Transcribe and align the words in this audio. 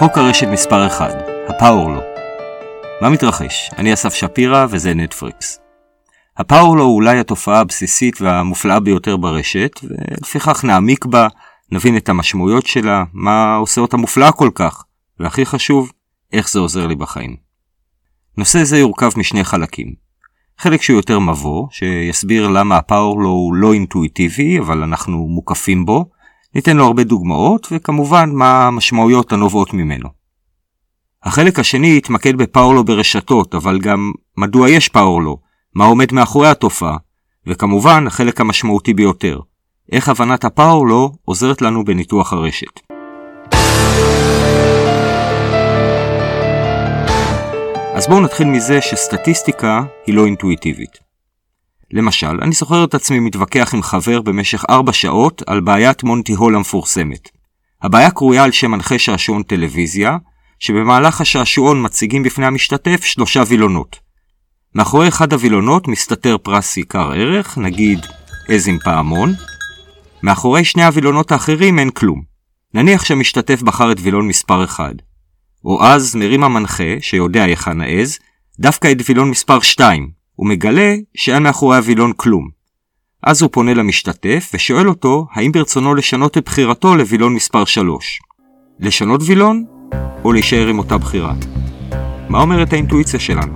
חוק 0.00 0.18
הרשת 0.18 0.46
מספר 0.46 0.86
1, 0.86 1.14
הפאורלו. 1.48 2.00
מה 3.00 3.10
מתרחש? 3.10 3.70
אני 3.78 3.94
אסף 3.94 4.14
שפירא 4.14 4.66
וזה 4.70 4.94
נטפריקס. 4.94 5.58
הפאורלו 6.36 6.84
הוא 6.84 6.94
אולי 6.94 7.18
התופעה 7.18 7.60
הבסיסית 7.60 8.20
והמופלאה 8.20 8.80
ביותר 8.80 9.16
ברשת, 9.16 9.80
ולפיכך 9.82 10.64
נעמיק 10.64 11.04
בה, 11.04 11.28
נבין 11.72 11.96
את 11.96 12.08
המשמעויות 12.08 12.66
שלה, 12.66 13.04
מה 13.12 13.54
עושה 13.54 13.80
אותה 13.80 13.96
מופלאה 13.96 14.32
כל 14.32 14.50
כך, 14.54 14.84
והכי 15.20 15.46
חשוב, 15.46 15.92
איך 16.32 16.50
זה 16.50 16.58
עוזר 16.58 16.86
לי 16.86 16.94
בחיים. 16.94 17.36
נושא 18.38 18.64
זה 18.64 18.78
יורכב 18.78 19.10
משני 19.16 19.44
חלקים. 19.44 19.94
חלק 20.58 20.82
שהוא 20.82 20.96
יותר 20.96 21.18
מבוא, 21.18 21.66
שיסביר 21.70 22.48
למה 22.48 22.76
הפאורלו 22.76 23.28
הוא 23.28 23.54
לא 23.54 23.72
אינטואיטיבי, 23.72 24.58
אבל 24.58 24.82
אנחנו 24.82 25.18
מוקפים 25.28 25.86
בו, 25.86 26.10
ניתן 26.54 26.76
לו 26.76 26.84
הרבה 26.84 27.04
דוגמאות, 27.04 27.66
וכמובן 27.70 28.30
מה 28.32 28.66
המשמעויות 28.66 29.32
הנובעות 29.32 29.74
ממנו. 29.74 30.08
החלק 31.22 31.58
השני 31.58 31.96
יתמקד 31.96 32.36
בפאורלו 32.36 32.84
ברשתות, 32.84 33.54
אבל 33.54 33.78
גם 33.78 34.12
מדוע 34.36 34.70
יש 34.70 34.88
פאורלו, 34.88 35.38
מה 35.74 35.84
עומד 35.84 36.12
מאחורי 36.12 36.48
התופעה, 36.48 36.96
וכמובן 37.46 38.06
החלק 38.06 38.40
המשמעותי 38.40 38.94
ביותר, 38.94 39.40
איך 39.92 40.08
הבנת 40.08 40.44
הפאורלו 40.44 41.12
עוזרת 41.24 41.62
לנו 41.62 41.84
בניתוח 41.84 42.32
הרשת. 42.32 42.80
אז 47.94 48.08
בואו 48.08 48.20
נתחיל 48.20 48.46
מזה 48.46 48.80
שסטטיסטיקה 48.80 49.82
היא 50.06 50.14
לא 50.14 50.26
אינטואיטיבית. 50.26 51.09
למשל, 51.92 52.38
אני 52.42 52.52
זוכר 52.52 52.84
את 52.84 52.94
עצמי 52.94 53.20
מתווכח 53.20 53.74
עם 53.74 53.82
חבר 53.82 54.22
במשך 54.22 54.64
ארבע 54.70 54.92
שעות 54.92 55.42
על 55.46 55.60
בעיית 55.60 56.02
מונטי 56.02 56.32
הול 56.32 56.56
המפורסמת. 56.56 57.28
הבעיה 57.82 58.10
קרויה 58.10 58.44
על 58.44 58.52
שם 58.52 58.70
מנחה 58.70 58.98
שעשועון 58.98 59.42
טלוויזיה, 59.42 60.16
שבמהלך 60.58 61.20
השעשועון 61.20 61.84
מציגים 61.84 62.22
בפני 62.22 62.46
המשתתף 62.46 63.04
שלושה 63.04 63.42
וילונות. 63.46 63.96
מאחורי 64.74 65.08
אחד 65.08 65.32
הווילונות 65.32 65.88
מסתתר 65.88 66.38
פרס 66.38 66.76
עיקר 66.76 67.12
ערך, 67.12 67.58
נגיד 67.58 67.98
עז 68.48 68.68
עם 68.68 68.78
פעמון. 68.84 69.32
מאחורי 70.22 70.64
שני 70.64 70.84
הווילונות 70.84 71.32
האחרים 71.32 71.78
אין 71.78 71.90
כלום. 71.90 72.22
נניח 72.74 73.04
שהמשתתף 73.04 73.62
בחר 73.62 73.92
את 73.92 73.96
וילון 74.00 74.28
מספר 74.28 74.64
1. 74.64 74.92
או 75.64 75.84
אז 75.84 76.14
מרים 76.14 76.44
המנחה, 76.44 76.84
שיודע 77.00 77.42
היכן 77.42 77.80
העז, 77.80 78.18
דווקא 78.60 78.92
את 78.92 78.96
וילון 79.06 79.30
מספר 79.30 79.60
2, 79.60 80.19
הוא 80.40 80.48
מגלה 80.48 80.94
שאין 81.14 81.42
מאחורי 81.42 81.76
הווילון 81.76 82.12
כלום. 82.16 82.48
אז 83.22 83.42
הוא 83.42 83.50
פונה 83.52 83.74
למשתתף 83.74 84.50
ושואל 84.54 84.88
אותו 84.88 85.26
האם 85.32 85.52
ברצונו 85.52 85.94
לשנות 85.94 86.38
את 86.38 86.44
בחירתו 86.44 86.96
לווילון 86.96 87.34
מספר 87.34 87.64
3. 87.64 88.20
לשנות 88.78 89.20
וילון 89.24 89.64
או 90.24 90.32
להישאר 90.32 90.66
עם 90.68 90.78
אותה 90.78 90.98
בחירה? 90.98 91.34
מה 92.28 92.40
אומרת 92.40 92.72
האינטואיציה 92.72 93.20
שלנו? 93.20 93.52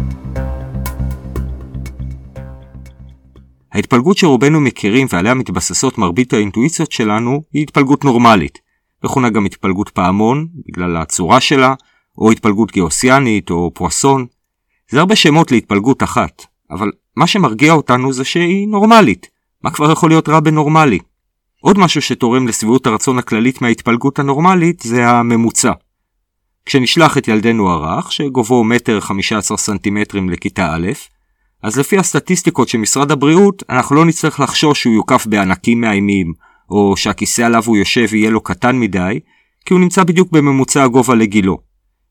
ההתפלגות 3.73 4.19
שרובנו 4.19 4.61
מכירים 4.61 5.07
ועליה 5.11 5.35
מתבססות 5.35 5.99
מרבית 5.99 6.33
האינטואיציות 6.33 6.93
שלנו 6.93 7.43
היא 7.53 7.63
התפלגות 7.63 8.05
נורמלית, 8.05 8.59
מכונה 9.05 9.31
גם 9.31 9.45
התפלגות 9.45 9.89
פעמון 9.89 10.49
בגלל 10.69 10.97
הצורה 10.97 11.41
שלה, 11.41 11.75
או 12.19 12.31
התפלגות 12.31 12.73
גיאוסיאנית 12.73 13.51
או 13.51 13.71
פואסון. 13.75 14.27
זה 14.91 15.01
הרבה 15.01 15.17
שמות 15.17 15.53
להתפלגות 15.53 16.03
אחת, 16.03 16.47
אבל 16.75 16.91
מה 17.17 17.27
שמרגיע 17.27 17.73
אותנו 17.73 18.13
זה 18.13 18.25
שהיא 18.25 18.69
נורמלית. 18.69 19.27
מה 19.63 19.71
כבר 19.71 19.93
יכול 19.93 20.11
להיות 20.11 20.29
רע 20.29 20.41
בנורמלי? 20.41 20.99
עוד 21.61 21.79
משהו 21.79 22.03
שתורם 22.03 22.49
לשביעות 22.49 22.87
הרצון 22.87 23.19
הכללית 23.19 23.63
מההתפלגות 23.63 24.19
הנורמלית 24.19 24.81
זה 24.81 25.09
הממוצע. 25.09 25.73
כשנשלח 26.67 27.19
את 27.19 27.29
ילדנו 27.29 27.71
הרך, 27.71 28.13
שגובהו 28.13 28.65
מטר 28.65 29.01
15 29.01 29.57
סנטימטרים 29.57 30.31
לכיתה 30.31 30.75
א', 30.75 30.93
אז 31.63 31.79
לפי 31.79 31.99
הסטטיסטיקות 31.99 32.69
של 32.69 32.79
משרד 32.79 33.11
הבריאות, 33.11 33.63
אנחנו 33.71 33.97
לא 33.97 34.05
נצטרך 34.05 34.41
לחשוש 34.41 34.81
שהוא 34.81 34.95
יוקף 34.95 35.27
בענקים 35.27 35.81
מאיימים, 35.81 36.33
או 36.71 36.97
שהכיסא 36.97 37.43
עליו 37.43 37.63
הוא 37.67 37.77
יושב 37.77 38.15
יהיה 38.15 38.31
לו 38.31 38.41
קטן 38.41 38.79
מדי, 38.79 39.21
כי 39.67 39.75
הוא 39.75 39.81
נמצא 39.81 40.05
בדיוק 40.05 40.33
בממוצע 40.33 40.83
הגובה 40.83 41.15
לגילו. 41.15 41.59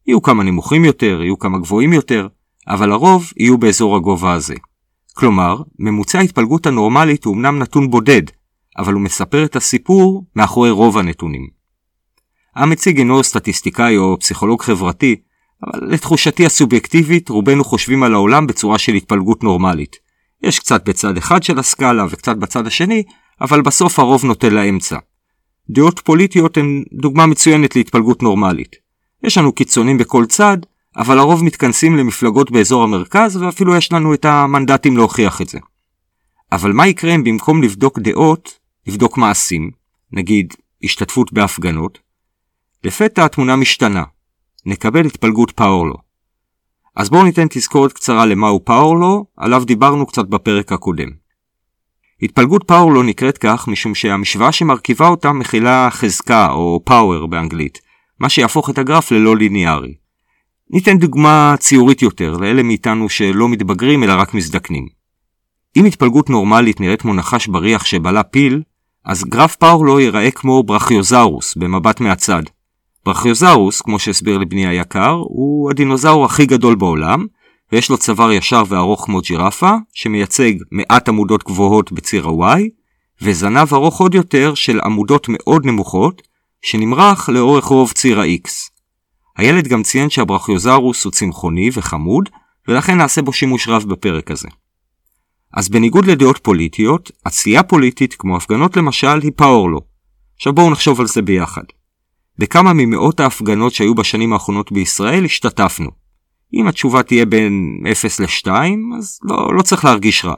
יהיו 0.08 0.22
כמה 0.22 0.44
נמוכים 0.44 0.86
יותר, 0.86 1.22
יהיו 1.24 1.40
כמה 1.40 1.58
גבוהים 1.58 1.94
יותר, 1.94 2.28
אבל 2.68 2.90
לרוב 2.90 3.32
יהיו 3.38 3.58
באזור 3.58 3.96
הגובה 3.96 4.34
הזה. 4.34 4.56
כלומר, 5.14 5.62
ממוצע 5.80 6.20
ההתפלגות 6.20 6.66
הנורמלית 6.66 7.26
הוא 7.26 7.36
אמנם 7.36 7.60
נתון 7.60 7.90
בודד, 7.90 8.22
אבל 8.78 8.94
הוא 8.94 9.02
מספר 9.02 9.46
את 9.46 9.56
הסיפור 9.56 10.26
מאחורי 10.36 10.70
רוב 10.70 10.98
הנתונים. 10.98 11.48
המציג 12.56 12.98
אינו 12.98 13.24
סטטיסטיקאי 13.24 13.98
או 13.98 14.18
פסיכולוג 14.20 14.62
חברתי, 14.62 15.16
אבל 15.64 15.94
לתחושתי 15.94 16.46
הסובייקטיבית 16.46 17.30
רובנו 17.30 17.64
חושבים 17.64 18.04
על 18.04 18.14
העולם 18.14 18.48
בצורה 18.48 18.80
של 18.80 18.94
התפלגות 18.94 19.44
נורמלית. 19.44 19.96
יש 20.44 20.60
קצת 20.60 20.90
בצד 20.90 21.18
אחד 21.18 21.44
של 21.44 21.60
הסקאלה 21.60 22.06
וקצת 22.10 22.38
בצד 22.38 22.68
השני, 22.68 23.04
אבל 23.42 23.62
בסוף 23.62 24.00
הרוב 24.00 24.26
נוטה 24.26 24.50
לאמצע. 24.50 24.98
דעות 25.70 26.00
פוליטיות 26.00 26.58
הן 26.58 26.84
דוגמה 26.94 27.26
מצוינת 27.26 27.76
להתפלגות 27.76 28.24
נורמלית. 28.24 28.76
יש 29.24 29.38
לנו 29.38 29.52
קיצונים 29.52 29.98
בכל 29.98 30.26
צד, 30.26 30.58
אבל 30.98 31.20
הרוב 31.20 31.44
מתכנסים 31.44 31.98
למפלגות 31.98 32.52
באזור 32.52 32.84
המרכז, 32.84 33.38
ואפילו 33.38 33.76
יש 33.76 33.92
לנו 33.92 34.14
את 34.14 34.26
המנדטים 34.26 34.98
להוכיח 34.98 35.42
את 35.42 35.50
זה. 35.50 35.60
אבל 36.52 36.72
מה 36.72 36.88
יקרה 36.88 37.16
אם 37.16 37.24
במקום 37.24 37.64
לבדוק 37.64 38.00
דעות, 38.00 38.60
לבדוק 38.88 39.18
מעשים, 39.18 39.72
נגיד 40.12 40.54
השתתפות 40.84 41.34
בהפגנות, 41.34 42.00
לפתע 42.84 43.26
התמונה 43.26 43.56
משתנה, 43.56 44.04
נקבל 44.66 45.06
התפלגות 45.06 45.52
פאורלו. 45.52 45.96
אז 46.96 47.10
בואו 47.10 47.24
ניתן 47.24 47.48
תזכורת 47.50 47.94
קצרה 47.94 48.26
למהו 48.26 48.66
פאורלו, 48.66 49.26
עליו 49.38 49.66
דיברנו 49.66 50.06
קצת 50.06 50.26
בפרק 50.26 50.72
הקודם. 50.72 51.10
התפלגות 52.22 52.64
פאורלו 52.68 53.04
נקראת 53.04 53.38
כך 53.38 53.68
משום 53.68 53.96
שהמשוואה 53.96 54.52
שמרכיבה 54.52 55.08
אותה 55.08 55.32
מכילה 55.32 55.90
חזקה 55.92 56.52
או 56.52 56.82
פאוור 56.86 57.28
באנגלית, 57.28 57.82
מה 58.20 58.30
שיהפוך 58.30 58.70
את 58.70 58.78
הגרף 58.78 59.12
ללא 59.12 59.38
ליניארי. 59.38 59.94
ניתן 60.70 60.98
דוגמה 60.98 61.56
ציורית 61.60 62.02
יותר 62.02 62.38
לאלה 62.38 62.64
מאיתנו 62.64 63.10
שלא 63.10 63.50
מתבגרים 63.50 64.04
אלא 64.04 64.14
רק 64.14 64.34
מזדקנים. 64.34 64.88
אם 65.78 65.86
התפלגות 65.86 66.30
נורמלית 66.30 66.80
נראית 66.80 67.02
כמו 67.02 67.14
נחש 67.14 67.48
בריח 67.48 67.86
שבלע 67.86 68.24
פיל, 68.24 68.62
אז 69.06 69.24
גרף 69.24 69.56
פאורלו 69.56 70.00
ייראה 70.00 70.32
כמו 70.32 70.64
ברכיוזאורוס 70.64 71.56
במבט 71.56 72.00
מהצד. 72.00 72.44
ברכיוזאורוס, 73.06 73.82
כמו 73.82 74.00
שהסביר 74.00 74.38
לבני 74.38 74.68
היקר, 74.68 75.12
הוא 75.24 75.72
הדינוזאור 75.72 76.26
הכי 76.26 76.46
גדול 76.46 76.76
בעולם, 76.76 77.26
ויש 77.72 77.90
לו 77.90 77.98
צוואר 77.98 78.32
ישר 78.32 78.64
וארוך 78.68 79.06
כמו 79.06 79.22
ג'ירפה, 79.22 79.72
שמייצג 79.94 80.54
מעט 80.72 81.10
עמודות 81.10 81.44
גבוהות 81.44 81.92
בציר 81.92 82.28
ה-Y, 82.28 82.62
וזנב 83.22 83.74
ארוך 83.74 84.02
עוד 84.02 84.16
יותר 84.16 84.54
של 84.54 84.80
עמודות 84.86 85.28
מאוד 85.30 85.66
נמוכות, 85.66 86.22
שנמרח 86.62 87.30
לאורך 87.30 87.66
רוב 87.66 87.92
ציר 87.92 88.20
ה-X. 88.20 88.73
הילד 89.38 89.68
גם 89.68 89.84
ציין 89.84 90.10
שהברכיוזרוס 90.10 91.06
הוא 91.06 91.12
צמחוני 91.12 91.70
וחמוד, 91.74 92.30
ולכן 92.68 92.98
נעשה 92.98 93.22
בו 93.22 93.34
שימוש 93.34 93.68
רב 93.68 93.84
בפרק 93.84 94.32
הזה. 94.32 94.48
אז 95.54 95.70
בניגוד 95.70 96.06
לדעות 96.06 96.38
פוליטיות, 96.38 97.12
עשייה 97.26 97.64
פוליטית, 97.64 98.14
כמו 98.14 98.38
הפגנות 98.38 98.78
למשל, 98.78 99.20
היא 99.22 99.32
פאורלו. 99.36 99.82
עכשיו 100.36 100.54
בואו 100.54 100.70
נחשוב 100.70 101.00
על 101.00 101.08
זה 101.08 101.22
ביחד. 101.22 101.64
בכמה 102.38 102.74
ממאות 102.74 103.20
ההפגנות 103.20 103.74
שהיו 103.74 103.96
בשנים 103.96 104.34
האחרונות 104.34 104.72
בישראל 104.72 105.26
השתתפנו. 105.26 105.90
אם 106.54 106.68
התשובה 106.68 107.04
תהיה 107.04 107.26
בין 107.26 107.84
0 107.92 108.20
ל-2, 108.20 108.48
אז 108.98 109.20
לא, 109.24 109.56
לא 109.56 109.62
צריך 109.62 109.86
להרגיש 109.86 110.26
רע. 110.26 110.36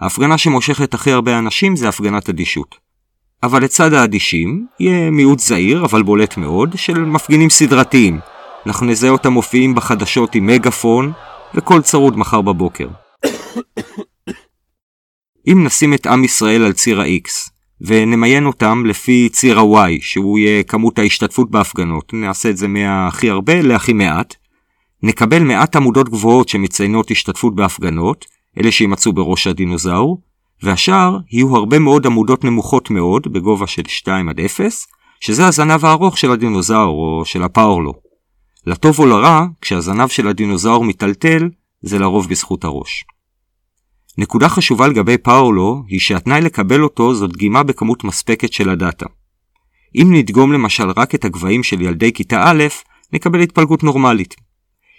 ההפגנה 0.00 0.38
שמושכת 0.38 0.94
הכי 0.94 1.12
הרבה 1.12 1.38
אנשים 1.38 1.76
זה 1.76 1.88
הפגנת 1.88 2.28
אדישות. 2.28 2.76
אבל 3.42 3.62
לצד 3.62 3.92
האדישים, 3.92 4.66
יהיה 4.80 5.10
מיעוט 5.10 5.38
זעיר, 5.38 5.84
אבל 5.84 6.02
בולט 6.02 6.36
מאוד, 6.36 6.72
של 6.76 7.04
מפגינים 7.04 7.50
סדרתיים, 7.50 8.20
אנחנו 8.66 8.86
נזהה 8.86 9.10
אותם 9.10 9.32
מופיעים 9.32 9.74
בחדשות 9.74 10.34
עם 10.34 10.46
מגאפון 10.46 11.12
וקול 11.54 11.82
צרוד 11.82 12.18
מחר 12.18 12.40
בבוקר. 12.40 12.88
אם 15.48 15.64
נשים 15.64 15.94
את 15.94 16.06
עם 16.06 16.24
ישראל 16.24 16.62
על 16.62 16.72
ציר 16.72 17.00
ה-X 17.00 17.50
ונמיין 17.80 18.46
אותם 18.46 18.82
לפי 18.86 19.28
ציר 19.32 19.58
ה-Y, 19.58 19.90
שהוא 20.00 20.38
יהיה 20.38 20.62
כמות 20.62 20.98
ההשתתפות 20.98 21.50
בהפגנות, 21.50 22.14
נעשה 22.14 22.50
את 22.50 22.56
זה 22.56 22.68
מהכי 22.68 23.30
הרבה 23.30 23.62
להכי 23.62 23.92
מעט, 23.92 24.34
נקבל 25.02 25.42
מעט 25.42 25.76
עמודות 25.76 26.08
גבוהות 26.08 26.48
שמציינות 26.48 27.10
השתתפות 27.10 27.54
בהפגנות, 27.54 28.24
אלה 28.58 28.72
שימצאו 28.72 29.12
בראש 29.12 29.46
הדינוזאור, 29.46 30.20
והשאר 30.62 31.18
יהיו 31.30 31.56
הרבה 31.56 31.78
מאוד 31.78 32.06
עמודות 32.06 32.44
נמוכות 32.44 32.90
מאוד, 32.90 33.32
בגובה 33.32 33.66
של 33.66 33.82
2 33.88 34.28
עד 34.28 34.40
0, 34.40 34.86
שזה 35.20 35.46
הזנב 35.46 35.84
הארוך 35.84 36.18
של 36.18 36.30
הדינוזאור 36.30 37.18
או 37.18 37.24
של 37.24 37.42
הפאורלו. 37.42 37.92
לטוב 38.66 38.98
או 38.98 39.06
לרע, 39.06 39.46
כשהזנב 39.60 40.08
של 40.08 40.28
הדינוזאור 40.28 40.84
מיטלטל, 40.84 41.48
זה 41.82 41.98
לרוב 41.98 42.28
בזכות 42.28 42.64
הראש. 42.64 43.04
נקודה 44.18 44.48
חשובה 44.48 44.88
לגבי 44.88 45.18
פאולו 45.18 45.82
היא 45.88 46.00
שהתנאי 46.00 46.40
לקבל 46.40 46.82
אותו 46.82 47.14
זו 47.14 47.26
דגימה 47.26 47.62
בכמות 47.62 48.04
מספקת 48.04 48.52
של 48.52 48.68
הדאטה. 48.68 49.06
אם 49.94 50.08
נדגום 50.14 50.52
למשל 50.52 50.90
רק 50.96 51.14
את 51.14 51.24
הגבהים 51.24 51.62
של 51.62 51.80
ילדי 51.80 52.12
כיתה 52.12 52.42
א', 52.46 52.64
נקבל 53.12 53.40
התפלגות 53.40 53.82
נורמלית. 53.82 54.34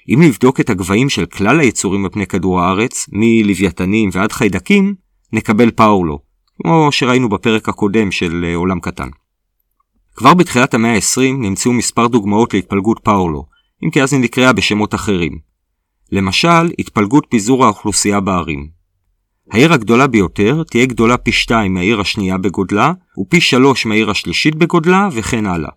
אם 0.10 0.22
נבדוק 0.22 0.60
את 0.60 0.70
הגבהים 0.70 1.10
של 1.10 1.26
כלל 1.26 1.60
היצורים 1.60 2.06
על 2.06 2.12
פני 2.12 2.28
כדור 2.28 2.62
הארץ, 2.62 3.06
מלוויתנים 3.12 4.10
ועד 4.14 4.32
חיידקים, 4.32 4.96
נקבל 5.34 5.72
פאורלו, 5.72 6.20
כמו 6.62 6.92
שראינו 6.92 7.30
בפרק 7.30 7.70
הקודם 7.70 8.12
של 8.12 8.46
אה, 8.48 8.56
עולם 8.56 8.80
קטן. 8.80 9.10
כבר 10.16 10.34
בתחילת 10.34 10.74
המאה 10.74 10.96
ה-20 10.96 11.22
נמצאו 11.22 11.74
מספר 11.74 12.08
דוגמאות 12.08 12.54
להתפלגות 12.54 13.00
פאורלו, 13.04 13.46
אם 13.86 13.90
כי 13.90 14.04
אז 14.04 14.14
היא 14.14 14.22
נקראה 14.22 14.54
בשמות 14.54 14.96
אחרים. 14.96 15.40
למשל, 16.12 16.72
התפלגות 16.80 17.28
פיזור 17.30 17.66
האוכלוסייה 17.66 18.20
בערים. 18.20 18.68
העיר 19.52 19.74
הגדולה 19.74 20.08
ביותר 20.08 20.64
תהיה 20.64 20.86
גדולה 20.86 21.18
פי 21.18 21.32
2 21.32 21.74
מהעיר 21.74 22.00
השנייה 22.00 22.38
בגודלה, 22.38 22.94
ופי 23.20 23.42
3 23.42 23.86
מהעיר 23.86 24.10
השלישית 24.10 24.56
בגודלה, 24.56 25.10
וכן 25.12 25.46
הלאה. 25.46 25.70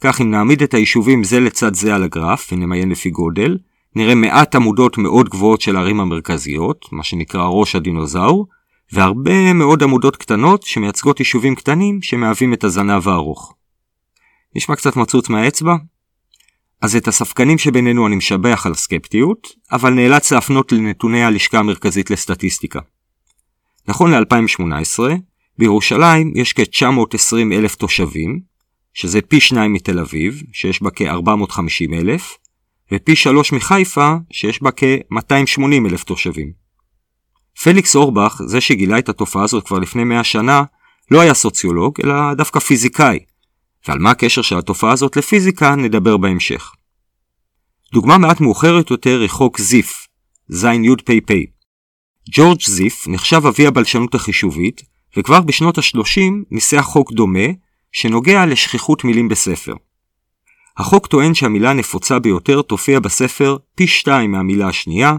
כך 0.00 0.20
אם 0.20 0.30
נעמיד 0.30 0.62
את 0.62 0.74
היישובים 0.74 1.24
זה 1.24 1.40
לצד 1.40 1.74
זה 1.74 1.94
על 1.94 2.02
הגרף, 2.02 2.48
ונמיין 2.52 2.88
לפי 2.90 3.10
גודל, 3.10 3.58
נראה 3.96 4.14
מעט 4.14 4.54
עמודות 4.54 4.98
מאוד 4.98 5.28
גבוהות 5.28 5.60
של 5.60 5.76
הערים 5.76 6.00
המרכזיות, 6.00 6.86
מה 6.92 7.02
שנקרא 7.02 7.46
ראש 7.46 7.74
הדינוזאור, 7.74 8.46
והרבה 8.92 9.52
מאוד 9.52 9.82
עמודות 9.82 10.16
קטנות 10.16 10.62
שמייצגות 10.62 11.18
יישובים 11.20 11.54
קטנים 11.54 12.02
שמהווים 12.02 12.54
את 12.54 12.64
הזנב 12.64 13.08
הארוך. 13.08 13.54
נשמע 14.56 14.76
קצת 14.76 14.96
מצוץ 14.96 15.28
מהאצבע? 15.28 15.76
אז 16.82 16.96
את 16.96 17.08
הספקנים 17.08 17.58
שבינינו 17.58 18.06
אני 18.06 18.16
משבח 18.16 18.66
על 18.66 18.72
הסקפטיות, 18.72 19.48
אבל 19.72 19.90
נאלץ 19.90 20.32
להפנות 20.32 20.72
לנתוני 20.72 21.24
הלשכה 21.24 21.58
המרכזית 21.58 22.10
לסטטיסטיקה. 22.10 22.80
נכון 23.88 24.14
ל-2018, 24.14 24.98
בירושלים 25.58 26.32
יש 26.36 26.52
כ-920 26.52 27.52
אלף 27.52 27.74
תושבים, 27.74 28.40
שזה 28.94 29.20
פי 29.20 29.40
שניים 29.40 29.72
מתל 29.72 29.98
אביב, 29.98 30.42
שיש 30.52 30.82
בה 30.82 30.90
כ-450 30.90 31.94
אלף, 31.94 32.38
ופי 32.92 33.16
שלוש 33.16 33.52
מחיפה, 33.52 34.14
שיש 34.30 34.62
בה 34.62 34.70
כ-280 34.70 35.62
אלף 35.90 36.04
תושבים. 36.04 36.67
פליקס 37.62 37.96
אורבך, 37.96 38.40
זה 38.46 38.60
שגילה 38.60 38.98
את 38.98 39.08
התופעה 39.08 39.44
הזאת 39.44 39.66
כבר 39.66 39.78
לפני 39.78 40.04
100 40.04 40.24
שנה, 40.24 40.62
לא 41.10 41.20
היה 41.20 41.34
סוציולוג, 41.34 41.94
אלא 42.04 42.34
דווקא 42.34 42.60
פיזיקאי, 42.60 43.18
ועל 43.88 43.98
מה 43.98 44.10
הקשר 44.10 44.42
של 44.42 44.58
התופעה 44.58 44.92
הזאת 44.92 45.16
לפיזיקה 45.16 45.74
נדבר 45.74 46.16
בהמשך. 46.16 46.72
דוגמה 47.92 48.18
מעט 48.18 48.40
מאוחרת 48.40 48.90
יותר 48.90 49.20
היא 49.20 49.30
חוק 49.30 49.60
זיף, 49.60 50.06
זין 50.48 50.84
יוד 50.84 51.02
פי 51.02 51.20
פי. 51.20 51.46
ג'ורג' 52.30 52.62
זיף 52.66 53.08
נחשב 53.08 53.46
אבי 53.46 53.66
הבלשנות 53.66 54.14
החישובית, 54.14 54.82
וכבר 55.16 55.40
בשנות 55.40 55.78
ה-30 55.78 56.20
ניסח 56.50 56.80
חוק 56.80 57.12
דומה, 57.12 57.48
שנוגע 57.92 58.46
לשכיחות 58.46 59.04
מילים 59.04 59.28
בספר. 59.28 59.74
החוק 60.76 61.06
טוען 61.06 61.34
שהמילה 61.34 61.70
הנפוצה 61.70 62.18
ביותר 62.18 62.62
תופיע 62.62 63.00
בספר 63.00 63.56
פי 63.74 63.86
שתיים 63.86 64.32
מהמילה 64.32 64.68
השנייה, 64.68 65.16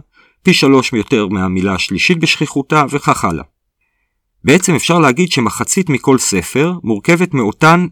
פי 0.49 0.53
שלוש 0.53 0.93
יותר 0.93 1.27
מהמילה 1.27 1.73
השלישית 1.73 2.19
בשכיחותה 2.19 2.85
וכך 2.89 3.25
הלאה. 3.25 3.43
בעצם 4.43 4.75
אפשר 4.75 4.99
להגיד 4.99 5.31
שמחצית 5.31 5.89
מכל 5.89 6.17
ספר 6.17 6.73
מורכבת 6.83 7.33
מאותן 7.33 7.87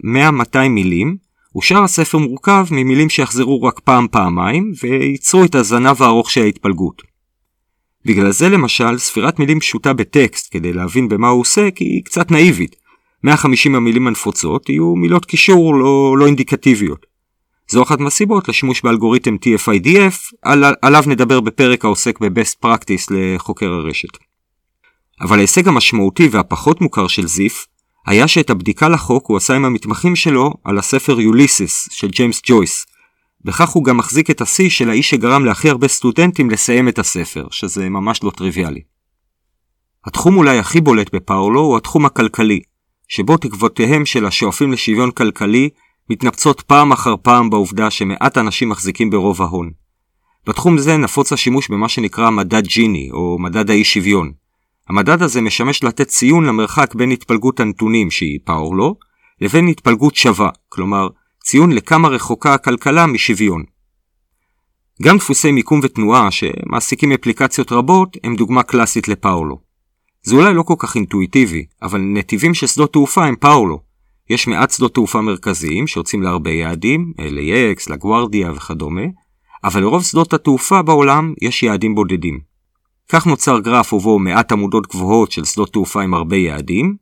100-200 0.55 0.57
מילים, 0.69 1.17
ושאר 1.57 1.83
הספר 1.83 2.17
מורכב 2.17 2.65
ממילים 2.71 3.09
שיחזרו 3.09 3.63
רק 3.63 3.79
פעם-פעמיים, 3.79 4.71
וייצרו 4.83 5.43
את 5.43 5.55
הזנב 5.55 6.01
הארוך 6.01 6.31
של 6.31 6.41
ההתפלגות. 6.41 7.01
בגלל 8.05 8.31
זה 8.31 8.49
למשל, 8.49 8.97
ספירת 8.97 9.39
מילים 9.39 9.59
פשוטה 9.59 9.93
בטקסט 9.93 10.47
כדי 10.51 10.73
להבין 10.73 11.09
במה 11.09 11.29
הוא 11.29 11.41
עוסק 11.41 11.73
היא 11.77 12.03
קצת 12.03 12.31
נאיבית. 12.31 12.75
150 13.23 13.75
המילים 13.75 14.07
הנפוצות 14.07 14.69
יהיו 14.69 14.95
מילות 14.95 15.25
קישור 15.25 15.75
לא, 15.75 16.15
לא 16.17 16.25
אינדיקטיביות. 16.25 17.05
זו 17.71 17.83
אחת 17.83 17.99
מהסיבות 17.99 18.49
לשימוש 18.49 18.81
באלגוריתם 18.81 19.35
TF-IDF, 19.35 20.15
על, 20.41 20.63
עליו 20.81 21.03
נדבר 21.07 21.39
בפרק 21.39 21.85
העוסק 21.85 22.19
ב-Best 22.19 22.65
Practice 22.65 23.11
לחוקר 23.11 23.71
הרשת. 23.73 24.17
אבל 25.21 25.37
ההישג 25.37 25.67
המשמעותי 25.67 26.27
והפחות 26.31 26.81
מוכר 26.81 27.07
של 27.07 27.27
זיף, 27.27 27.67
היה 28.05 28.27
שאת 28.27 28.49
הבדיקה 28.49 28.89
לחוק 28.89 29.27
הוא 29.27 29.37
עשה 29.37 29.55
עם 29.55 29.65
המתמחים 29.65 30.15
שלו 30.15 30.53
על 30.63 30.77
הספר 30.77 31.19
יוליסיס 31.19 31.89
של 31.91 32.07
ג'יימס 32.07 32.41
ג'ויס. 32.45 32.85
בכך 33.45 33.69
הוא 33.69 33.83
גם 33.83 33.97
מחזיק 33.97 34.29
את 34.29 34.41
השיא 34.41 34.69
של 34.69 34.89
האיש 34.89 35.09
שגרם 35.09 35.45
להכי 35.45 35.69
הרבה 35.69 35.87
סטודנטים 35.87 36.49
לסיים 36.49 36.87
את 36.87 36.99
הספר, 36.99 37.47
שזה 37.51 37.89
ממש 37.89 38.23
לא 38.23 38.31
טריוויאלי. 38.31 38.81
התחום 40.05 40.37
אולי 40.37 40.59
הכי 40.59 40.81
בולט 40.81 41.15
בפאולו 41.15 41.61
הוא 41.61 41.77
התחום 41.77 42.05
הכלכלי, 42.05 42.59
שבו 43.07 43.37
תקוותיהם 43.37 44.05
של 44.05 44.25
השואפים 44.25 44.71
לשוויון 44.71 45.11
כלכלי 45.11 45.69
מתנפצות 46.09 46.61
פעם 46.61 46.91
אחר 46.91 47.15
פעם 47.21 47.49
בעובדה 47.49 47.91
שמעט 47.91 48.37
אנשים 48.37 48.69
מחזיקים 48.69 49.09
ברוב 49.09 49.41
ההון. 49.41 49.71
בתחום 50.47 50.77
זה 50.77 50.97
נפוץ 50.97 51.33
השימוש 51.33 51.69
במה 51.69 51.89
שנקרא 51.89 52.29
מדד 52.29 52.67
ג'יני, 52.67 53.09
או 53.11 53.37
מדד 53.39 53.69
האי 53.69 53.83
שוויון, 53.83 54.31
המדד 54.89 55.21
הזה 55.21 55.41
משמש 55.41 55.83
לתת 55.83 56.07
ציון 56.07 56.45
למרחק 56.45 56.95
בין 56.95 57.11
התפלגות 57.11 57.59
הנתונים 57.59 58.11
שהיא 58.11 58.39
פאורלו, 58.45 58.95
לבין 59.41 59.67
התפלגות 59.67 60.15
שווה, 60.15 60.49
כלומר 60.69 61.07
ציון 61.43 61.71
לכמה 61.71 62.07
רחוקה 62.07 62.53
הכלכלה 62.53 63.05
משוויון. 63.05 63.63
גם 65.01 65.17
דפוסי 65.17 65.51
מיקום 65.51 65.79
ותנועה 65.83 66.31
שמעסיקים 66.31 67.11
אפליקציות 67.11 67.71
רבות 67.71 68.17
הם 68.23 68.35
דוגמה 68.35 68.63
קלאסית 68.63 69.07
לפאורלו. 69.07 69.59
זה 70.23 70.35
אולי 70.35 70.53
לא 70.53 70.63
כל 70.63 70.73
כך 70.77 70.95
אינטואיטיבי, 70.95 71.65
אבל 71.81 72.01
נתיבים 72.01 72.53
של 72.53 72.67
שדות 72.67 72.93
תעופה 72.93 73.25
הם 73.25 73.35
פאורלו. 73.35 73.86
יש 74.29 74.47
מעט 74.47 74.71
שדות 74.71 74.93
תעופה 74.93 75.21
מרכזיים 75.21 75.87
שיוצאים 75.87 76.21
להרבה 76.21 76.51
יעדים, 76.51 77.13
LAX, 77.17 77.93
לגוארדיה 77.93 78.51
וכדומה, 78.51 79.01
אבל 79.63 79.81
לרוב 79.81 80.03
שדות 80.03 80.33
התעופה 80.33 80.81
בעולם 80.81 81.33
יש 81.41 81.63
יעדים 81.63 81.95
בודדים. 81.95 82.39
כך 83.09 83.27
נוצר 83.27 83.59
גרף 83.59 83.93
ובו 83.93 84.19
מעט 84.19 84.51
עמודות 84.51 84.87
גבוהות 84.87 85.31
של 85.31 85.45
שדות 85.45 85.73
תעופה 85.73 86.03
עם 86.03 86.13
הרבה 86.13 86.35
יעדים, 86.35 86.95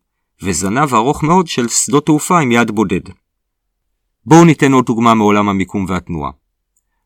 וזנב 0.44 0.94
ארוך 0.94 1.24
מאוד 1.24 1.48
של 1.48 1.68
שדות 1.68 2.06
תעופה 2.06 2.40
עם 2.40 2.52
יעד 2.52 2.72
בודד. 2.72 3.02
בואו 4.26 4.46
ניתן 4.46 4.72
עוד 4.74 4.86
דוגמה 4.86 5.14
מעולם 5.14 5.50
המיקום 5.50 5.86
והתנועה. 5.88 6.32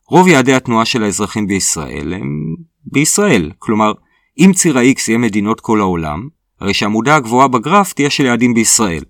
רוב 0.07 0.27
יעדי 0.27 0.53
התנועה 0.53 0.85
של 0.85 1.03
האזרחים 1.03 1.47
בישראל 1.47 2.13
הם 2.13 2.55
בישראל, 2.85 3.51
כלומר, 3.59 3.93
אם 4.37 4.51
ציר 4.55 4.77
ה-X 4.77 5.01
יהיה 5.07 5.17
מדינות 5.17 5.61
כל 5.61 5.79
העולם, 5.79 6.27
הרי 6.59 6.73
שהעמודה 6.73 7.15
הגבוהה 7.15 7.47
בגרף 7.47 7.93
תהיה 7.93 8.09
של 8.09 8.25
יעדים 8.25 8.53
בישראל. 8.53 9.03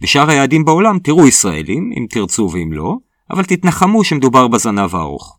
בשאר 0.00 0.30
היעדים 0.30 0.64
בעולם 0.64 0.98
תראו 0.98 1.26
ישראלים, 1.26 1.92
אם 1.96 2.06
תרצו 2.10 2.50
ואם 2.52 2.72
לא, 2.72 2.96
אבל 3.30 3.44
תתנחמו 3.44 4.04
שמדובר 4.04 4.48
בזנב 4.48 4.94
הארוך. 4.94 5.38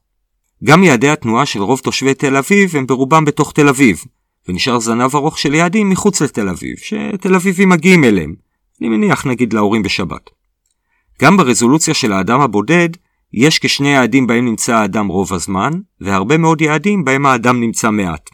גם 0.64 0.84
יעדי 0.84 1.10
התנועה 1.10 1.46
של 1.46 1.62
רוב 1.62 1.80
תושבי 1.80 2.14
תל 2.14 2.36
אביב 2.36 2.76
הם 2.76 2.88
ברובם 2.88 3.26
בתוך 3.26 3.52
תל 3.52 3.70
אביב, 3.70 4.04
ונשאר 4.48 4.80
זנב 4.80 5.16
ארוך 5.16 5.40
של 5.40 5.54
יעדים 5.54 5.90
מחוץ 5.90 6.22
לתל 6.22 6.50
אביב, 6.50 6.76
שתל 6.78 7.36
אביבים 7.36 7.70
מגיעים 7.70 8.04
אליהם, 8.04 8.36
אני 8.82 8.90
מניח 8.90 9.26
נגיד 9.26 9.54
להורים 9.54 9.84
בשבת. 9.84 10.30
גם 11.22 11.38
ברזולוציה 11.38 11.94
של 11.94 12.14
האדם 12.14 12.42
הבודד, 12.42 12.90
יש 13.34 13.60
כשני 13.60 13.90
יעדים 13.90 14.28
בהם 14.28 14.46
נמצא 14.46 14.76
האדם 14.76 15.08
רוב 15.08 15.34
הזמן, 15.34 15.72
והרבה 16.02 16.38
מאוד 16.38 16.62
יעדים 16.62 17.06
בהם 17.06 17.26
האדם 17.26 17.60
נמצא 17.60 17.92
מעט. 17.92 18.30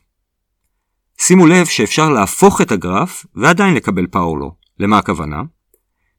שימו 1.21 1.47
לב 1.47 1.65
שאפשר 1.65 2.09
להפוך 2.09 2.61
את 2.61 2.71
הגרף 2.71 3.25
ועדיין 3.35 3.73
לקבל 3.73 4.07
פאורלו. 4.07 4.51
למה 4.79 4.97
הכוונה? 4.97 5.41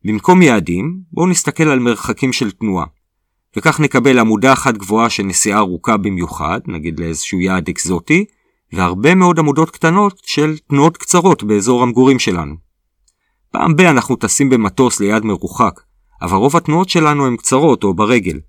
במקום 0.05 0.43
יעדים, 0.43 1.01
בואו 1.13 1.27
נסתכל 1.27 1.69
על 1.69 1.79
מרחקים 1.79 2.33
של 2.33 2.51
תנועה. 2.51 2.87
וכך 3.57 3.81
נקבל 3.81 4.19
עמודה 4.19 4.53
אחת 4.53 4.75
גבוהה 4.75 5.11
של 5.11 5.23
נסיעה 5.23 5.59
ארוכה 5.59 5.97
במיוחד, 5.97 6.61
נגיד 6.67 7.01
לאיזשהו 7.01 7.41
יעד 7.41 7.69
אקזוטי, 7.69 8.25
והרבה 8.73 9.15
מאוד 9.15 9.39
עמודות 9.39 9.71
קטנות 9.71 10.21
של 10.27 10.59
תנועות 10.69 10.97
קצרות 10.97 11.43
באזור 11.43 11.83
המגורים 11.83 12.19
שלנו. 12.19 12.55
פעם 13.51 13.77
ב- 13.77 13.81
אנחנו 13.81 14.17
טסים 14.17 14.51
במטוס 14.51 15.01
ליעד 15.01 15.25
מרוחק, 15.25 15.81
אבל 16.23 16.37
רוב 16.37 16.57
התנועות 16.57 16.89
שלנו 16.89 17.27
הן 17.27 17.37
קצרות 17.37 17.85
או 17.85 17.95
ברגל. 17.95 18.41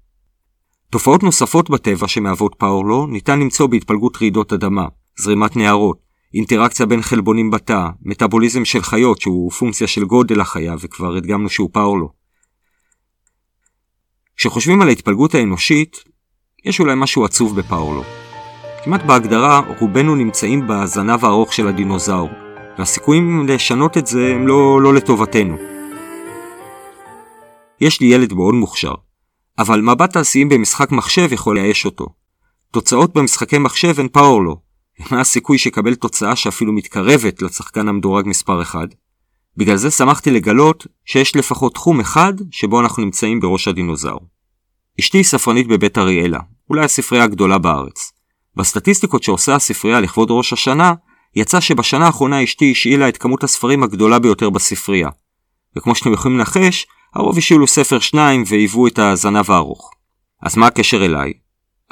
תופעות 0.90 1.24
נוספות 1.24 1.70
בטבע 1.70 2.08
שמהוות 2.08 2.56
פאורלו 2.58 3.08
ניתן 3.08 3.40
למצוא 3.40 3.68
בהתפלגות 3.68 4.18
רעידות 4.22 4.54
אדמה, 4.54 4.88
זרימת 5.20 5.56
נהרות, 5.56 5.98
אינטראקציה 6.36 6.86
בין 6.86 7.02
חלבונים 7.02 7.52
בתא, 7.52 7.88
מטאבוליזם 8.02 8.66
של 8.66 8.82
חיות 8.82 9.22
שהוא 9.22 9.52
פונקציה 9.52 9.88
של 9.88 10.06
גודל 10.06 10.42
החיה 10.42 10.76
וכבר 10.80 11.16
הדגמנו 11.16 11.50
שהוא 11.50 11.70
פאורלו. 11.74 12.10
כשחושבים 14.38 14.82
על 14.82 14.88
ההתפלגות 14.88 15.36
האנושית, 15.36 16.04
יש 16.66 16.80
אולי 16.80 16.94
משהו 16.98 17.26
עצוב 17.26 17.60
בפאולו. 17.60 18.04
כמעט 18.84 19.04
בהגדרה, 19.04 19.62
רובנו 19.80 20.16
נמצאים 20.16 20.68
בזנב 20.68 21.26
הארוך 21.26 21.54
של 21.54 21.68
הדינוזאור, 21.68 22.30
והסיכויים 22.78 23.48
לשנות 23.48 23.98
את 23.98 24.08
זה 24.08 24.32
הם 24.36 24.48
לא, 24.48 24.82
לא 24.82 24.94
לטובתנו. 24.94 25.58
יש 27.82 28.02
לי 28.02 28.08
ילד 28.08 28.34
מאוד 28.34 28.54
מוכשר, 28.54 28.94
אבל 29.60 29.82
מבט 29.82 30.14
תעשיים 30.14 30.50
במשחק 30.50 30.92
מחשב 30.92 31.34
יכול 31.34 31.56
לייאש 31.60 31.86
אותו. 31.86 32.06
תוצאות 32.72 33.14
במשחקי 33.14 33.58
מחשב 33.58 34.00
הן 34.00 34.08
פאורלו. 34.08 34.65
מה 35.12 35.22
הסיכוי 35.22 35.58
שיקבל 35.58 35.96
תוצאה 35.96 36.36
שאפילו 36.36 36.74
מתקרבת 36.74 37.42
לשחקן 37.42 37.88
המדורג 37.88 38.28
מספר 38.28 38.62
1? 38.62 38.80
בגלל 39.58 39.76
זה 39.76 39.92
שמחתי 39.92 40.32
לגלות 40.32 40.88
שיש 41.06 41.36
לפחות 41.36 41.74
תחום 41.74 42.00
אחד 42.00 42.34
שבו 42.52 42.80
אנחנו 42.80 43.04
נמצאים 43.04 43.40
בראש 43.40 43.68
הדינוזאור. 43.68 44.28
אשתי 45.00 45.18
היא 45.18 45.26
ספרנית 45.26 45.68
בבית 45.68 45.98
אריאלה, 45.98 46.40
אולי 46.70 46.86
הספרייה 46.86 47.24
הגדולה 47.24 47.58
בארץ. 47.58 48.12
בסטטיסטיקות 48.56 49.24
שעושה 49.24 49.56
הספרייה 49.56 50.00
לכבוד 50.00 50.28
ראש 50.32 50.54
השנה, 50.54 50.94
יצא 51.36 51.60
שבשנה 51.60 52.06
האחרונה 52.06 52.44
אשתי 52.44 52.72
השאילה 52.72 53.10
את 53.10 53.18
כמות 53.18 53.44
הספרים 53.44 53.84
הגדולה 53.84 54.20
ביותר 54.20 54.50
בספרייה. 54.50 55.10
וכמו 55.78 55.96
שאתם 55.96 56.14
יכולים 56.14 56.38
לנחש, 56.38 56.86
הרוב 57.16 57.38
השאילו 57.38 57.68
ספר 57.68 58.00
שניים 58.00 58.44
והיוו 58.48 58.88
את 58.88 59.00
הזנב 59.00 59.52
הארוך. 59.52 59.92
אז 60.42 60.58
מה 60.58 60.68
הקשר 60.68 61.06
אליי? 61.06 61.34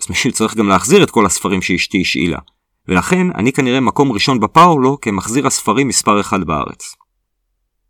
אז 0.02 0.10
מישהו 0.10 0.32
צריך 0.32 0.56
גם 0.56 0.68
להחזיר 0.68 1.04
את 1.04 1.12
כל 1.12 1.26
הספרים 1.26 1.62
שאשתי 1.62 2.02
השאילה. 2.02 2.40
ולכן 2.88 3.28
אני 3.36 3.52
כנראה 3.52 3.80
מקום 3.80 4.12
ראשון 4.12 4.40
בפאורלו 4.40 5.02
כמחזיר 5.02 5.48
הספרים 5.48 5.88
מספר 5.88 6.22
אחד 6.22 6.44
בארץ. 6.44 6.96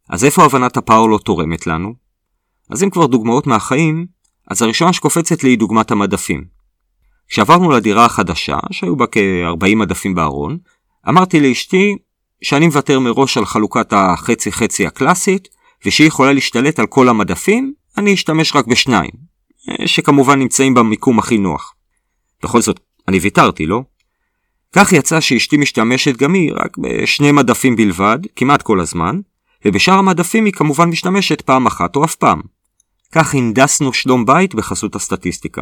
אז 0.10 0.26
איפה 0.26 0.46
הבנת 0.46 0.78
הפאורלו 0.78 1.18
תורמת 1.18 1.68
לנו? 1.68 1.94
אז 2.70 2.84
אם 2.84 2.90
כבר 2.90 3.06
דוגמאות 3.06 3.48
מהחיים, 3.48 4.06
אז 4.52 4.62
הראשונה 4.62 4.94
שקופצת 4.94 5.44
לי 5.44 5.50
היא 5.50 5.58
דוגמת 5.58 5.92
המדפים. 5.92 6.44
כשעברנו 7.28 7.72
לדירה 7.72 8.06
החדשה, 8.06 8.58
שהיו 8.72 8.96
בה 8.96 9.06
כ-40 9.12 9.76
מדפים 9.76 10.16
בארון, 10.16 10.58
אמרתי 11.10 11.40
לאשתי 11.40 11.96
שאני 12.42 12.66
מוותר 12.66 13.00
מראש 13.00 13.38
על 13.38 13.46
חלוקת 13.46 13.94
החצי 13.94 14.52
חצי 14.52 14.88
הקלאסית, 14.88 15.48
ושהיא 15.86 16.08
יכולה 16.08 16.34
להשתלט 16.34 16.80
על 16.80 16.88
כל 16.88 17.10
המדפים, 17.10 17.74
אני 17.98 18.14
אשתמש 18.14 18.56
רק 18.56 18.68
בשניים, 18.68 19.12
שכמובן 19.86 20.40
נמצאים 20.40 20.74
במיקום 20.74 21.20
הכי 21.20 21.38
נוח. 21.38 21.74
בכל 22.44 22.62
זאת, 22.62 22.80
אני 23.08 23.18
ויתרתי, 23.20 23.66
לא? 23.66 23.82
כך 24.76 24.94
יצא 24.94 25.20
שאשתי 25.20 25.58
משתמשת 25.58 26.18
גם 26.18 26.34
היא 26.34 26.52
רק 26.56 26.78
בשני 26.78 27.32
מדפים 27.32 27.76
בלבד, 27.76 28.20
כמעט 28.36 28.62
כל 28.62 28.80
הזמן, 28.80 29.20
ובשאר 29.66 29.94
המדפים 29.94 30.46
היא 30.46 30.54
כמובן 30.54 30.90
משתמשת 30.90 31.42
פעם 31.42 31.66
אחת 31.66 31.96
או 31.96 32.06
אף 32.06 32.16
פעם. 32.16 32.42
כך 33.12 33.36
הנדסנו 33.36 33.94
שלום 33.94 34.26
בית 34.26 34.56
בחסות 34.56 34.96
הסטטיסטיקה. 34.96 35.62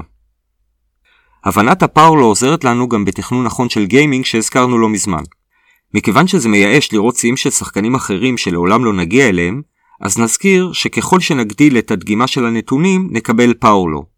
הבנת 1.44 1.84
הפאורלו 1.84 2.26
עוזרת 2.26 2.64
לנו 2.64 2.90
גם 2.90 3.06
בתכנון 3.06 3.46
נכון 3.46 3.70
של 3.70 3.86
גיימינג 3.86 4.26
שהזכרנו 4.26 4.78
לא 4.78 4.90
מזמן. 4.90 5.24
מכיוון 5.94 6.28
שזה 6.28 6.50
מייאש 6.50 6.94
לראות 6.94 7.16
שיאים 7.16 7.38
של 7.38 7.50
שחקנים 7.50 7.96
אחרים 7.96 8.38
שלעולם 8.38 8.86
לא 8.86 8.94
נגיע 8.94 9.30
אליהם, 9.30 9.62
אז 10.02 10.18
נזכיר 10.18 10.74
שככל 10.74 11.20
שנגדיל 11.20 11.78
את 11.78 11.92
הדגימה 11.92 12.28
של 12.28 12.46
הנתונים, 12.46 13.10
נקבל 13.12 13.54
פאורלו. 13.54 14.11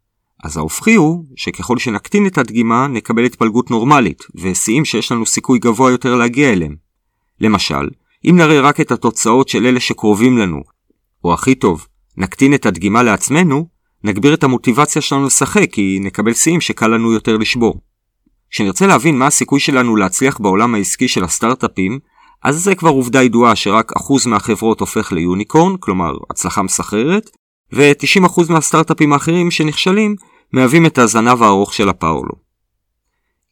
אז 0.44 0.58
ההופכי 0.58 0.96
הוא 0.96 1.26
שככל 1.36 1.78
שנקטין 1.78 2.28
את 2.28 2.38
הדגימה, 2.38 2.88
נקבל 2.88 3.26
התפלגות 3.26 3.72
נורמלית, 3.72 4.24
ושיאים 4.36 4.86
שיש 4.86 5.12
לנו 5.12 5.26
סיכוי 5.26 5.60
גבוה 5.60 5.92
יותר 5.92 6.16
להגיע 6.16 6.54
אליהם. 6.54 6.76
למשל, 7.42 7.90
אם 8.30 8.36
נראה 8.38 8.62
רק 8.62 8.82
את 8.82 8.92
התוצאות 8.92 9.50
של 9.50 9.66
אלה 9.66 9.80
שקרובים 9.80 10.38
לנו, 10.38 10.62
או 11.24 11.34
הכי 11.34 11.56
טוב, 11.56 11.88
נקטין 12.18 12.54
את 12.54 12.66
הדגימה 12.66 13.04
לעצמנו, 13.04 13.68
נגביר 14.04 14.34
את 14.34 14.44
המוטיבציה 14.44 15.02
שלנו 15.02 15.26
לשחק, 15.26 15.72
כי 15.72 16.00
נקבל 16.02 16.34
שיאים 16.34 16.62
שקל 16.62 16.88
לנו 16.88 17.14
יותר 17.14 17.38
לשבור. 17.38 17.82
כשנרצה 18.50 18.88
להבין 18.88 19.18
מה 19.18 19.28
הסיכוי 19.28 19.60
שלנו 19.60 19.96
להצליח 19.96 20.40
בעולם 20.40 20.76
העסקי 20.76 21.08
של 21.08 21.24
הסטארט-אפים, 21.24 22.00
אז 22.44 22.64
זה 22.64 22.76
כבר 22.76 22.90
עובדה 22.90 23.24
ידועה 23.24 23.56
שרק 23.56 23.92
אחוז 23.98 24.26
מהחברות 24.26 24.80
הופך 24.80 25.12
ליוניקורן, 25.12 25.76
כלומר 25.80 26.14
הצלחה 26.30 26.62
מסחררת, 26.62 27.30
ו-90% 27.74 28.42
מהסטארט-אפים 28.50 29.14
האחרים 29.14 29.52
שנכשלים 29.52 30.16
מהווים 30.54 30.86
את 30.86 30.98
הזנב 30.98 31.44
הארוך 31.44 31.74
של 31.74 31.90
הפאולו. 31.90 32.44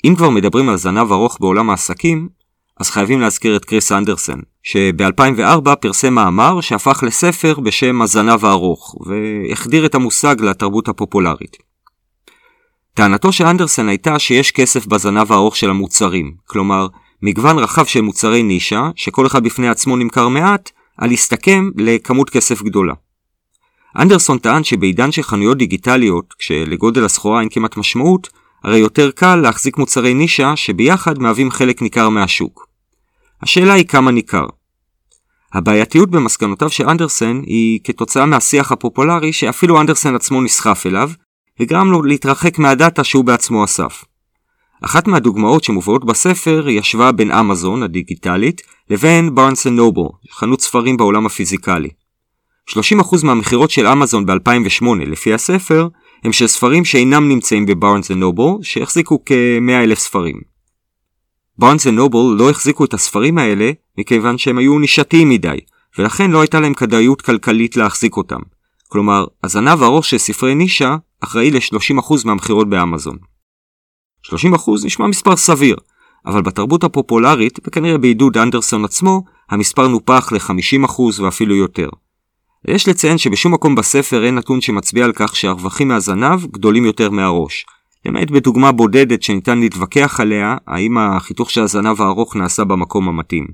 אם 0.05 0.13
כבר 0.17 0.29
מדברים 0.29 0.69
על 0.69 0.77
זנב 0.77 1.11
ארוך 1.11 1.37
בעולם 1.39 1.69
העסקים, 1.69 2.29
אז 2.79 2.89
חייבים 2.89 3.21
להזכיר 3.21 3.55
את 3.55 3.65
קריס 3.65 3.91
אנדרסן, 3.91 4.39
שב-2004 4.63 5.75
פרסם 5.75 6.13
מאמר 6.13 6.61
שהפך 6.61 7.03
לספר 7.03 7.59
בשם 7.59 8.01
הזנב 8.01 8.45
הארוך, 8.45 8.95
והחדיר 9.05 9.85
את 9.85 9.95
המושג 9.95 10.35
לתרבות 10.41 10.87
הפופולרית. 10.87 11.57
טענתו 12.93 13.31
של 13.31 13.45
אנדרסן 13.45 13.87
הייתה 13.89 14.19
שיש 14.19 14.51
כסף 14.51 14.85
בזנב 14.85 15.31
הארוך 15.31 15.55
של 15.55 15.69
המוצרים, 15.69 16.33
כלומר, 16.45 16.87
מגוון 17.21 17.59
רחב 17.59 17.85
של 17.85 18.01
מוצרי 18.01 18.43
נישה, 18.43 18.89
שכל 18.95 19.27
אחד 19.27 19.43
בפני 19.43 19.69
עצמו 19.69 19.95
נמכר 19.95 20.27
מעט, 20.27 20.69
על 20.97 21.11
הסתכם 21.11 21.69
לכמות 21.77 22.29
כסף 22.29 22.61
גדולה. 22.61 22.93
אנדרסון 23.99 24.37
טען 24.37 24.63
שבעידן 24.63 25.11
של 25.11 25.23
חנויות 25.23 25.57
דיגיטליות, 25.57 26.33
כשלגודל 26.39 27.05
הסחורה 27.05 27.39
אין 27.39 27.49
כמעט 27.51 27.77
משמעות, 27.77 28.29
הרי 28.63 28.77
יותר 28.77 29.11
קל 29.11 29.35
להחזיק 29.35 29.77
מוצרי 29.77 30.13
נישה 30.13 30.55
שביחד 30.55 31.19
מהווים 31.19 31.51
חלק 31.51 31.81
ניכר 31.81 32.09
מהשוק. 32.09 32.67
השאלה 33.41 33.73
היא 33.73 33.85
כמה 33.85 34.11
ניכר. 34.11 34.45
הבעייתיות 35.53 36.09
במסקנותיו 36.11 36.69
של 36.69 36.89
אנדרסן 36.89 37.41
היא 37.45 37.79
כתוצאה 37.83 38.25
מהשיח 38.25 38.71
הפופולרי 38.71 39.33
שאפילו 39.33 39.81
אנדרסן 39.81 40.15
עצמו 40.15 40.41
נסחף 40.41 40.83
אליו, 40.85 41.11
וגרם 41.59 41.91
לו 41.91 42.03
להתרחק 42.03 42.59
מהדאטה 42.59 43.03
שהוא 43.03 43.25
בעצמו 43.25 43.63
אסף. 43.63 44.03
אחת 44.81 45.07
מהדוגמאות 45.07 45.63
שמובאות 45.63 46.05
בספר 46.05 46.65
היא 46.67 46.79
השוואה 46.79 47.11
בין 47.11 47.31
אמזון 47.31 47.83
הדיגיטלית 47.83 48.61
לבין 48.89 49.35
בארנס 49.35 49.67
נובל, 49.67 50.09
חנות 50.31 50.61
ספרים 50.61 50.97
בעולם 50.97 51.25
הפיזיקלי. 51.25 51.89
30% 52.73 53.25
מהמכירות 53.25 53.71
של 53.71 53.87
אמזון 53.87 54.25
ב-2008 54.25 54.85
לפי 55.05 55.33
הספר 55.33 55.87
הם 56.23 56.33
של 56.33 56.47
ספרים 56.47 56.85
שאינם 56.85 57.29
נמצאים 57.29 57.65
בבארנס 57.65 58.11
נובל 58.11 58.63
שהחזיקו 58.63 59.19
כ-100 59.25 59.83
אלף 59.83 59.99
ספרים. 59.99 60.41
בארנס 61.57 61.87
נובל 61.87 62.43
לא 62.43 62.49
החזיקו 62.49 62.85
את 62.85 62.93
הספרים 62.93 63.37
האלה 63.37 63.71
מכיוון 63.97 64.37
שהם 64.37 64.57
היו 64.57 64.79
נישתיים 64.79 65.29
מדי, 65.29 65.57
ולכן 65.97 66.31
לא 66.31 66.41
הייתה 66.41 66.59
להם 66.59 66.73
כדאיות 66.73 67.21
כלכלית 67.21 67.77
להחזיק 67.77 68.17
אותם. 68.17 68.39
כלומר, 68.87 69.25
הזנב 69.43 69.83
הארוך 69.83 70.05
של 70.05 70.17
ספרי 70.17 70.55
נישה 70.55 70.95
אחראי 71.23 71.51
ל-30% 71.51 72.13
מהמכירות 72.25 72.69
באמזון. 72.69 73.17
30% 74.25 74.31
נשמע 74.85 75.07
מספר 75.07 75.35
סביר, 75.35 75.75
אבל 76.25 76.41
בתרבות 76.41 76.83
הפופולרית, 76.83 77.59
וכנראה 77.67 77.97
בעידוד 77.97 78.37
אנדרסון 78.37 78.85
עצמו, 78.85 79.23
המספר 79.49 79.87
נופח 79.87 80.31
ל-50% 80.31 81.01
ואפילו 81.21 81.55
יותר. 81.55 81.89
יש 82.67 82.87
לציין 82.87 83.17
שבשום 83.17 83.53
מקום 83.53 83.75
בספר 83.75 84.25
אין 84.25 84.35
נתון 84.35 84.61
שמצביע 84.61 85.05
על 85.05 85.11
כך 85.15 85.35
שהרווחים 85.35 85.87
מהזנב 85.87 86.45
גדולים 86.45 86.85
יותר 86.85 87.09
מהראש. 87.09 87.65
למעט 88.05 88.31
בדוגמה 88.31 88.71
בודדת 88.71 89.23
שניתן 89.23 89.59
להתווכח 89.59 90.19
עליה, 90.19 90.57
האם 90.67 90.97
החיתוך 90.97 91.51
של 91.51 91.61
הזנב 91.61 92.01
הארוך 92.01 92.35
נעשה 92.35 92.63
במקום 92.63 93.09
המתאים. 93.09 93.47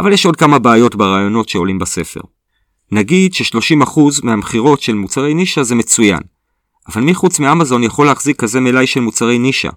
אבל 0.00 0.12
יש 0.12 0.26
עוד 0.26 0.36
כמה 0.36 0.58
בעיות 0.58 0.94
ברעיונות 0.94 1.48
שעולים 1.48 1.78
בספר. 1.78 2.20
נגיד 2.92 3.34
ש-30% 3.34 4.00
מהמכירות 4.22 4.80
של 4.80 4.94
מוצרי 4.94 5.34
נישה 5.34 5.62
זה 5.62 5.74
מצוין, 5.74 6.20
אבל 6.88 7.02
מי 7.02 7.14
חוץ 7.14 7.40
מאמזון 7.40 7.84
יכול 7.84 8.06
להחזיק 8.06 8.40
כזה 8.40 8.60
מלאי 8.60 8.86
של 8.86 9.00
מוצרי 9.00 9.38
נישה? 9.38 9.70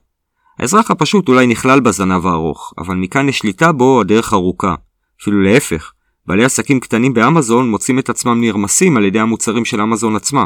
האזרח 0.60 0.92
הפשוט 0.92 1.30
אולי 1.30 1.48
נכלל 1.48 1.80
בזנב 1.80 2.26
הארוך, 2.26 2.74
אבל 2.78 2.96
מכאן 2.96 3.28
לשליטה 3.28 3.72
בו 3.72 4.02
הדרך 4.02 4.34
ארוכה. 4.34 4.76
אפילו 5.22 5.42
להפך, 5.42 5.92
בעלי 6.28 6.44
עסקים 6.44 6.80
קטנים 6.80 7.14
באמזון 7.14 7.70
מוצאים 7.70 8.00
את 8.00 8.10
עצמם 8.10 8.42
נרמסים 8.42 8.98
על 8.98 9.06
ידי 9.06 9.20
המוצרים 9.20 9.66
של 9.66 9.82
אמזון 9.82 10.16
עצמה. 10.16 10.46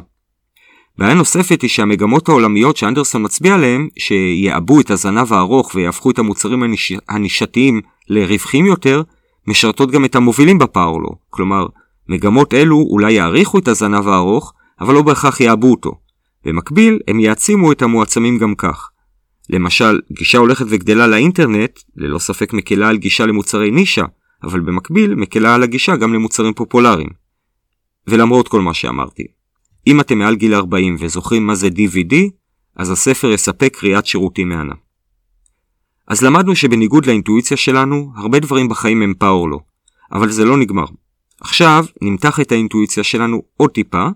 בעיה 0.98 1.14
נוספת 1.14 1.62
היא 1.62 1.70
שהמגמות 1.70 2.30
העולמיות 2.30 2.78
שאנדרסון 2.78 3.24
מצביע 3.26 3.54
עליהן, 3.54 3.88
שיעבו 4.00 4.80
את 4.80 4.92
הזנב 4.92 5.34
הארוך 5.34 5.72
ויהפכו 5.76 6.12
את 6.12 6.20
המוצרים 6.20 6.64
הניש... 6.64 6.94
הנישתיים 7.10 7.82
לרווחים 8.10 8.66
יותר, 8.66 9.02
משרתות 9.48 9.92
גם 9.92 10.06
את 10.06 10.16
המובילים 10.16 10.60
בפאורלו. 10.60 11.10
כלומר, 11.30 11.66
מגמות 12.10 12.54
אלו 12.54 12.86
אולי 12.90 13.14
יעריכו 13.14 13.60
את 13.60 13.68
הזנב 13.68 14.08
הארוך, 14.08 14.54
אבל 14.82 14.94
לא 14.94 15.02
בהכרח 15.02 15.40
יעבו 15.40 15.72
אותו. 15.72 15.92
במקביל, 16.46 17.00
הם 17.08 17.20
יעצימו 17.20 17.72
את 17.72 17.82
המועצמים 17.82 18.38
גם 18.38 18.56
כך. 18.56 18.90
למשל, 19.50 20.00
גישה 20.12 20.38
הולכת 20.38 20.66
וגדלה 20.70 21.08
לאינטרנט, 21.08 21.80
ללא 21.96 22.20
ספק 22.20 22.54
מקלה 22.54 22.90
על 22.90 22.98
גישה 22.98 23.26
למוצרי 23.26 23.72
נישה, 23.72 24.06
אבל 24.44 24.60
במקביל 24.60 25.16
מקלה 25.16 25.56
על 25.56 25.64
הגישה 25.64 25.96
גם 25.96 26.14
למוצרים 26.14 26.54
פופולריים. 26.54 27.10
ולמרות 28.08 28.48
כל 28.48 28.62
מה 28.62 28.74
שאמרתי, 28.74 29.24
אם 29.88 30.00
אתם 30.00 30.18
מעל 30.18 30.36
גיל 30.36 30.56
40 30.56 30.96
וזוכרים 31.00 31.48
מה 31.48 31.56
זה 31.56 31.68
DVD, 31.68 32.16
אז 32.76 32.92
הספר 32.92 33.32
יספק 33.32 33.78
קריאת 33.80 34.06
שירותים 34.06 34.50
מהנה. 34.50 34.74
אז 36.08 36.22
למדנו 36.22 36.56
שבניגוד 36.56 37.06
לאינטואיציה 37.06 37.58
שלנו, 37.58 38.12
הרבה 38.16 38.40
דברים 38.40 38.70
בחיים 38.70 39.02
הם 39.02 39.14
פאורלו, 39.14 39.60
אבל 40.12 40.30
זה 40.30 40.46
לא 40.46 40.58
נגמר. 40.58 40.86
עכשיו 41.42 41.86
נמתח 42.02 42.40
את 42.40 42.52
האינטואיציה 42.52 43.04
שלנו 43.04 43.42
עוד 43.58 43.70
טיפה, 43.70 44.08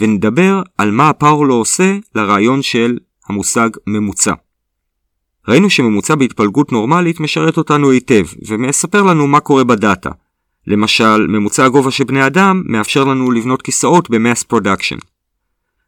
ונדבר 0.00 0.62
על 0.78 0.90
מה 0.90 1.08
הפאורלו 1.08 1.54
עושה 1.54 1.96
לרעיון 2.14 2.62
של 2.62 2.98
המושג 3.28 3.68
ממוצע. 3.86 4.32
ראינו 5.48 5.70
שממוצע 5.70 6.14
בהתפלגות 6.14 6.72
נורמלית 6.72 7.20
משרת 7.20 7.56
אותנו 7.56 7.90
היטב, 7.90 8.24
ומספר 8.46 9.02
לנו 9.02 9.26
מה 9.26 9.40
קורה 9.40 9.64
בדאטה. 9.64 10.10
למשל, 10.66 11.26
ממוצע 11.26 11.64
הגובה 11.64 11.90
של 11.90 12.04
בני 12.04 12.26
אדם 12.26 12.62
מאפשר 12.66 13.04
לנו 13.04 13.30
לבנות 13.30 13.62
כיסאות 13.62 14.10
ב-mass 14.10 14.52
production. 14.52 14.98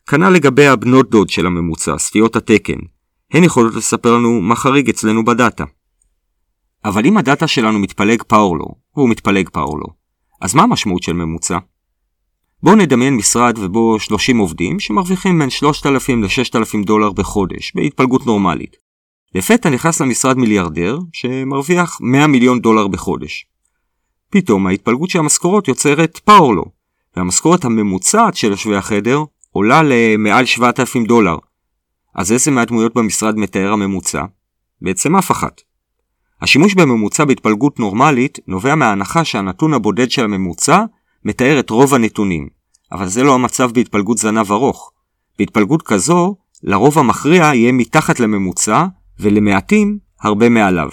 כנ"ל 0.07 0.29
לגבי 0.29 0.67
הבנות 0.67 1.11
דוד 1.11 1.31
של 1.31 1.47
הממוצע, 1.47 1.99
סטיות 1.99 2.37
התקן. 2.37 2.79
הן 3.33 3.45
יכולות 3.45 3.75
לספר 3.75 4.15
לנו 4.15 4.41
מה 4.41 4.57
חריג 4.57 4.89
אצלנו 4.89 5.25
בדאטה. 5.25 5.65
אבל 6.85 7.07
אם 7.07 7.17
הדאטה 7.17 7.47
שלנו 7.47 7.79
מתפלג 7.79 8.23
פאורלו, 8.23 8.67
והוא 8.97 9.09
מתפלג 9.09 9.49
פאורלו, 9.49 9.87
אז 10.41 10.55
מה 10.55 10.63
המשמעות 10.63 11.03
של 11.03 11.13
ממוצע? 11.13 11.59
בואו 12.63 12.77
נדמיין 12.77 13.17
משרד 13.17 13.59
ובו 13.59 14.01
30 14.01 14.39
עובדים 14.39 14.81
שמרוויחים 14.81 15.39
בין 15.39 15.51
3,000 15.51 16.23
ל-6,000 16.23 16.85
דולר 16.87 17.13
בחודש, 17.13 17.73
בהתפלגות 17.75 18.27
נורמלית. 18.27 18.90
לפתע 19.35 19.71
נכנס 19.71 20.01
למשרד 20.01 20.39
מיליארדר 20.39 20.99
שמרוויח 21.13 21.99
100 22.01 22.27
מיליון 22.27 22.61
דולר 22.61 22.89
בחודש. 22.89 23.47
פתאום 24.31 24.67
ההתפלגות 24.67 25.11
של 25.11 25.19
המשכורות 25.19 25.69
יוצרת 25.69 26.19
פאורלו, 26.25 26.65
והמשכורת 27.17 27.65
הממוצעת 27.65 28.37
של 28.37 28.51
יושבי 28.51 28.77
החדר 28.77 29.23
עולה 29.51 29.83
למעל 29.83 30.45
7,000 30.45 31.05
דולר. 31.05 31.37
אז 32.15 32.33
איזה 32.33 32.51
מהדמויות 32.51 32.95
במשרד 32.95 33.37
מתאר 33.37 33.73
הממוצע? 33.73 34.25
בעצם 34.83 35.17
אף 35.17 35.31
אחת. 35.31 35.61
השימוש 36.43 36.75
בממוצע 36.75 37.25
בהתפלגות 37.25 37.81
נורמלית 37.81 38.39
נובע 38.47 38.75
מההנחה 38.75 39.25
שהנתון 39.25 39.75
הבודד 39.75 40.11
של 40.11 40.25
הממוצע 40.25 40.85
מתאר 41.25 41.61
את 41.61 41.71
רוב 41.71 41.95
הנתונים, 41.95 42.49
אבל 42.93 43.07
זה 43.07 43.23
לא 43.23 43.35
המצב 43.35 43.71
בהתפלגות 43.73 44.19
זנב 44.19 44.53
ארוך. 44.53 44.93
בהתפלגות 45.39 45.83
כזו, 45.83 46.37
לרוב 46.63 46.99
המכריע 46.99 47.43
יהיה 47.43 47.73
מתחת 47.73 48.21
לממוצע, 48.21 48.87
ולמעטים 49.21 49.99
הרבה 50.21 50.49
מעליו. 50.49 50.89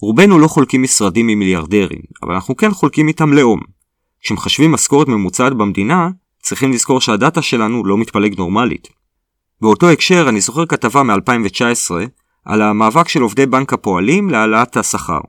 רובנו 0.00 0.38
לא 0.38 0.48
חולקים 0.48 0.82
משרדים 0.82 1.28
עם 1.28 1.38
מיליארדרים, 1.38 2.00
אבל 2.22 2.34
אנחנו 2.34 2.56
כן 2.56 2.70
חולקים 2.70 3.08
איתם 3.08 3.32
לאום. 3.32 3.60
כשמחשבים 4.20 4.72
משכורת 4.72 5.08
ממוצעת 5.08 5.52
במדינה, 5.52 6.08
צריכים 6.42 6.72
לזכור 6.72 7.00
שהדאטה 7.00 7.42
שלנו 7.42 7.84
לא 7.84 7.98
מתפלג 7.98 8.38
נורמלית. 8.38 8.88
באותו 9.60 9.90
הקשר 9.90 10.28
אני 10.28 10.40
זוכר 10.40 10.66
כתבה 10.66 11.02
מ-2019 11.02 11.90
על 12.44 12.62
המאבק 12.62 13.08
של 13.08 13.22
עובדי 13.22 13.46
בנק 13.46 13.72
הפועלים 13.72 14.30
להעלאת 14.30 14.76
השכר. 14.76 15.20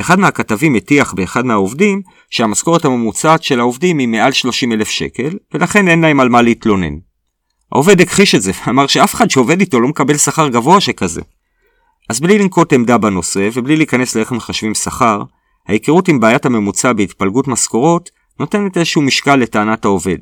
אחד 0.00 0.18
מהכתבים 0.18 0.74
הטיח 0.74 1.12
באחד 1.12 1.46
מהעובדים 1.46 2.02
שהמשכורת 2.30 2.84
הממוצעת 2.84 3.42
של 3.42 3.60
העובדים 3.60 3.98
היא 3.98 4.08
מעל 4.08 4.32
30 4.32 4.72
אלף 4.72 4.88
שקל, 4.88 5.38
ולכן 5.54 5.88
אין 5.88 6.00
להם 6.00 6.20
על 6.20 6.28
מה 6.28 6.42
להתלונן. 6.42 6.94
העובד 7.72 8.00
הכחיש 8.00 8.34
את 8.34 8.42
זה 8.42 8.52
ואמר 8.66 8.86
שאף 8.86 9.14
אחד 9.14 9.30
שעובד 9.30 9.60
איתו 9.60 9.80
לא 9.80 9.88
מקבל 9.88 10.16
שכר 10.16 10.48
גבוה 10.48 10.80
שכזה. 10.80 11.20
אז 12.08 12.20
בלי 12.20 12.38
לנקוט 12.38 12.72
עמדה 12.72 12.98
בנושא 12.98 13.48
ובלי 13.52 13.76
להיכנס 13.76 14.16
לאיך 14.16 14.32
מחשבים 14.32 14.74
שכר, 14.74 15.22
ההיכרות 15.68 16.08
עם 16.08 16.20
בעיית 16.20 16.46
הממוצע 16.46 16.92
בהתפלגות 16.92 17.48
משכורות 17.48 18.10
נותנת 18.40 18.76
איזשהו 18.76 19.02
משקל 19.02 19.36
לטענת 19.36 19.84
העובד. 19.84 20.18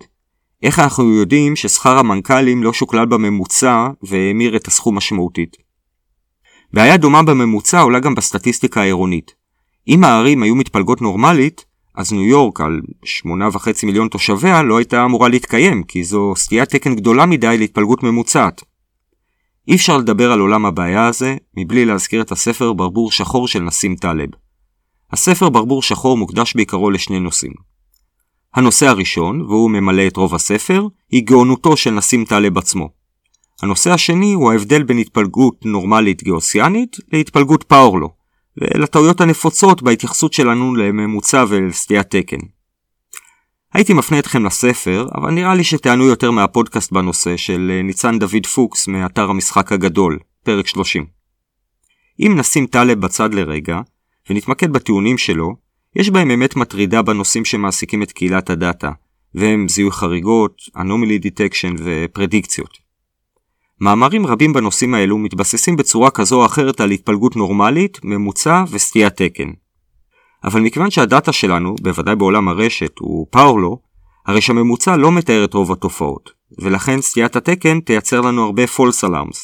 איך 0.63 0.79
אנחנו 0.79 1.15
יודעים 1.15 1.57
ששכר 1.57 1.99
המנכ"לים 1.99 2.63
לא 2.63 2.73
שוקלל 2.73 3.07
בממוצע 3.07 3.89
והמיר 4.03 4.57
את 4.57 4.67
הסכום 4.67 4.97
משמעותית? 4.97 5.57
בעיה 6.73 6.97
דומה 6.97 7.23
בממוצע 7.23 7.81
עולה 7.81 8.01
גם 8.01 8.15
בסטטיסטיקה 8.15 8.81
העירונית. 8.81 9.35
אם 9.89 10.05
הערים 10.05 10.43
היו 10.43 10.55
מתפלגות 10.55 11.03
נורמלית, 11.03 11.65
אז 11.99 12.13
ניו 12.13 12.25
יורק 12.25 12.61
על 12.61 12.81
8.5 13.05 13.87
מיליון 13.87 14.09
תושביה 14.09 14.63
לא 14.63 14.79
הייתה 14.79 15.05
אמורה 15.05 15.29
להתקיים, 15.29 15.83
כי 15.83 16.05
זו 16.05 16.33
סטיית 16.37 16.69
תקן 16.69 16.95
גדולה 16.95 17.27
מדי 17.27 17.59
להתפלגות 17.59 18.03
ממוצעת. 18.03 18.63
אי 19.69 19.75
אפשר 19.75 19.99
לדבר 19.99 20.33
על 20.33 20.41
עולם 20.41 20.67
הבעיה 20.67 21.07
הזה 21.07 21.37
מבלי 21.57 21.85
להזכיר 21.85 22.23
את 22.23 22.33
הספר 22.33 22.73
ברבור 22.73 23.13
שחור 23.13 23.49
של 23.49 23.63
נסים 23.63 23.97
טלב. 23.97 24.29
הספר 25.13 25.49
ברבור 25.49 25.83
שחור 25.83 26.17
מוקדש 26.17 26.57
בעיקרו 26.57 26.91
לשני 26.91 27.21
נושאים. 27.21 27.53
הנושא 28.55 28.87
הראשון, 28.87 29.41
והוא 29.41 29.71
ממלא 29.71 30.07
את 30.07 30.17
רוב 30.17 30.35
הספר, 30.35 30.87
היא 31.11 31.27
גאונותו 31.27 31.77
של 31.77 31.91
נסים 31.91 32.25
טלב 32.25 32.59
עצמו. 32.59 32.89
הנושא 33.63 33.91
השני 33.93 34.33
הוא 34.33 34.53
ההבדל 34.53 34.83
בין 34.83 34.99
התפלגות 34.99 35.65
נורמלית 35.65 36.25
גאוסיאנית 36.25 36.97
להתפלגות 37.13 37.63
פאורלו, 37.63 38.18
ולטעויות 38.61 39.21
הנפוצות 39.21 39.83
בהתייחסות 39.83 40.33
שלנו 40.33 40.77
לממוצע 40.77 41.45
ולסטיית 41.49 42.11
תקן. 42.11 42.37
הייתי 43.75 43.93
מפנה 43.93 44.19
אתכם 44.19 44.45
לספר, 44.47 45.07
אבל 45.15 45.31
נראה 45.31 45.55
לי 45.55 45.65
שתיהנו 45.65 46.07
יותר 46.07 46.31
מהפודקאסט 46.31 46.93
בנושא 46.93 47.37
של 47.37 47.71
אה, 47.71 47.83
ניצן 47.83 48.19
דוד 48.19 48.47
פוקס 48.55 48.89
מאתר 48.89 49.31
המשחק 49.31 49.73
הגדול, 49.73 50.19
פרק 50.45 50.67
30. 50.67 51.07
אם 52.21 52.35
נשים 52.39 52.67
טלב 52.67 53.01
בצד 53.01 53.35
לרגע, 53.35 53.81
ונתמקד 54.31 54.73
בטיעונים 54.73 55.19
שלו, 55.19 55.57
יש 55.97 56.11
בהם 56.11 56.31
אמת 56.31 56.57
מטרידה 56.57 57.03
בנושאים 57.03 57.45
שמעסיקים 57.45 58.03
את 58.03 58.13
קהילת 58.13 58.51
הדאטה, 58.51 58.91
והם 59.35 59.69
זיהוי 59.69 59.93
חריגות, 59.93 60.63
anomaly 60.77 61.19
detection 61.19 61.75
ופרדיקציות. 61.85 62.88
מאמרים 63.81 64.27
רבים 64.27 64.53
בנושאים 64.53 64.95
האלו 64.95 65.19
מתבססים 65.19 65.77
בצורה 65.77 66.11
כזו 66.11 66.41
או 66.41 66.47
אחרת 66.47 66.81
על 66.81 66.91
התפלגות 66.91 67.37
נורמלית, 67.37 67.99
ממוצע 68.05 68.65
וסטיית 68.71 69.17
תקן. 69.17 69.51
אבל 70.45 70.61
מכיוון 70.61 70.91
שהדאטה 70.91 71.33
שלנו, 71.33 71.75
בוודאי 71.83 72.17
בעולם 72.17 72.49
הרשת, 72.49 72.99
הוא 72.99 73.27
פאורלו, 73.31 73.79
הרי 74.27 74.41
שהממוצע 74.41 74.97
לא 74.97 75.13
מתאר 75.13 75.45
את 75.45 75.55
רוב 75.55 75.73
התופעות, 75.73 76.31
ולכן 76.59 77.01
סטיית 77.01 77.37
התקן 77.37 77.81
תייצר 77.81 78.21
לנו 78.21 78.45
הרבה 78.45 78.65
false 78.65 79.05
alarms. 79.05 79.39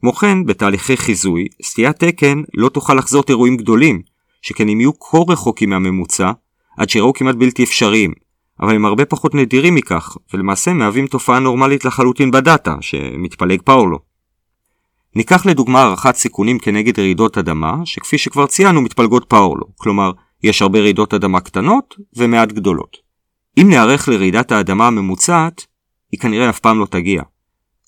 כמו 0.00 0.12
כן, 0.12 0.44
בתהליכי 0.44 0.96
חיזוי, 0.96 1.46
סטיית 1.62 1.96
תקן 1.96 2.42
לא 2.54 2.68
תוכל 2.68 2.94
לחזות 2.94 3.30
אירועים 3.30 3.56
גדולים, 3.56 4.02
שכן 4.42 4.68
הם 4.68 4.80
יהיו 4.80 4.98
כה 4.98 5.18
רחוקים 5.28 5.70
מהממוצע, 5.70 6.30
עד 6.78 6.88
שיראו 6.90 7.12
כמעט 7.12 7.34
בלתי 7.34 7.64
אפשריים, 7.64 8.12
אבל 8.60 8.74
הם 8.74 8.86
הרבה 8.86 9.04
פחות 9.04 9.34
נדירים 9.34 9.74
מכך, 9.74 10.16
ולמעשה 10.34 10.72
מהווים 10.72 11.06
תופעה 11.06 11.38
נורמלית 11.38 11.84
לחלוטין 11.84 12.30
בדאטה, 12.30 12.76
שמתפלג 12.80 13.62
פאולו. 13.62 13.98
ניקח 15.16 15.46
לדוגמה 15.46 15.82
הערכת 15.82 16.14
סיכונים 16.14 16.58
כנגד 16.58 17.00
רעידות 17.00 17.38
אדמה, 17.38 17.74
שכפי 17.84 18.18
שכבר 18.18 18.46
ציינו 18.46 18.80
מתפלגות 18.80 19.24
פאולו, 19.28 19.64
כלומר, 19.76 20.12
יש 20.42 20.62
הרבה 20.62 20.78
רעידות 20.78 21.14
אדמה 21.14 21.40
קטנות 21.40 21.94
ומעט 22.16 22.52
גדולות. 22.52 22.96
אם 23.60 23.70
נערך 23.70 24.08
לרעידת 24.08 24.52
האדמה 24.52 24.86
הממוצעת, 24.86 25.66
היא 26.12 26.20
כנראה 26.20 26.50
אף 26.50 26.60
פעם 26.60 26.78
לא 26.78 26.86
תגיע. 26.86 27.22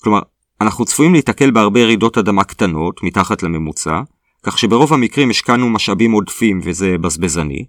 כלומר, 0.01 0.19
אנחנו 0.61 0.85
צפויים 0.85 1.13
להיתקל 1.13 1.51
בהרבה 1.51 1.83
רעידות 1.83 2.17
אדמה 2.17 2.43
קטנות, 2.43 3.03
מתחת 3.03 3.43
לממוצע, 3.43 4.01
כך 4.43 4.57
שברוב 4.57 4.93
המקרים 4.93 5.29
השקענו 5.29 5.69
משאבים 5.69 6.11
עודפים 6.11 6.59
וזה 6.63 6.97
בזבזני, 6.97 7.65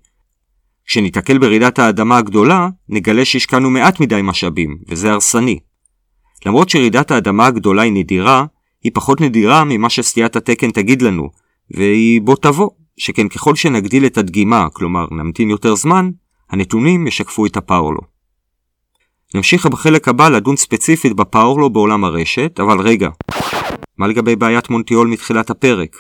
כשניתקל 0.88 1.38
ברעידת 1.38 1.78
האדמה 1.78 2.18
הגדולה, 2.18 2.68
נגלה 2.88 3.24
שהשקענו 3.24 3.70
מעט 3.70 4.00
מדי 4.00 4.20
משאבים, 4.22 4.78
וזה 4.88 5.12
הרסני. 5.12 5.58
למרות 6.46 6.68
שרעידת 6.68 7.10
האדמה 7.10 7.46
הגדולה 7.46 7.82
היא 7.82 7.92
נדירה, 7.92 8.44
היא 8.84 8.92
פחות 8.94 9.20
נדירה 9.20 9.64
ממה 9.64 9.90
שסטיית 9.90 10.36
התקן 10.36 10.70
תגיד 10.70 11.02
לנו, 11.02 11.30
והיא 11.70 12.22
בוא 12.22 12.36
תבוא, 12.36 12.70
שכן 12.96 13.28
ככל 13.28 13.54
שנגדיל 13.54 14.06
את 14.06 14.18
הדגימה, 14.18 14.66
כלומר 14.72 15.06
נמתין 15.10 15.50
יותר 15.50 15.74
זמן, 15.74 16.10
הנתונים 16.50 17.06
ישקפו 17.06 17.46
את 17.46 17.56
הפאורלו. 17.56 18.00
נמשיך 19.34 19.66
בחלק 19.66 20.08
הבא 20.08 20.28
לדון 20.28 20.56
ספציפית 20.56 21.12
בפאורלו 21.12 21.70
בעולם 21.70 22.04
הרשת, 22.04 22.60
אבל 22.60 22.80
רגע, 22.80 23.08
מה 23.98 24.06
לגבי 24.06 24.36
בעיית 24.36 24.70
מונטיול 24.70 25.08
מתחילת 25.08 25.50
הפרק? 25.50 25.96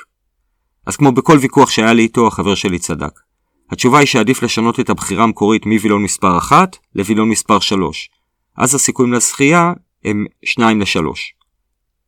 אז 0.86 0.96
כמו 0.96 1.12
בכל 1.12 1.38
ויכוח 1.40 1.70
שהיה 1.70 1.92
לי 1.92 2.02
איתו, 2.02 2.26
החבר 2.26 2.54
שלי 2.54 2.78
צדק. 2.78 3.27
התשובה 3.70 3.98
היא 3.98 4.06
שעדיף 4.06 4.42
לשנות 4.42 4.80
את 4.80 4.90
הבחירה 4.90 5.24
המקורית 5.24 5.66
מווילון 5.66 6.02
מספר 6.02 6.38
1 6.38 6.76
לווילון 6.94 7.28
מספר 7.28 7.60
3. 7.60 8.10
אז 8.56 8.74
הסיכויים 8.74 9.12
לזכייה 9.12 9.72
הם 10.04 10.24
2 10.44 10.80
ל-3. 10.80 11.00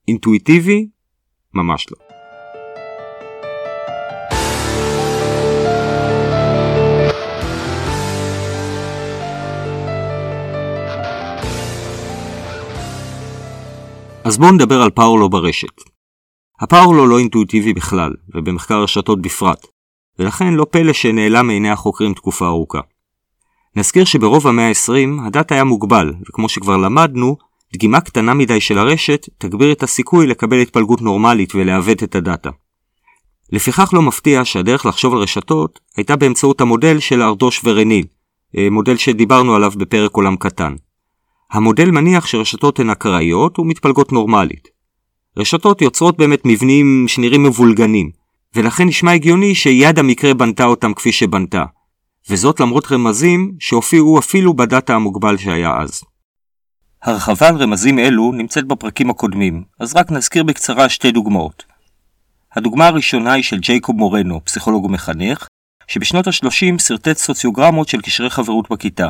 אינטואיטיבי? 0.08 0.86
ממש 1.54 1.86
לא. 1.90 1.96
אז 14.24 14.38
בואו 14.38 14.52
נדבר 14.52 14.82
על 14.82 14.90
פאורלו 14.90 15.30
ברשת. 15.30 15.82
הפאורלו 16.60 17.06
לא 17.06 17.18
אינטואיטיבי 17.18 17.72
בכלל, 17.72 18.12
ובמחקר 18.34 18.82
רשתות 18.82 19.22
בפרט. 19.22 19.66
ולכן 20.20 20.54
לא 20.54 20.66
פלא 20.70 20.92
שנעלם 20.92 21.46
מעיני 21.46 21.70
החוקרים 21.70 22.14
תקופה 22.14 22.46
ארוכה. 22.46 22.80
נזכיר 23.76 24.04
שברוב 24.04 24.46
המאה 24.46 24.68
ה-20 24.68 25.26
הדאטה 25.26 25.54
היה 25.54 25.64
מוגבל, 25.64 26.12
וכמו 26.28 26.48
שכבר 26.48 26.76
למדנו, 26.76 27.36
דגימה 27.72 28.00
קטנה 28.00 28.34
מדי 28.34 28.60
של 28.60 28.78
הרשת 28.78 29.26
תגביר 29.38 29.72
את 29.72 29.82
הסיכוי 29.82 30.26
לקבל 30.26 30.60
התפלגות 30.60 31.02
נורמלית 31.02 31.54
ולעוות 31.54 32.02
את 32.02 32.14
הדאטה. 32.14 32.50
לפיכך 33.52 33.90
לא 33.94 34.02
מפתיע 34.02 34.44
שהדרך 34.44 34.86
לחשוב 34.86 35.14
על 35.14 35.20
רשתות 35.20 35.80
הייתה 35.96 36.16
באמצעות 36.16 36.60
המודל 36.60 36.98
של 36.98 37.22
ארדוש 37.22 37.60
ורניל, 37.64 38.04
אה, 38.58 38.70
מודל 38.70 38.96
שדיברנו 38.96 39.54
עליו 39.54 39.70
בפרק 39.70 40.14
עולם 40.14 40.36
קטן. 40.36 40.74
המודל 41.52 41.90
מניח 41.90 42.26
שרשתות 42.26 42.80
הן 42.80 42.90
אקראיות 42.90 43.58
ומתפלגות 43.58 44.12
נורמלית. 44.12 44.68
רשתות 45.36 45.82
יוצרות 45.82 46.16
באמת 46.18 46.40
מבנים 46.44 47.04
שנראים 47.08 47.42
מבולגנים, 47.42 48.19
ולכן 48.54 48.84
נשמע 48.86 49.12
הגיוני 49.12 49.54
שיד 49.54 49.98
המקרה 49.98 50.34
בנתה 50.34 50.64
אותם 50.64 50.94
כפי 50.94 51.12
שבנתה, 51.12 51.64
וזאת 52.30 52.60
למרות 52.60 52.92
רמזים 52.92 53.52
שהופיעו 53.60 54.18
אפילו 54.18 54.54
בדאטה 54.54 54.94
המוגבל 54.94 55.36
שהיה 55.36 55.76
אז. 55.80 56.00
הרחבה 57.02 57.48
על 57.48 57.56
רמזים 57.56 57.98
אלו 57.98 58.32
נמצאת 58.32 58.64
בפרקים 58.64 59.10
הקודמים, 59.10 59.64
אז 59.80 59.96
רק 59.96 60.10
נזכיר 60.10 60.42
בקצרה 60.42 60.88
שתי 60.88 61.12
דוגמאות. 61.12 61.64
הדוגמה 62.52 62.86
הראשונה 62.86 63.32
היא 63.32 63.42
של 63.42 63.58
ג'ייקוב 63.58 63.96
מורנו, 63.96 64.44
פסיכולוג 64.44 64.84
ומחנך, 64.84 65.46
שבשנות 65.86 66.26
ה-30 66.26 66.78
שרטט 66.78 67.16
סוציוגרמות 67.16 67.88
של 67.88 68.00
קשרי 68.00 68.30
חברות 68.30 68.70
בכיתה. 68.70 69.08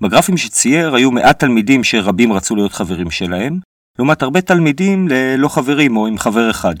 בגרפים 0.00 0.36
שצייר 0.36 0.94
היו 0.94 1.10
מעט 1.10 1.38
תלמידים 1.38 1.84
שרבים 1.84 2.32
רצו 2.32 2.56
להיות 2.56 2.72
חברים 2.72 3.10
שלהם, 3.10 3.58
לעומת 3.98 4.22
הרבה 4.22 4.40
תלמידים 4.40 5.08
ללא 5.08 5.48
חברים 5.48 5.96
או 5.96 6.06
עם 6.06 6.18
חבר 6.18 6.50
אחד. 6.50 6.74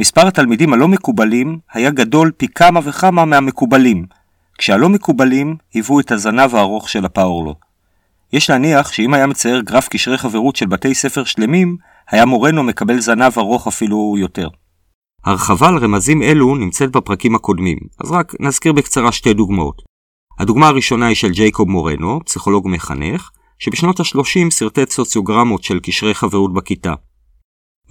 מספר 0.00 0.26
התלמידים 0.26 0.72
הלא 0.72 0.88
מקובלים 0.88 1.58
היה 1.72 1.90
גדול 1.90 2.32
פי 2.36 2.48
כמה 2.48 2.80
וכמה 2.84 3.24
מהמקובלים, 3.24 4.06
כשהלא 4.58 4.88
מקובלים 4.88 5.56
היוו 5.74 6.00
את 6.00 6.12
הזנב 6.12 6.54
הארוך 6.54 6.88
של 6.88 7.04
הפאורלו. 7.04 7.54
יש 8.32 8.50
להניח 8.50 8.92
שאם 8.92 9.14
היה 9.14 9.26
מצייר 9.26 9.60
גרף 9.60 9.88
קשרי 9.88 10.18
חברות 10.18 10.56
של 10.56 10.66
בתי 10.66 10.94
ספר 10.94 11.24
שלמים, 11.24 11.76
היה 12.10 12.24
מורנו 12.24 12.62
מקבל 12.62 13.00
זנב 13.00 13.32
ארוך 13.38 13.66
אפילו 13.66 14.14
יותר. 14.18 14.48
הרחבה 15.24 15.68
על 15.68 15.78
רמזים 15.78 16.22
אלו 16.22 16.56
נמצאת 16.56 16.90
בפרקים 16.90 17.34
הקודמים, 17.34 17.78
אז 18.04 18.10
רק 18.10 18.34
נזכיר 18.40 18.72
בקצרה 18.72 19.12
שתי 19.12 19.34
דוגמאות. 19.34 19.82
הדוגמה 20.38 20.68
הראשונה 20.68 21.06
היא 21.06 21.16
של 21.16 21.30
ג'ייקוב 21.30 21.68
מורנו, 21.68 22.20
פסיכולוג 22.24 22.66
ומחנך, 22.66 23.30
שבשנות 23.58 24.00
ה-30 24.00 24.50
שרטט 24.50 24.90
סוציוגרמות 24.90 25.64
של 25.64 25.80
קשרי 25.80 26.14
חברות 26.14 26.54
בכיתה. 26.54 26.94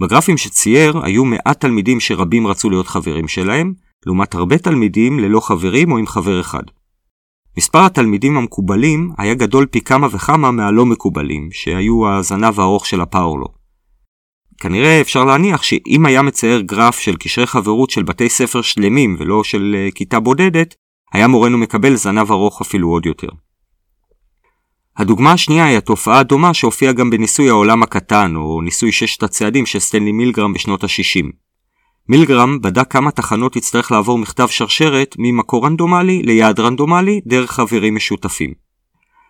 בגרפים 0.00 0.36
שצייר 0.36 1.00
היו 1.04 1.24
מעט 1.24 1.60
תלמידים 1.60 2.00
שרבים 2.00 2.46
רצו 2.46 2.70
להיות 2.70 2.86
חברים 2.86 3.28
שלהם, 3.28 3.72
לעומת 4.06 4.34
הרבה 4.34 4.58
תלמידים 4.58 5.18
ללא 5.18 5.40
חברים 5.40 5.92
או 5.92 5.98
עם 5.98 6.06
חבר 6.06 6.40
אחד. 6.40 6.62
מספר 7.58 7.84
התלמידים 7.84 8.36
המקובלים 8.36 9.10
היה 9.18 9.34
גדול 9.34 9.66
פי 9.66 9.80
כמה 9.80 10.06
וכמה 10.10 10.50
מהלא 10.50 10.86
מקובלים, 10.86 11.48
שהיו 11.52 12.08
הזנב 12.08 12.60
הארוך 12.60 12.86
של 12.86 13.00
הפאורלו. 13.00 13.46
כנראה 14.60 15.00
אפשר 15.00 15.24
להניח 15.24 15.62
שאם 15.62 16.06
היה 16.06 16.22
מצייר 16.22 16.60
גרף 16.60 16.98
של 16.98 17.16
קשרי 17.16 17.46
חברות 17.46 17.90
של 17.90 18.02
בתי 18.02 18.28
ספר 18.28 18.62
שלמים 18.62 19.16
ולא 19.18 19.44
של 19.44 19.76
uh, 19.88 19.94
כיתה 19.94 20.20
בודדת, 20.20 20.74
היה 21.12 21.28
מורנו 21.28 21.58
מקבל 21.58 21.94
זנב 21.94 22.30
ארוך 22.30 22.60
אפילו 22.60 22.88
עוד 22.88 23.06
יותר. 23.06 23.28
הדוגמה 24.98 25.32
השנייה 25.32 25.64
היא 25.64 25.78
התופעה 25.78 26.18
הדומה 26.18 26.54
שהופיעה 26.54 26.92
גם 26.92 27.10
בניסוי 27.10 27.48
העולם 27.48 27.82
הקטן, 27.82 28.36
או 28.36 28.60
ניסוי 28.60 28.92
ששת 28.92 29.22
הצעדים 29.22 29.66
של 29.66 29.78
סטנלי 29.78 30.12
מילגרם 30.12 30.52
בשנות 30.52 30.84
ה-60. 30.84 31.26
מילגרם 32.08 32.60
בדק 32.60 32.90
כמה 32.92 33.10
תחנות 33.10 33.56
יצטרך 33.56 33.92
לעבור 33.92 34.18
מכתב 34.18 34.48
שרשרת 34.48 35.14
ממקור 35.18 35.66
רנדומלי 35.66 36.22
ליעד 36.22 36.60
רנדומלי 36.60 37.20
דרך 37.26 37.50
חברים 37.50 37.94
משותפים. 37.94 38.52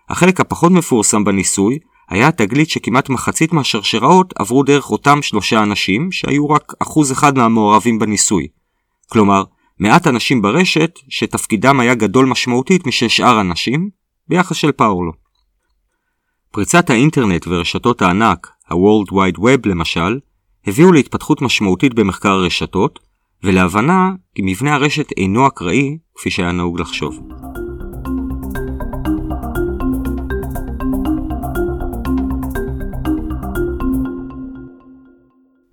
החלק 0.08 0.40
הפחות 0.40 0.72
מפורסם 0.72 1.24
בניסוי 1.24 1.78
היה 2.08 2.28
התגלית 2.28 2.70
שכמעט 2.70 3.08
מחצית 3.08 3.52
מהשרשראות 3.52 4.34
עברו 4.38 4.62
דרך 4.62 4.90
אותם 4.90 5.22
שלושה 5.22 5.62
אנשים 5.62 6.12
שהיו 6.12 6.50
רק 6.50 6.72
אחוז 6.82 7.12
אחד 7.12 7.38
מהמעורבים 7.38 7.98
בניסוי. 7.98 8.46
כלומר, 9.12 9.42
מעט 9.80 10.06
אנשים 10.06 10.42
ברשת 10.42 10.98
שתפקידם 11.08 11.80
היה 11.80 11.94
גדול 11.94 12.26
משמעותית 12.26 12.86
משל 12.86 13.08
שאר 13.08 13.40
אנשים 13.40 13.88
ביחס 14.28 14.56
של 14.56 14.72
פאורלו. 14.72 15.27
פריצת 16.52 16.90
האינטרנט 16.90 17.46
ורשתות 17.48 18.02
הענק, 18.02 18.48
ה-World 18.70 19.12
Wide 19.12 19.38
Web 19.38 19.68
למשל, 19.68 20.18
הביאו 20.66 20.92
להתפתחות 20.92 21.42
משמעותית 21.42 21.94
במחקר 21.94 22.28
הרשתות, 22.28 22.98
ולהבנה 23.44 24.10
כי 24.34 24.42
מבנה 24.44 24.74
הרשת 24.74 25.12
אינו 25.16 25.46
אקראי 25.46 25.98
כפי 26.14 26.30
שהיה 26.30 26.52
נהוג 26.52 26.80
לחשוב. 26.80 27.18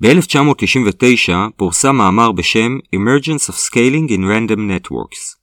ב-1999 0.02 1.34
פורסם 1.58 1.96
מאמר 1.96 2.32
בשם 2.32 2.78
Emergence 2.96 3.50
of 3.50 3.56
Scaling 3.56 4.10
in 4.10 4.22
Random 4.22 4.60
Networks. 4.60 5.36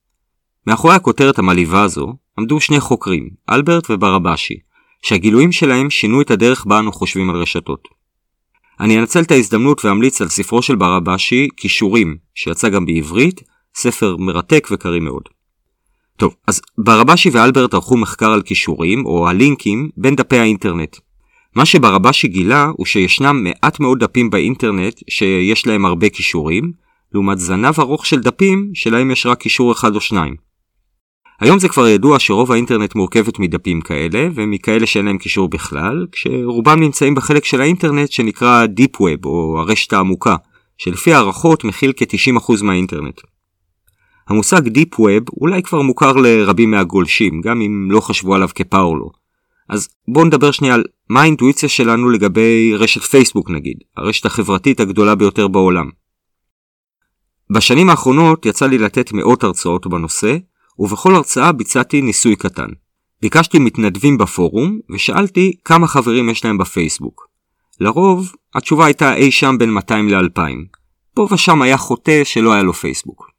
מאחורי 0.67 0.95
הכותרת 0.95 1.39
המלהיבה 1.39 1.83
הזו 1.83 2.15
עמדו 2.39 2.61
שני 2.61 2.81
חוקרים, 2.81 3.29
אלברט 3.51 3.91
וברבשי, 3.91 4.55
שהגילויים 5.03 5.53
שלהם 5.53 5.91
שינו 5.91 6.21
את 6.21 6.31
הדרך 6.31 6.65
בה 6.67 6.79
אנו 6.79 6.93
חושבים 6.93 7.31
על 7.31 7.37
רשתות. 7.37 7.89
אני 8.81 8.99
אנצל 8.99 9.21
את 9.21 9.31
ההזדמנות 9.31 9.85
ואמליץ 9.85 10.21
על 10.21 10.29
ספרו 10.29 10.63
של 10.63 10.77
ברבשי, 10.77 11.49
כישורים, 11.57 12.17
שיצא 12.35 12.69
גם 12.69 12.87
בעברית, 12.87 13.41
ספר 13.75 14.17
מרתק 14.17 14.69
וקריא 14.71 15.01
מאוד. 15.01 15.23
טוב, 16.17 16.35
אז 16.47 16.61
ברבשי 16.79 17.31
ואלברט 17.31 17.75
ערכו 17.75 17.97
מחקר 17.97 18.31
על 18.33 18.43
כישורים, 18.43 19.07
או 19.07 19.29
הלינקים, 19.29 19.91
בין 19.97 20.17
דפי 20.17 20.39
האינטרנט. 20.39 20.97
מה 21.57 21.67
שברבשי 21.67 22.29
גילה 22.29 22.71
הוא 22.77 22.87
שישנם 22.87 23.45
מעט 23.45 23.81
מאוד 23.81 23.99
דפים 23.99 24.31
באינטרנט 24.31 25.01
שיש 25.11 25.67
להם 25.67 25.85
הרבה 25.85 26.09
כישורים, 26.09 26.73
לעומת 27.13 27.39
זנב 27.39 27.81
ארוך 27.81 28.07
של 28.07 28.21
דפים 28.21 28.71
שלהם 28.75 29.11
יש 29.11 29.27
רק 29.27 29.41
כישור 29.41 29.73
אחד 29.73 29.95
או 29.95 30.01
שניים. 30.01 30.52
היום 31.43 31.59
זה 31.59 31.69
כבר 31.69 31.89
ידוע 31.89 32.19
שרוב 32.19 32.53
האינטרנט 32.53 32.95
מורכבת 32.95 33.39
מדפים 33.39 33.81
כאלה, 33.81 34.29
ומכאלה 34.35 34.87
שאין 34.87 35.05
להם 35.05 35.19
קישור 35.19 35.49
בכלל, 35.49 36.07
כשרובם 36.13 36.81
נמצאים 36.81 37.15
בחלק 37.15 37.45
של 37.45 37.61
האינטרנט 37.61 38.11
שנקרא 38.13 38.67
Deep 38.81 38.97
Web, 38.97 39.25
או 39.25 39.61
הרשת 39.61 39.93
העמוקה, 39.93 40.37
שלפי 40.79 41.13
הערכות 41.13 41.65
מכיל 41.65 41.93
כ-90% 41.97 42.63
מהאינטרנט. 42.63 43.21
המושג 44.29 44.67
Deep 44.67 44.95
Web 44.95 45.33
אולי 45.41 45.63
כבר 45.63 45.83
מוכר 45.83 46.13
לרבים 46.13 46.71
מהגולשים, 46.71 47.41
גם 47.41 47.61
אם 47.61 47.89
לא 47.91 48.01
חשבו 48.01 48.35
עליו 48.35 48.49
כפאורלו. 48.55 49.11
אז 49.69 49.89
בואו 50.09 50.25
נדבר 50.25 50.51
שנייה 50.51 50.75
על 50.75 50.85
מה 51.11 51.23
האינטואיציה 51.23 51.69
שלנו 51.69 52.11
לגבי 52.11 52.73
רשת 52.77 53.03
פייסבוק 53.03 53.51
נגיד, 53.51 53.77
הרשת 53.97 54.27
החברתית 54.27 54.81
הגדולה 54.81 55.15
ביותר 55.15 55.49
בעולם. 55.49 55.91
בשנים 57.51 57.91
האחרונות 57.91 58.47
יצא 58.47 58.67
לי 58.67 58.79
לתת 58.79 59.13
מאות 59.13 59.45
הרצאות 59.45 59.87
בנושא, 59.87 60.37
ובכל 60.79 61.15
הרצאה 61.15 61.53
ביצעתי 61.53 62.03
ניסוי 62.03 62.37
קטן. 62.37 62.69
ביקשתי 63.23 63.59
מתנדבים 63.59 64.19
בפורום, 64.19 64.79
ושאלתי 64.95 65.53
כמה 65.65 65.87
חברים 65.87 66.29
יש 66.29 66.45
להם 66.45 66.59
בפייסבוק. 66.59 67.29
לרוב, 67.81 68.33
התשובה 68.55 68.87
הייתה 68.87 69.15
אי 69.15 69.31
שם 69.31 69.57
בין 69.59 69.71
200 69.71 70.09
ל-2000. 70.09 70.41
פה 71.15 71.29
ושם 71.31 71.63
היה 71.63 71.77
חוטא 71.77 72.25
שלא 72.25 72.53
היה 72.53 72.63
לו 72.63 72.73
פייסבוק. 72.73 73.31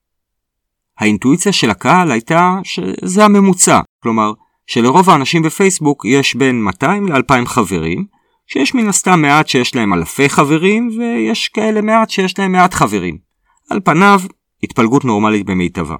האינטואיציה 0.99 1.51
של 1.51 1.69
הקהל 1.69 2.11
הייתה 2.11 2.59
שזה 2.63 3.25
הממוצע, 3.25 3.79
כלומר, 4.03 4.33
שלרוב 4.67 5.09
האנשים 5.09 5.41
בפייסבוק 5.41 6.05
יש 6.05 6.35
בין 6.35 6.63
200 6.63 7.07
ל-2000 7.07 7.45
חברים, 7.45 8.05
שיש 8.47 8.75
מן 8.75 8.87
הסתם 8.87 9.21
מעט 9.21 9.47
שיש 9.47 9.75
להם 9.75 9.93
אלפי 9.93 10.29
חברים, 10.29 10.89
ויש 10.97 11.47
כאלה 11.47 11.81
מעט 11.81 12.09
שיש 12.09 12.39
להם 12.39 12.51
מעט 12.51 12.73
חברים. 12.73 13.17
על 13.69 13.79
פניו, 13.79 14.21
התפלגות 14.63 15.05
נורמלית 15.05 15.45
במיטבה. 15.45 15.95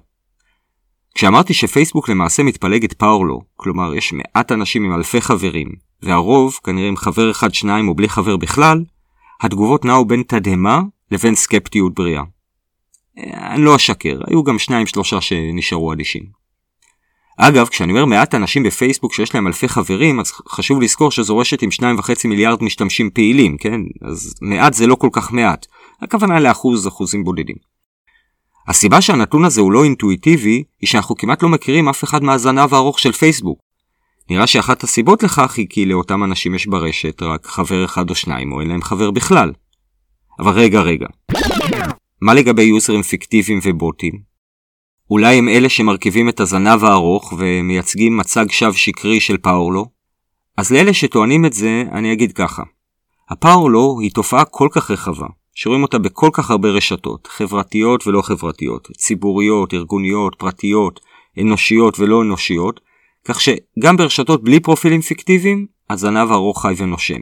כשאמרתי 1.16 1.54
שפייסבוק 1.54 2.10
למעשה 2.10 2.44
מתפלגת 2.44 2.94
פאורלו, 2.94 3.42
כלומר 3.56 3.96
יש 3.96 4.14
מעט 4.14 4.52
אנשים 4.52 4.86
עם 4.86 4.94
אלפי 4.94 5.22
חברים, 5.22 5.68
והרוב 6.02 6.60
כנראה 6.64 6.88
עם 6.88 6.98
חבר 6.98 7.32
אחד 7.32 7.54
שניים 7.54 7.88
או 7.88 7.96
בלי 7.96 8.10
חבר 8.10 8.38
בכלל, 8.38 8.84
התגובות 9.42 9.86
נעו 9.86 10.06
בין 10.06 10.24
תדהמה 10.28 10.82
לבין 11.12 11.36
סקפטיות 11.36 11.94
בריאה. 11.94 12.24
אני 13.18 13.64
לא 13.64 13.76
אשקר, 13.76 14.20
היו 14.28 14.44
גם 14.44 14.60
שניים 14.60 14.88
שלושה 14.88 15.22
שנשארו 15.22 15.94
אדישים. 15.94 16.24
אגב, 17.38 17.68
כשאני 17.68 17.92
אומר 17.92 18.06
מעט 18.06 18.36
אנשים 18.36 18.64
בפייסבוק 18.64 19.14
שיש 19.14 19.36
להם 19.36 19.48
אלפי 19.48 19.68
חברים, 19.68 20.20
אז 20.20 20.32
חשוב 20.32 20.82
לזכור 20.82 21.12
שזו 21.12 21.38
רשת 21.38 21.62
עם 21.62 21.70
2.5 21.70 22.28
מיליארד 22.28 22.64
משתמשים 22.64 23.10
פעילים, 23.10 23.58
כן? 23.58 23.82
אז 24.02 24.34
מעט 24.42 24.74
זה 24.74 24.88
לא 24.88 24.96
כל 24.96 25.10
כך 25.12 25.32
מעט. 25.32 25.66
הכוונה 26.02 26.40
לאחוז, 26.40 26.88
אחוזים 26.88 27.24
בודדים. 27.24 27.73
הסיבה 28.68 29.02
שהנתון 29.02 29.46
הזה 29.46 29.62
הוא 29.62 29.72
לא 29.72 29.84
אינטואיטיבי, 29.84 30.64
היא 30.82 30.88
שאנחנו 30.88 31.16
כמעט 31.16 31.44
לא 31.44 31.50
מכירים 31.50 31.90
אף 31.90 32.04
אחד 32.04 32.24
מהזנב 32.24 32.74
הארוך 32.74 33.00
של 33.00 33.12
פייסבוק. 33.12 33.60
נראה 34.30 34.48
שאחת 34.48 34.84
הסיבות 34.84 35.24
לכך 35.24 35.58
היא 35.58 35.68
כי 35.70 35.86
לאותם 35.86 36.24
אנשים 36.24 36.56
יש 36.56 36.68
ברשת 36.68 37.22
רק 37.22 37.46
חבר 37.46 37.86
אחד 37.86 38.10
או 38.10 38.16
שניים, 38.16 38.52
או 38.52 38.62
אין 38.62 38.70
להם 38.70 38.82
חבר 38.82 39.12
בכלל. 39.12 39.52
אבל 40.40 40.52
רגע 40.52 40.82
רגע. 40.82 41.08
מה 42.22 42.34
לגבי 42.34 42.64
יוזרים 42.64 43.02
פיקטיביים 43.02 43.60
ובוטים? 43.64 44.14
אולי 45.10 45.38
הם 45.38 45.50
אלה 45.50 45.70
שמרכיבים 45.70 46.30
את 46.30 46.40
הזנב 46.40 46.84
הארוך 46.84 47.34
ומייצגים 47.38 48.18
מצג 48.18 48.46
שווא 48.50 48.72
שקרי 48.72 49.20
של 49.20 49.38
פאורלו? 49.38 49.86
אז 50.58 50.72
לאלה 50.72 50.94
שטוענים 50.94 51.46
את 51.46 51.54
זה, 51.54 51.84
אני 51.92 52.14
אגיד 52.14 52.32
ככה. 52.32 52.64
הפאורלו 53.30 53.98
היא 54.02 54.12
תופעה 54.12 54.46
כל 54.46 54.68
כך 54.72 54.92
רחבה, 54.92 55.28
שרואים 55.54 55.84
אותה 55.84 55.98
בכל 55.98 56.30
כך 56.34 56.52
הרבה 56.52 56.70
רשתות, 56.70 57.28
חברתיות 57.28 58.08
ולא 58.08 58.22
חברתיות, 58.22 58.88
ציבוריות, 58.98 59.74
ארגוניות, 59.74 60.36
פרטיות, 60.36 61.00
אנושיות 61.42 62.00
ולא 62.00 62.22
אנושיות, 62.22 62.80
כך 63.26 63.42
שגם 63.42 63.98
ברשתות 63.98 64.44
בלי 64.44 64.60
פרופילים 64.60 65.02
פיקטיביים, 65.02 65.66
הזנב 65.90 66.32
ארוך 66.32 66.62
חי 66.62 66.74
ונושם. 66.78 67.22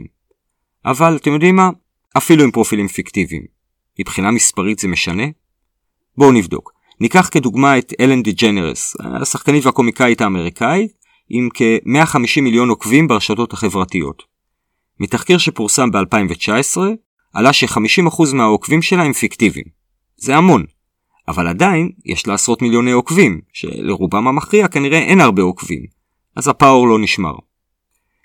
אבל 0.84 1.16
אתם 1.16 1.32
יודעים 1.32 1.56
מה? 1.56 1.70
אפילו 2.16 2.44
עם 2.44 2.50
פרופילים 2.50 2.88
פיקטיביים. 2.88 3.42
מבחינה 4.00 4.30
מספרית 4.30 4.78
זה 4.78 4.88
משנה? 4.88 5.24
בואו 6.16 6.32
נבדוק. 6.32 6.72
ניקח 7.00 7.28
כדוגמה 7.32 7.78
את 7.78 7.92
אלן 8.00 8.22
דה 8.22 8.30
ג'נרס, 8.30 8.96
השחקנית 9.00 9.66
והקומיקאית 9.66 10.20
האמריקאית, 10.20 10.92
עם 11.28 11.48
כ-150 11.54 12.40
מיליון 12.40 12.68
עוקבים 12.68 13.08
ברשתות 13.08 13.52
החברתיות. 13.52 14.22
מתחקיר 15.00 15.38
שפורסם 15.38 15.90
ב-2019, 15.90 16.78
עלה 17.32 17.52
ש-50% 17.52 18.34
מהעוקבים 18.34 18.82
שלה 18.82 19.02
הם 19.02 19.12
פיקטיביים. 19.12 19.66
זה 20.16 20.36
המון. 20.36 20.64
אבל 21.28 21.46
עדיין 21.46 21.90
יש 22.04 22.26
לה 22.26 22.34
עשרות 22.34 22.62
מיליוני 22.62 22.90
עוקבים, 22.90 23.40
שלרובם 23.52 24.28
המכריע 24.28 24.68
כנראה 24.68 24.98
אין 24.98 25.20
הרבה 25.20 25.42
עוקבים. 25.42 25.82
אז 26.36 26.48
הפאור 26.48 26.88
לא 26.88 26.98
נשמר. 26.98 27.34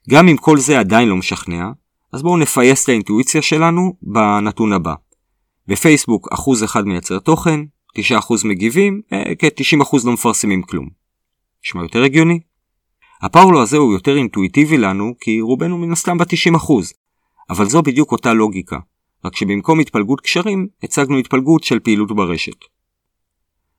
גם 0.10 0.28
אם 0.28 0.38
כל 0.38 0.58
זה 0.58 0.80
עדיין 0.80 1.10
לא 1.10 1.16
משכנע, 1.16 1.70
אז 2.14 2.24
בואו 2.24 2.38
נפייס 2.38 2.84
את 2.84 2.90
האינטואיציה 2.90 3.42
שלנו 3.42 3.94
בנתון 4.02 4.74
הבא. 4.74 4.94
בפייסבוק 5.68 6.28
אחוז 6.34 6.64
אחד 6.64 6.88
מייצר 6.88 7.20
תוכן, 7.20 7.60
9% 7.98 8.02
מגיבים, 8.46 9.02
אה, 9.14 9.36
כ-90% 9.40 10.06
לא 10.06 10.14
מפרסמים 10.14 10.62
כלום. 10.64 10.90
נשמע 11.66 11.82
יותר 11.82 12.04
הגיוני? 12.04 12.40
הפאורלו 13.22 13.62
הזה 13.62 13.78
הוא 13.78 13.94
יותר 13.94 14.18
אינטואיטיבי 14.18 14.78
לנו, 14.78 15.14
כי 15.20 15.42
רובנו 15.42 15.78
מן 15.78 15.92
הסתם 15.92 16.18
ב-90%. 16.18 16.74
אבל 17.50 17.66
זו 17.66 17.82
בדיוק 17.82 18.12
אותה 18.12 18.34
לוגיקה, 18.34 18.78
רק 19.26 19.36
שבמקום 19.36 19.80
התפלגות 19.80 20.22
קשרים, 20.22 20.68
הצגנו 20.84 21.18
התפלגות 21.18 21.64
של 21.64 21.80
פעילות 21.80 22.12
ברשת. 22.12 22.66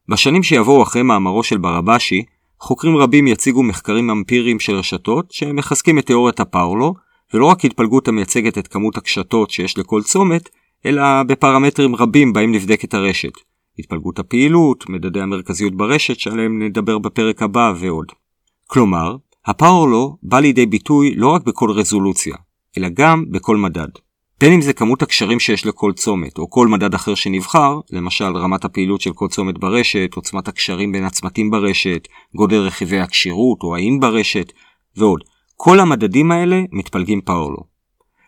בשנים 0.09 0.43
שיבואו 0.43 0.83
אחרי 0.83 1.03
מאמרו 1.03 1.43
של 1.43 1.59
ברבשי, 1.59 2.25
חוקרים 2.61 2.97
רבים 2.97 3.27
יציגו 3.27 3.63
מחקרים 3.63 4.11
אמפיריים 4.11 4.61
של 4.61 4.73
רשתות 4.73 5.33
שמחזקים 5.33 5.99
את 5.99 6.07
תיאוריית 6.07 6.41
הפאורלו, 6.41 6.95
ולא 7.35 7.47
רק 7.47 7.65
התפלגות 7.65 8.09
המייצגת 8.09 8.59
את 8.59 8.69
כמות 8.69 8.97
הקשתות 8.97 9.51
שיש 9.51 9.79
לכל 9.79 10.03
צומת, 10.03 10.49
אלא 10.87 11.03
בפרמטרים 11.23 11.97
רבים 11.97 12.33
בהם 12.33 12.53
נבדקת 12.53 12.95
הרשת. 12.95 13.33
התפלגות 13.79 14.19
הפעילות, 14.19 14.89
מדדי 14.89 15.21
המרכזיות 15.21 15.75
ברשת 15.75 16.19
שעליהם 16.19 16.63
נדבר 16.63 16.99
בפרק 16.99 17.43
הבא 17.43 17.73
ועוד. 17.81 18.07
כלומר, 18.67 19.17
הפאורלו 19.47 20.17
בא 20.23 20.41
לידי 20.41 20.67
ביטוי 20.67 21.15
לא 21.15 21.29
רק 21.29 21.43
בכל 21.43 21.71
רזולוציה, 21.71 22.37
אלא 22.79 22.89
גם 22.95 23.25
בכל 23.31 23.57
מדד. 23.57 23.89
בין 24.41 24.53
אם 24.53 24.61
זה 24.61 24.73
כמות 24.73 25.03
הקשרים 25.03 25.41
שיש 25.41 25.67
לכל 25.67 25.93
צומת, 25.93 26.39
או 26.39 26.51
כל 26.51 26.69
מדד 26.69 26.95
אחר 26.95 27.15
שנבחר, 27.15 27.81
למשל 27.91 28.37
רמת 28.37 28.65
הפעילות 28.65 29.01
של 29.01 29.13
כל 29.13 29.29
צומת 29.29 29.59
ברשת, 29.59 30.11
עוצמת 30.15 30.49
הקשרים 30.49 30.93
בין 30.93 31.05
הצמתים 31.05 31.51
ברשת, 31.51 32.09
גודל 32.35 32.57
רכיבי 32.57 33.01
הכשירות 33.01 33.63
או 33.63 33.77
האם 33.77 34.01
ברשת, 34.01 34.53
ועוד. 34.97 35.25
כל 35.57 35.81
המדדים 35.81 36.33
האלה 36.33 36.63
מתפלגים 36.73 37.21
פאורלו. 37.21 37.65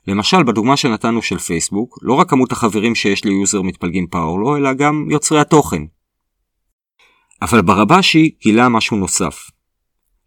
למשל, 0.06 0.42
בדוגמה 0.42 0.76
שנתנו 0.76 1.22
של 1.22 1.38
פייסבוק, 1.38 1.98
לא 2.02 2.14
רק 2.14 2.30
כמות 2.30 2.52
החברים 2.52 2.94
שיש 2.94 3.24
ליוזר 3.24 3.62
מתפלגים 3.62 4.06
power 4.06 4.34
law, 4.34 4.56
אלא 4.56 4.72
גם 4.72 5.06
יוצרי 5.10 5.40
התוכן. 5.40 5.82
אבל 7.42 7.62
ברבאשי 7.62 8.30
גילה 8.42 8.68
משהו 8.68 8.96
נוסף. 8.96 9.50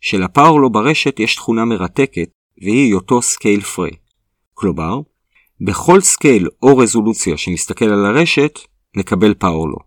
של 0.02 0.20
power 0.20 0.51
law 0.51 0.69
ברשת 0.69 1.19
יש 1.19 1.36
תכונה 1.36 1.65
מרתקת, 1.65 2.30
והיא 2.62 2.88
היותו 2.88 3.22
scale 3.22 3.62
free. 3.62 3.91
כלומר, 4.54 5.00
בכל 5.65 6.02
scale 6.02 6.48
או 6.62 6.78
רזולוציה 6.78 7.38
שנסתכל 7.38 7.86
על 7.86 8.06
הרשת, 8.06 8.60
נקבל 8.97 9.34
power 9.34 9.58
law. 9.58 9.78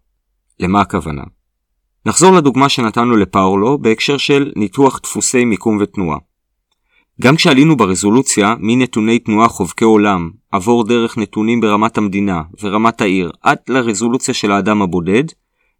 למה 0.61 0.81
הכוונה? 0.81 1.23
נחזור 2.07 2.33
לדוגמה 2.33 2.69
שנתנו 2.69 3.17
ל 3.17 3.23
power 3.23 3.58
law 3.58 3.79
בהקשר 3.79 4.17
של 4.17 4.53
ניתוח 4.57 5.01
דפוסי 5.03 5.45
מיקום 5.45 5.79
ותנועה. 5.81 6.19
גם 7.21 7.37
כשעלינו 7.37 7.77
ברזולוציה 7.77 8.55
מנתוני 8.59 9.19
תנועה 9.19 9.49
חובקי 9.49 9.85
עולם, 9.85 10.31
עבור 10.53 10.85
דרך 10.85 11.19
נתונים 11.19 11.61
ברמת 11.61 11.99
המדינה 11.99 12.43
ורמת 12.63 13.01
העיר 13.01 13.31
עד 13.43 13.59
לרזולוציה 13.69 14.35
של 14.35 14.53
האדם 14.53 14.83
הבודד, 14.83 15.25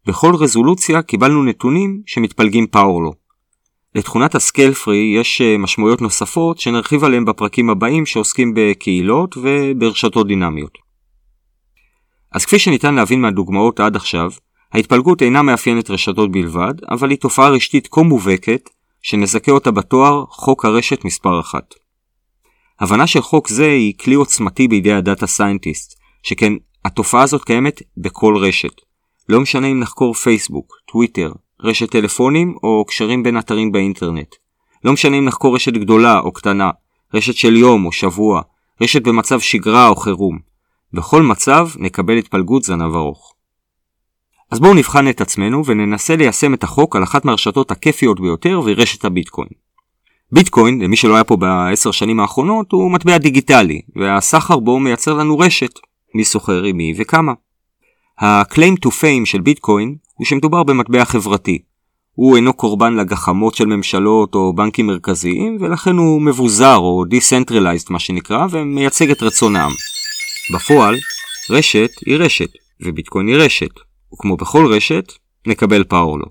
בכל 0.07 0.35
רזולוציה 0.35 1.03
קיבלנו 1.03 1.45
נתונים 1.45 2.03
שמתפלגים 2.07 2.67
פאורלו. 2.67 3.13
לתכונת 3.97 4.35
הסקייל 4.35 4.73
פרי 4.75 5.15
יש 5.21 5.41
אה, 5.41 5.59
משמעויות 5.59 6.03
נוספות 6.03 6.59
שנרחיב 6.59 7.05
עליהן 7.05 7.25
בפרקים 7.25 7.71
הבאים 7.71 8.07
שעוסקים 8.07 8.53
בקהילות 8.57 9.37
וברשתות 9.37 10.27
דינמיות. 10.27 10.79
אז 12.33 12.45
כפי 12.45 12.59
שניתן 12.59 12.95
להבין 12.95 13.21
מהדוגמאות 13.21 13.81
עד 13.81 13.97
עכשיו, 13.97 14.31
ההתפלגות 14.73 15.23
אינה 15.23 15.43
מאפיינת 15.43 15.91
רשתות 15.91 16.33
בלבד, 16.33 16.75
אבל 16.91 17.11
היא 17.11 17.19
תופעה 17.19 17.49
רשתית 17.49 17.89
כה 17.91 18.03
מובהקת, 18.03 18.71
שנזכה 19.03 19.53
אותה 19.53 19.71
בתואר 19.71 20.25
חוק 20.29 20.65
הרשת 20.65 21.05
מספר 21.05 21.41
אחת. 21.41 21.75
הבנה 22.81 23.07
של 23.07 23.21
חוק 23.21 23.49
זה 23.49 23.67
היא 23.67 23.95
כלי 24.01 24.15
עוצמתי 24.15 24.69
בידי 24.69 24.93
ה 24.93 25.00
data 25.00 25.27
scientist, 25.27 25.99
שכן 26.23 26.53
התופעה 26.85 27.23
הזאת 27.23 27.45
קיימת 27.45 27.83
בכל 27.97 28.37
רשת. 28.37 28.81
לא 29.29 29.41
משנה 29.41 29.67
אם 29.67 29.81
נחקור 29.81 30.15
פייסבוק, 30.15 30.73
טוויטר, 30.93 31.33
רשת 31.61 31.91
טלפונים 31.91 32.55
או 32.63 32.85
קשרים 32.89 33.23
בין 33.23 33.39
אתרים 33.39 33.73
באינטרנט. 33.73 34.35
לא 34.85 34.93
משנה 34.93 35.19
אם 35.19 35.25
נחקור 35.25 35.55
רשת 35.55 35.73
גדולה 35.73 36.19
או 36.19 36.33
קטנה, 36.33 36.71
רשת 37.15 37.35
של 37.35 37.57
יום 37.57 37.87
או 37.87 37.93
שבוע, 37.93 38.43
רשת 38.81 39.03
במצב 39.03 39.41
שגרה 39.41 39.89
או 39.89 39.97
חירום. 39.97 40.39
בכל 40.93 41.23
מצב 41.23 41.69
נקבל 41.77 42.19
התפלגות 42.19 42.63
זנב 42.63 42.95
ארוך. 42.95 43.35
אז 44.51 44.61
בואו 44.61 44.75
נבחן 44.75 45.09
את 45.09 45.21
עצמנו 45.21 45.67
וננסה 45.67 46.17
ליישם 46.17 46.55
את 46.55 46.65
החוק 46.65 46.97
על 46.97 47.03
אחת 47.03 47.25
מהרשתות 47.25 47.71
הכיפיות 47.71 48.21
ביותר 48.21 48.61
והיא 48.65 48.77
רשת 48.79 49.05
הביטקוין. 49.05 49.49
ביטקוין, 50.33 50.81
למי 50.81 50.97
שלא 50.97 51.15
היה 51.15 51.25
פה 51.25 51.37
בעשר 51.37 51.91
שנים 51.91 52.21
האחרונות, 52.21 52.73
הוא 52.73 52.91
מטבע 52.91 53.19
דיגיטלי, 53.19 53.81
והסחר 53.97 54.59
בו 54.59 54.79
מייצר 54.79 55.15
לנו 55.15 55.39
רשת, 55.39 55.79
מי 56.15 56.25
סוחר 56.25 56.63
עם 56.63 56.77
מי 56.77 56.95
וכמה. 56.97 57.33
ה-claim 58.19 58.87
to 58.87 58.89
fame 58.89 59.25
של 59.25 59.41
ביטקוין 59.41 59.95
הוא 60.17 60.27
שמדובר 60.27 60.63
במטבע 60.63 61.05
חברתי. 61.05 61.59
הוא 62.13 62.37
אינו 62.37 62.53
קורבן 62.53 62.95
לגחמות 62.95 63.55
של 63.55 63.67
ממשלות 63.67 64.35
או 64.35 64.53
בנקים 64.53 64.87
מרכזיים, 64.87 65.57
ולכן 65.61 65.97
הוא 65.97 66.23
מבוזר 66.23 66.77
או 66.77 67.05
decentralized 67.05 67.87
מה 67.91 67.99
שנקרא, 67.99 68.47
ומייצג 68.51 69.11
את 69.11 69.23
רצון 69.23 69.57
העם. 69.57 69.73
בפועל, 70.55 70.97
רשת 71.51 71.91
היא 72.07 72.17
רשת, 72.17 72.51
וביטקוין 72.81 73.29
היא 73.29 73.37
רשת, 73.37 73.71
וכמו 74.15 74.37
בכל 74.37 74.67
רשת, 74.67 75.13
נקבל 75.47 75.85
פאורלו. 75.85 76.27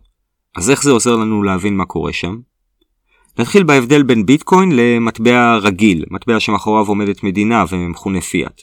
אז 0.55 0.69
איך 0.69 0.83
זה 0.83 0.91
עוזר 0.91 1.15
לנו 1.15 1.43
להבין 1.43 1.77
מה 1.77 1.85
קורה 1.85 2.13
שם? 2.13 2.37
נתחיל 3.39 3.63
בהבדל 3.63 4.03
בין 4.03 4.25
ביטקוין 4.25 4.71
למטבע 4.75 5.57
רגיל, 5.57 6.05
מטבע 6.11 6.39
שמאחוריו 6.39 6.87
עומדת 6.87 7.23
מדינה 7.23 7.65
ומכונה 7.69 8.21
פיאט. 8.21 8.61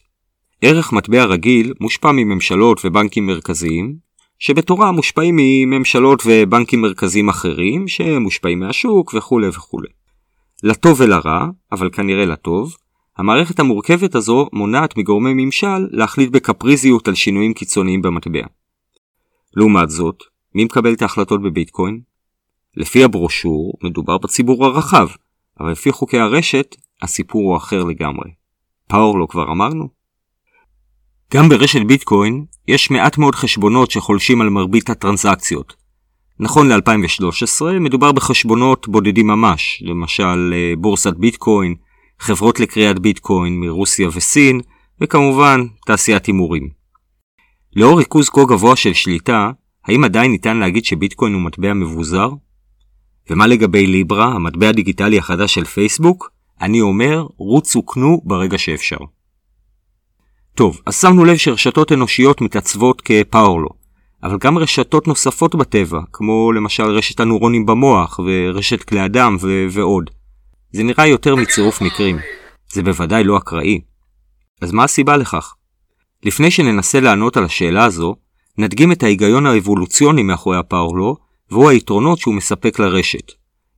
ערך 0.62 0.92
מטבע 0.92 1.24
רגיל 1.24 1.74
מושפע 1.80 2.12
מממשלות 2.12 2.80
ובנקים 2.84 3.26
מרכזיים, 3.26 3.96
שבתורה 4.44 4.92
מושפעים 4.92 5.36
מממשלות 5.38 6.22
ובנקים 6.26 6.82
מרכזיים 6.82 7.28
אחרים, 7.28 7.88
שמושפעים 7.88 8.60
מהשוק 8.60 9.14
וכולי 9.14 9.48
וכולי. 9.48 9.88
לטוב 10.62 11.00
ולרע, 11.00 11.46
אבל 11.72 11.90
כנראה 11.90 12.24
לטוב, 12.24 12.76
המערכת 13.16 13.60
המורכבת 13.60 14.14
הזו 14.14 14.48
מונעת 14.52 14.96
מגורמי 14.96 15.44
ממשל 15.44 15.88
להחליט 15.90 16.30
בקפריזיות 16.30 17.08
על 17.08 17.14
שינויים 17.14 17.54
קיצוניים 17.54 18.02
במטבע. 18.02 18.46
לעומת 19.56 19.90
זאת, 19.90 20.22
מי 20.54 20.64
מקבל 20.64 20.92
את 20.92 21.02
ההחלטות 21.02 21.42
בביטקוין? 21.42 22.00
לפי 22.76 23.04
הברושור, 23.04 23.74
מדובר 23.82 24.18
בציבור 24.18 24.64
הרחב, 24.64 25.08
אבל 25.60 25.70
לפי 25.70 25.92
חוקי 25.92 26.18
הרשת, 26.18 26.76
הסיפור 27.02 27.42
הוא 27.42 27.56
אחר 27.56 27.84
לגמרי. 27.84 28.30
פאור 28.88 29.18
לא 29.18 29.26
כבר 29.30 29.52
אמרנו? 29.52 30.01
גם 31.34 31.48
ברשת 31.48 31.80
ביטקוין 31.86 32.44
יש 32.68 32.90
מעט 32.90 33.18
מאוד 33.18 33.34
חשבונות 33.34 33.90
שחולשים 33.90 34.40
על 34.40 34.48
מרבית 34.48 34.90
הטרנזקציות. 34.90 35.74
נכון 36.40 36.72
ל-2013 36.72 37.64
מדובר 37.80 38.12
בחשבונות 38.12 38.88
בודדים 38.88 39.26
ממש, 39.26 39.82
למשל 39.86 40.52
אה, 40.54 40.72
בורסת 40.78 41.12
ביטקוין, 41.12 41.74
חברות 42.18 42.60
לקריאת 42.60 42.98
ביטקוין 42.98 43.60
מרוסיה 43.60 44.08
וסין, 44.08 44.60
וכמובן 45.00 45.60
תעשיית 45.86 46.26
הימורים. 46.26 46.68
לאור 47.76 47.98
ריכוז 47.98 48.28
כה 48.28 48.44
גבוה 48.44 48.76
של 48.76 48.92
שליטה, 48.92 49.50
האם 49.84 50.04
עדיין 50.04 50.30
ניתן 50.30 50.56
להגיד 50.56 50.84
שביטקוין 50.84 51.34
הוא 51.34 51.42
מטבע 51.42 51.72
מבוזר? 51.72 52.28
ומה 53.30 53.46
לגבי 53.46 53.86
ליברה, 53.86 54.26
המטבע 54.26 54.68
הדיגיטלי 54.68 55.18
החדש 55.18 55.54
של 55.54 55.64
פייסבוק? 55.64 56.30
אני 56.60 56.80
אומר, 56.80 57.26
רוצו 57.36 57.82
קנו 57.82 58.20
ברגע 58.24 58.58
שאפשר. 58.58 58.98
טוב, 60.54 60.80
אז 60.86 61.00
שמנו 61.00 61.24
לב 61.24 61.36
שרשתות 61.36 61.92
אנושיות 61.92 62.40
מתעצבות 62.40 63.02
כפאורלו, 63.04 63.68
אבל 64.22 64.38
גם 64.40 64.58
רשתות 64.58 65.08
נוספות 65.08 65.54
בטבע, 65.54 66.00
כמו 66.12 66.52
למשל 66.52 66.82
רשת 66.82 67.20
הנורונים 67.20 67.66
במוח 67.66 68.20
ורשת 68.26 68.82
כלי 68.82 69.04
אדם 69.04 69.36
ו- 69.40 69.66
ועוד. 69.70 70.10
זה 70.72 70.82
נראה 70.82 71.06
יותר 71.06 71.36
מצירוף 71.36 71.80
מקרים. 71.82 72.18
זה 72.72 72.82
בוודאי 72.82 73.24
לא 73.24 73.38
אקראי. 73.38 73.80
אז 74.60 74.72
מה 74.72 74.84
הסיבה 74.84 75.16
לכך? 75.16 75.54
לפני 76.24 76.50
שננסה 76.50 77.00
לענות 77.00 77.36
על 77.36 77.44
השאלה 77.44 77.84
הזו, 77.84 78.16
נדגים 78.58 78.92
את 78.92 79.02
ההיגיון 79.02 79.46
האבולוציוני 79.46 80.22
מאחורי 80.22 80.58
הפאורלו, 80.58 81.16
והוא 81.50 81.68
היתרונות 81.68 82.18
שהוא 82.18 82.34
מספק 82.34 82.78
לרשת. 82.78 83.32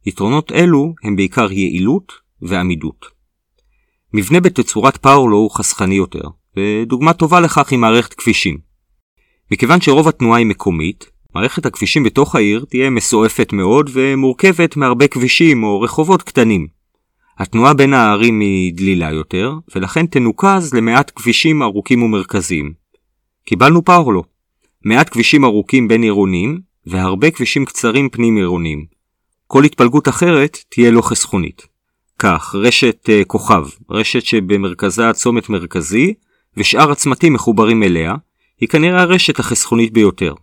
יתרונות 0.06 0.52
אלו 0.52 0.94
הם 1.04 1.16
בעיקר 1.16 1.52
יעילות 1.52 2.12
ועמידות. 2.42 3.06
מבנה 4.14 4.40
בתצורת 4.40 4.96
פאורלו 4.96 5.36
הוא 5.36 5.50
חסכני 5.50 5.94
יותר, 5.94 6.28
ודוגמה 6.56 7.12
טובה 7.12 7.40
לכך 7.40 7.70
היא 7.70 7.78
מערכת 7.78 8.14
כבישים. 8.14 8.58
מכיוון 9.52 9.80
שרוב 9.80 10.08
התנועה 10.08 10.38
היא 10.38 10.46
מקומית, 10.46 11.10
מערכת 11.34 11.66
הכבישים 11.66 12.04
בתוך 12.04 12.34
העיר 12.34 12.64
תהיה 12.68 12.90
מסועפת 12.90 13.52
מאוד 13.52 13.90
ומורכבת 13.92 14.76
מהרבה 14.76 15.08
כבישים 15.08 15.64
או 15.64 15.80
רחובות 15.80 16.22
קטנים. 16.22 16.66
התנועה 17.38 17.74
בין 17.74 17.94
הערים 17.94 18.40
היא 18.40 18.72
דלילה 18.74 19.12
יותר, 19.12 19.52
ולכן 19.74 20.06
תנוקז 20.06 20.74
למעט 20.74 21.12
כבישים 21.16 21.62
ארוכים 21.62 22.02
ומרכזיים. 22.02 22.72
קיבלנו 23.46 23.84
פאורלו. 23.84 24.22
מעט 24.84 25.08
כבישים 25.08 25.44
ארוכים 25.44 25.88
בין 25.88 26.02
עירוניים, 26.02 26.60
והרבה 26.86 27.30
כבישים 27.30 27.64
קצרים 27.64 28.08
פנים 28.08 28.36
עירוניים. 28.36 28.84
כל 29.46 29.64
התפלגות 29.64 30.08
אחרת 30.08 30.58
תהיה 30.68 30.90
לא 30.90 31.02
חסכונית. 31.02 31.66
כך, 32.18 32.54
רשת 32.54 33.08
uh, 33.08 33.24
כוכב, 33.24 33.64
רשת 33.90 34.22
שבמרכזה 34.22 35.12
צומת 35.12 35.48
מרכזי, 35.48 36.14
ושאר 36.56 36.90
הצמתים 36.90 37.32
מחוברים 37.32 37.82
אליה, 37.82 38.14
היא 38.60 38.68
כנראה 38.68 39.02
הרשת 39.02 39.38
החסכונית 39.38 39.92
ביותר. 39.92 40.34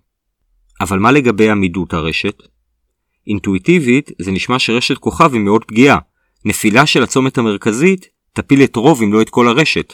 אבל 0.81 0.99
מה 0.99 1.11
לגבי 1.11 1.49
עמידות 1.49 1.93
הרשת? 1.93 2.43
אינטואיטיבית 3.27 4.11
זה 4.19 4.31
נשמע 4.31 4.59
שרשת 4.59 4.97
כוכב 4.97 5.33
היא 5.33 5.41
מאוד 5.41 5.65
פגיעה. 5.65 5.97
נפילה 6.45 6.85
של 6.85 7.03
הצומת 7.03 7.37
המרכזית 7.37 8.07
תפיל 8.33 8.63
את 8.63 8.75
רוב 8.75 9.01
אם 9.01 9.13
לא 9.13 9.21
את 9.21 9.29
כל 9.29 9.47
הרשת. 9.47 9.93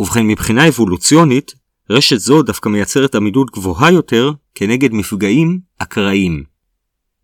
ובכן 0.00 0.26
מבחינה 0.26 0.68
אבולוציונית, 0.68 1.54
רשת 1.90 2.16
זו 2.16 2.42
דווקא 2.42 2.68
מייצרת 2.68 3.14
עמידות 3.14 3.50
גבוהה 3.50 3.90
יותר 3.90 4.32
כנגד 4.54 4.92
מפגעים 4.92 5.58
אקראיים. 5.78 6.44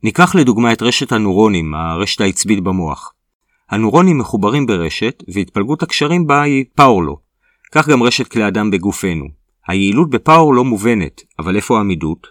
ניקח 0.02 0.34
לדוגמה 0.34 0.72
את 0.72 0.82
רשת 0.82 1.12
הנורונים, 1.12 1.74
הרשת 1.74 2.20
העצבית 2.20 2.60
במוח. 2.60 3.12
הנורונים 3.70 4.18
מחוברים 4.18 4.66
ברשת, 4.66 5.22
והתפלגות 5.34 5.82
הקשרים 5.82 6.26
בה 6.26 6.42
היא 6.42 6.64
פאורלו. 6.74 7.25
כך 7.72 7.88
גם 7.88 8.02
רשת 8.02 8.28
כלי 8.28 8.48
אדם 8.48 8.70
בגופנו. 8.70 9.24
היעילות 9.68 10.10
בפאורלו 10.10 10.64
מובנת, 10.64 11.22
אבל 11.38 11.56
איפה 11.56 11.76
העמידות? 11.76 12.26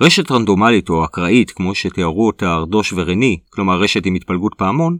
רשת 0.00 0.30
רנדומלית 0.30 0.88
או 0.88 1.04
אקראית, 1.04 1.50
כמו 1.50 1.74
שתיארו 1.74 2.26
אותה 2.26 2.54
ארדוש 2.54 2.92
ורני, 2.96 3.38
כלומר 3.50 3.80
רשת 3.80 4.06
עם 4.06 4.14
התפלגות 4.14 4.54
פעמון, 4.58 4.98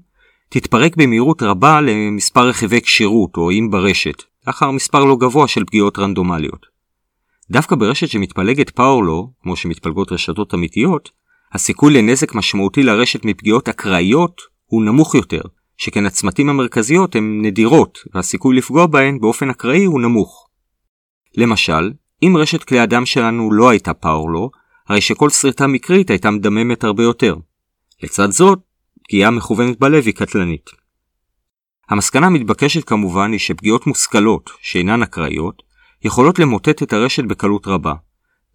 תתפרק 0.49 0.97
במהירות 0.97 1.43
רבה 1.43 1.81
למספר 1.81 2.49
רכיבי 2.49 2.81
כשירות 2.81 3.37
או 3.37 3.51
אם 3.51 3.69
ברשת, 3.71 4.23
לאחר 4.47 4.71
מספר 4.71 5.05
לא 5.05 5.17
גבוה 5.17 5.49
של 5.49 5.65
פגיעות 5.65 5.99
רנדומליות. 5.99 6.67
דווקא 7.51 7.77
ברשת 7.77 8.09
שמתפלגת 8.09 8.71
פאורלו, 8.71 9.31
כמו 9.43 9.57
שמתפלגות 9.57 10.13
רשתות 10.13 10.55
אמיתיות, 10.55 11.11
הסיכוי 11.53 11.95
לנזק 11.95 12.35
משמעותי 12.35 12.83
לרשת 12.83 13.25
מפגיעות 13.25 13.69
אקראיות 13.69 14.41
הוא 14.67 14.83
נמוך 14.83 15.15
יותר, 15.15 15.43
שכן 15.77 16.07
הצמתים 16.07 16.49
המרכזיות 16.49 17.17
הן 17.17 17.41
נדירות, 17.43 17.99
והסיכוי 18.15 18.57
לפגוע 18.57 18.87
בהן 18.87 19.21
באופן 19.21 19.51
אקראי 19.51 19.85
הוא 19.85 20.01
נמוך. 20.01 20.47
למשל, 21.37 21.93
אם 22.23 22.37
רשת 22.37 22.65
כלי 22.65 22.81
הדם 22.81 23.07
שלנו 23.07 23.53
לא 23.53 23.69
הייתה 23.69 23.95
פאורלו, 23.95 24.51
הרי 24.89 25.01
שכל 25.01 25.31
שריטה 25.31 25.67
מקרית 25.67 26.11
הייתה 26.11 26.31
מדממת 26.31 26.85
הרבה 26.85 27.03
יותר. 27.03 27.37
לצד 28.03 28.31
זאת, 28.31 28.59
פגיעה 29.05 29.31
מכוונת 29.31 29.79
בלב 29.79 30.07
היא 30.07 30.15
קטלנית. 30.15 30.71
המסקנה 31.89 32.27
המתבקשת 32.27 32.85
כמובן 32.85 33.33
היא 33.33 33.39
שפגיעות 33.39 33.87
מושכלות, 33.87 34.51
שאינן 34.63 35.03
אקראיות, 35.03 35.63
יכולות 36.05 36.39
למוטט 36.39 36.83
את 36.83 36.93
הרשת 36.93 37.25
בקלות 37.25 37.67
רבה. 37.67 37.95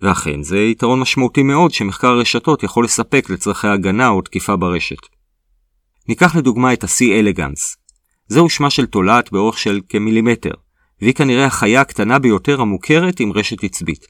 ואכן, 0.01 0.43
זה 0.43 0.59
יתרון 0.59 0.99
משמעותי 0.99 1.43
מאוד 1.43 1.71
שמחקר 1.71 2.07
הרשתות 2.07 2.63
יכול 2.63 2.85
לספק 2.85 3.29
לצרכי 3.29 3.67
הגנה 3.67 4.09
או 4.09 4.21
תקיפה 4.21 4.55
ברשת. 4.55 5.20
ניקח 6.09 6.35
לדוגמה 6.35 6.73
את 6.73 6.83
ה-C 6.83 7.03
אלגנס. 7.19 7.77
זהו 8.27 8.49
שמה 8.49 8.69
של 8.69 8.85
תולעת 8.85 9.31
באורך 9.31 9.57
של 9.57 9.81
כמילימטר, 9.89 10.53
והיא 11.01 11.13
כנראה 11.13 11.45
החיה 11.45 11.81
הקטנה 11.81 12.19
ביותר 12.19 12.61
המוכרת 12.61 13.19
עם 13.19 13.31
רשת 13.31 13.63
עצבית. 13.63 14.05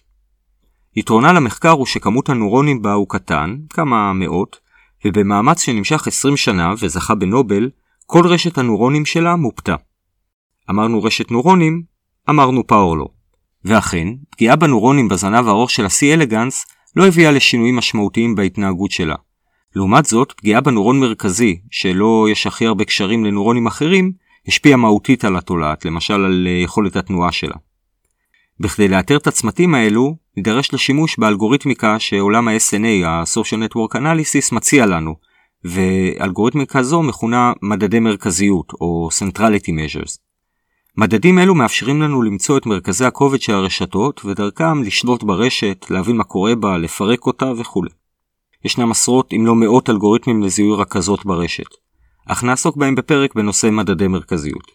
יתרונה 0.95 1.33
למחקר 1.33 1.69
הוא 1.69 1.85
שכמות 1.85 2.29
הנורונים 2.29 2.81
בה 2.81 2.93
הוא 2.93 3.09
קטן, 3.09 3.55
כמה 3.69 4.13
מאות, 4.13 4.59
ובמאמץ 5.05 5.61
שנמשך 5.61 6.07
20 6.07 6.37
שנה 6.37 6.73
וזכה 6.79 7.15
בנובל, 7.15 7.69
כל 8.05 8.27
רשת 8.27 8.57
הנורונים 8.57 9.05
שלה 9.05 9.35
מופתה. 9.35 9.75
אמרנו 10.69 11.03
רשת 11.03 11.31
נורונים, 11.31 11.83
אמרנו 12.29 12.67
פאורלו. 12.67 13.07
ואכן, 13.65 14.07
פגיעה 14.29 14.55
בנורונים 14.55 15.07
בזנב 15.07 15.47
הארוך 15.47 15.71
של 15.71 15.85
ה-C 15.85 16.13
אלגנס 16.13 16.65
לא 16.95 17.07
הביאה 17.07 17.31
לשינויים 17.31 17.75
משמעותיים 17.75 18.35
בהתנהגות 18.35 18.91
שלה. 18.91 19.15
לעומת 19.75 20.05
זאת, 20.05 20.33
פגיעה 20.37 20.61
בנורון 20.61 20.99
מרכזי, 20.99 21.59
שלא 21.71 22.27
יש 22.31 22.47
הכי 22.47 22.65
הרבה 22.65 22.85
קשרים 22.85 23.25
לנורונים 23.25 23.67
אחרים, 23.67 24.11
השפיעה 24.47 24.77
מהותית 24.77 25.25
על 25.25 25.35
התולעת, 25.35 25.85
למשל 25.85 26.13
על 26.13 26.47
אה, 26.47 26.51
יכולת 26.63 26.95
התנועה 26.95 27.31
שלה. 27.31 27.55
בכדי 28.59 28.87
לאתר 28.87 29.17
את 29.17 29.27
הצמתים 29.27 29.75
האלו, 29.75 30.15
נידרש 30.37 30.73
לשימוש 30.73 31.19
באלגוריתמיקה 31.19 31.99
שעולם 31.99 32.47
ה-SNA, 32.47 33.05
ה-Social 33.05 33.69
Network 33.69 33.95
Analysis, 33.95 34.55
מציע 34.55 34.85
לנו, 34.85 35.15
ואלגוריתמיקה 35.63 36.83
זו 36.83 37.03
מכונה 37.03 37.53
מדדי 37.61 37.99
מרכזיות, 37.99 38.73
או 38.81 39.09
Centrality 39.11 39.69
Measures. 39.69 40.17
מדדים 40.97 41.39
אלו 41.39 41.55
מאפשרים 41.55 42.01
לנו 42.01 42.21
למצוא 42.21 42.57
את 42.57 42.65
מרכזי 42.65 43.05
הכובד 43.05 43.41
של 43.41 43.53
הרשתות, 43.53 44.25
ודרכם 44.25 44.83
לשלוט 44.83 45.23
ברשת, 45.23 45.85
להבין 45.89 46.17
מה 46.17 46.23
קורה 46.23 46.55
בה, 46.55 46.77
לפרק 46.77 47.25
אותה 47.25 47.51
וכו'. 47.57 48.00
ישנם 48.65 48.91
עשרות 48.91 49.33
אם 49.33 49.45
לא 49.45 49.55
מאות 49.55 49.89
אלגוריתמים 49.89 50.43
לזיהוי 50.43 50.81
רכזות 50.81 51.25
ברשת, 51.25 51.75
אך 52.25 52.43
נעסוק 52.43 52.77
בהם 52.77 52.95
בפרק 52.95 53.35
בנושא 53.35 53.67
מדדי 53.67 54.07
מרכזיות. 54.07 54.71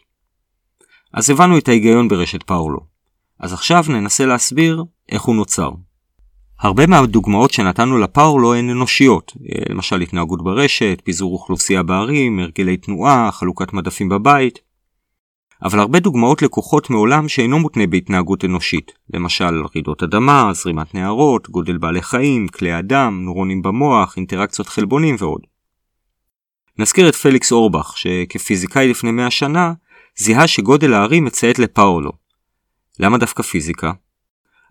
אז 1.13 1.31
הבנו 1.31 1.59
את 1.59 1.69
ההיגיון 1.69 2.09
ברשת 2.09 2.43
פאולו. 2.43 2.81
אז 3.41 3.53
עכשיו 3.53 3.85
ננסה 3.89 4.27
להסביר 4.27 4.85
איך 5.09 5.23
הוא 5.23 5.37
נוצר. 5.37 5.71
הרבה 6.61 6.87
מהדוגמאות 6.87 7.51
שנתנו 7.51 7.99
לפאורלו 7.99 8.55
הן 8.55 8.71
אנושיות, 8.71 9.33
למשל 9.69 10.01
התנהגות 10.01 10.45
ברשת, 10.45 11.03
פיזור 11.05 11.33
אוכלוסייה 11.33 11.83
בערים, 11.83 12.39
הרגלי 12.39 12.77
תנועה, 12.77 13.33
חלוקת 13.33 13.73
מדפים 13.73 14.09
בבית. 14.09 14.66
אבל 15.63 15.79
הרבה 15.79 16.01
דוגמאות 16.01 16.43
לקוחות 16.43 16.91
מעולם 16.91 17.29
שאינו 17.29 17.59
מותנה 17.59 17.87
בהתנהגות 17.87 18.45
אנושית, 18.45 18.93
למשל 19.15 19.63
רעידות 19.75 20.03
אדמה, 20.03 20.51
זרימת 20.55 20.95
נהרות, 20.95 21.51
גודל 21.51 21.79
בעלי 21.79 22.03
חיים, 22.03 22.49
כלי 22.49 22.79
אדם, 22.79 23.25
נורונים 23.25 23.63
במוח, 23.63 24.17
אינטראקציות 24.17 24.69
חלבונים 24.69 25.17
ועוד. 25.19 25.41
נזכיר 26.79 27.09
את 27.09 27.15
פליקס 27.15 27.53
אורבך, 27.53 27.95
שכפיזיקאי 27.97 28.89
לפני 28.89 29.11
100 29.11 29.31
שנה, 29.31 29.73
זיהה 30.17 30.47
שגודל 30.47 30.95
הערים 30.95 31.25
מציית 31.25 31.59
לפאולו, 31.59 32.13
למה 32.99 33.19
דווקא 33.19 33.43
פיזיקה? 33.43 33.93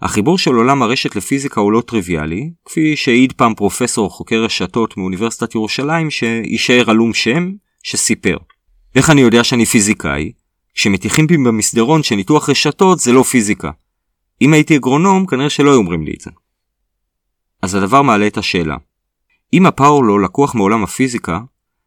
החיבור 0.01 0.37
של 0.37 0.55
עולם 0.55 0.81
הרשת 0.81 1.15
לפיזיקה 1.15 1.61
הוא 1.61 1.71
לא 1.71 1.81
טריוויאלי, 1.81 2.51
כפי 2.65 2.95
שהעיד 2.95 3.33
פעם 3.33 3.55
פרופסור 3.55 4.09
חוקר 4.09 4.43
רשתות 4.43 4.97
מאוניברסיטת 4.97 5.55
ירושלים 5.55 6.09
שיישאר 6.11 6.89
עלום 6.89 7.13
שם, 7.13 7.51
שסיפר. 7.83 8.37
איך 8.95 9.09
אני 9.09 9.21
יודע 9.21 9.43
שאני 9.43 9.65
פיזיקאי? 9.65 10.31
כשמטיחים 10.75 11.27
בי 11.27 11.37
במסדרון 11.37 12.03
שניתוח 12.03 12.49
רשתות 12.49 12.99
זה 12.99 13.11
לא 13.11 13.23
פיזיקה. 13.23 13.71
אם 14.41 14.53
הייתי 14.53 14.77
אגרונום, 14.77 15.25
כנראה 15.25 15.49
שלא 15.49 15.69
היו 15.69 15.77
אומרים 15.77 16.03
לי 16.03 16.13
את 16.13 16.21
זה. 16.21 16.31
אז 17.61 17.75
הדבר 17.75 18.01
מעלה 18.01 18.27
את 18.27 18.37
השאלה. 18.37 18.77
אם 19.53 19.65
הפאור 19.65 20.03
לא 20.03 20.21
לקוח 20.21 20.55
מעולם 20.55 20.83
הפיזיקה, 20.83 21.39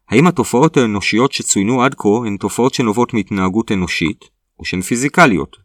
האם 0.09 0.27
התופעות 0.27 0.77
האנושיות 0.77 1.33
שצוינו 1.33 1.83
עד 1.83 1.94
כה 1.94 2.09
הן 2.27 2.37
תופעות 2.37 2.74
שנובעות 2.74 3.14
מהתנהגות 3.14 3.72
אנושית, 3.72 4.24
או 4.59 4.64
שהן 4.64 4.81
פיזיקליות, 4.81 5.57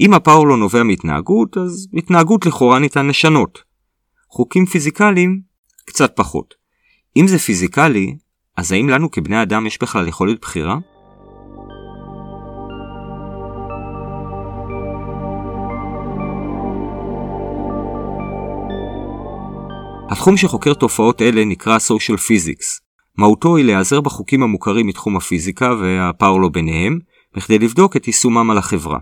אם 0.00 0.14
הפאור 0.14 0.46
לא 0.46 0.56
נובע 0.56 0.82
מהתנהגות, 0.82 1.56
אז 1.56 1.88
התנהגות 1.94 2.46
לכאורה 2.46 2.78
ניתן 2.78 3.06
לשנות. 3.06 3.62
חוקים 4.30 4.66
פיזיקליים, 4.66 5.40
קצת 5.84 6.12
פחות. 6.16 6.54
אם 7.16 7.26
זה 7.26 7.38
פיזיקלי, 7.38 8.16
אז 8.56 8.72
האם 8.72 8.88
לנו 8.88 9.10
כבני 9.10 9.42
אדם 9.42 9.66
יש 9.66 9.78
בכלל 9.82 10.08
יכולת 10.08 10.40
בחירה? 10.40 10.78
התחום 20.10 20.36
שחוקר 20.36 20.74
תופעות 20.74 21.22
אלה 21.22 21.44
נקרא 21.44 21.78
Social 21.78 22.16
Physics. 22.16 22.66
מהותו 23.18 23.56
היא 23.56 23.64
להיעזר 23.64 24.00
בחוקים 24.00 24.42
המוכרים 24.42 24.86
מתחום 24.86 25.16
הפיזיקה 25.16 25.74
והפאורלו 25.80 26.50
ביניהם, 26.50 26.98
בכדי 27.36 27.58
לבדוק 27.58 27.96
את 27.96 28.06
יישומם 28.06 28.50
על 28.50 28.58
החברה. 28.58 28.98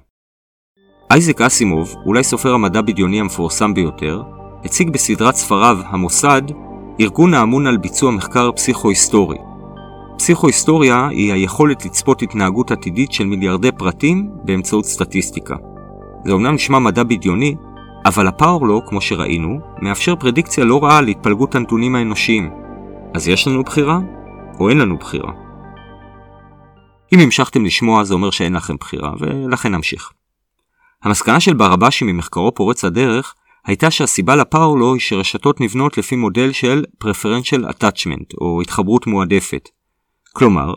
אייזק 1.11 1.41
אסימוב, 1.41 1.95
אולי 2.07 2.25
סופר 2.25 2.55
המדע 2.55 2.81
בדיוני 2.81 3.21
המפורסם 3.21 3.75
ביותר, 3.75 4.23
הציג 4.65 4.91
בסדרת 4.91 5.35
ספריו 5.35 5.79
"המוסד" 5.85 6.43
ארגון 7.01 7.35
האמון 7.35 7.67
על 7.67 7.77
ביצוע 7.77 8.11
מחקר 8.11 8.53
פסיכו-היסטורי. 8.53 9.39
פסיכו-היסטוריה 10.19 11.09
היא 11.09 11.33
היכולת 11.33 11.85
לצפות 11.85 12.23
התנהגות 12.23 12.71
עתידית 12.71 13.13
של 13.13 13.25
מיליארדי 13.25 13.73
פרטים 13.73 14.31
באמצעות 14.45 14.85
סטטיסטיקה. 14.85 15.57
זה 16.25 16.33
אומנם 16.33 16.55
נשמע 16.55 16.79
מדע 16.79 17.03
בדיוני, 17.03 17.55
אבל 18.09 18.27
הפאורלו, 18.27 18.87
כמו 18.87 19.01
שראינו, 19.01 19.61
מאפשר 19.83 20.17
פרדיקציה 20.17 20.65
לא 20.65 20.85
רעה 20.85 21.01
להתפלגות 21.01 21.55
הנתונים 21.55 21.95
האנושיים. 21.95 22.51
אז 23.15 23.29
יש 23.29 23.49
לנו 23.49 23.63
בחירה? 23.63 23.99
או 24.61 24.69
אין 24.69 24.79
לנו 24.79 24.97
בחירה? 24.97 25.33
אם 27.13 27.21
המשכתם 27.21 27.65
לשמוע 27.65 28.05
זה 28.05 28.15
אומר 28.15 28.31
שאין 28.31 28.53
לכם 28.53 28.77
בחירה, 28.81 29.13
ולכן 29.21 29.75
נמשיך. 29.75 30.11
המסקנה 31.03 31.41
של 31.41 31.55
ברבשי 31.55 32.05
ממחקרו 32.05 32.55
פורץ 32.55 32.85
הדרך 32.85 33.35
הייתה 33.67 33.91
שהסיבה 33.91 34.37
לפאולו 34.37 34.95
היא 34.95 35.01
שרשתות 35.01 35.61
נבנות 35.61 35.99
לפי 35.99 36.17
מודל 36.17 36.53
של 36.53 36.85
Preferential 37.05 37.71
Attachment 37.71 38.37
או 38.41 38.63
התחברות 38.63 39.07
מועדפת. 39.07 39.69
כלומר, 40.33 40.75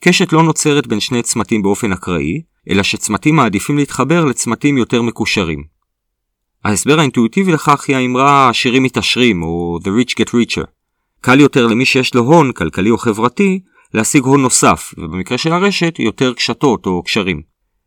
קשת 0.00 0.32
לא 0.32 0.42
נוצרת 0.42 0.86
בין 0.86 1.00
שני 1.00 1.22
צמתים 1.22 1.62
באופן 1.62 1.92
אקראי, 1.92 2.42
אלא 2.70 2.82
שצמתים 2.82 3.36
מעדיפים 3.36 3.76
להתחבר 3.76 4.24
לצמתים 4.24 4.78
יותר 4.78 5.02
מקושרים. 5.02 5.71
ההסבר 6.64 6.98
האינטואיטיבי 6.98 7.52
לכך 7.52 7.84
היא 7.88 7.96
האמרה 7.96 8.48
"עשירים 8.48 8.82
מתעשרים" 8.82 9.42
או 9.42 9.78
The 9.82 9.86
Rich 9.86 10.12
Get 10.12 10.28
Richer. 10.28 10.64
קל 11.20 11.40
יותר 11.40 11.66
למי 11.66 11.84
שיש 11.84 12.14
לו 12.14 12.22
הון, 12.22 12.52
כלכלי 12.52 12.90
או 12.90 12.98
חברתי, 12.98 13.60
להשיג 13.94 14.24
הון 14.24 14.42
נוסף, 14.42 14.94
ובמקרה 14.98 15.38
של 15.38 15.52
הרשת, 15.52 15.94
יותר 15.98 16.34
קשתות 16.34 16.86
או 16.86 17.02
קשרים. 17.02 17.42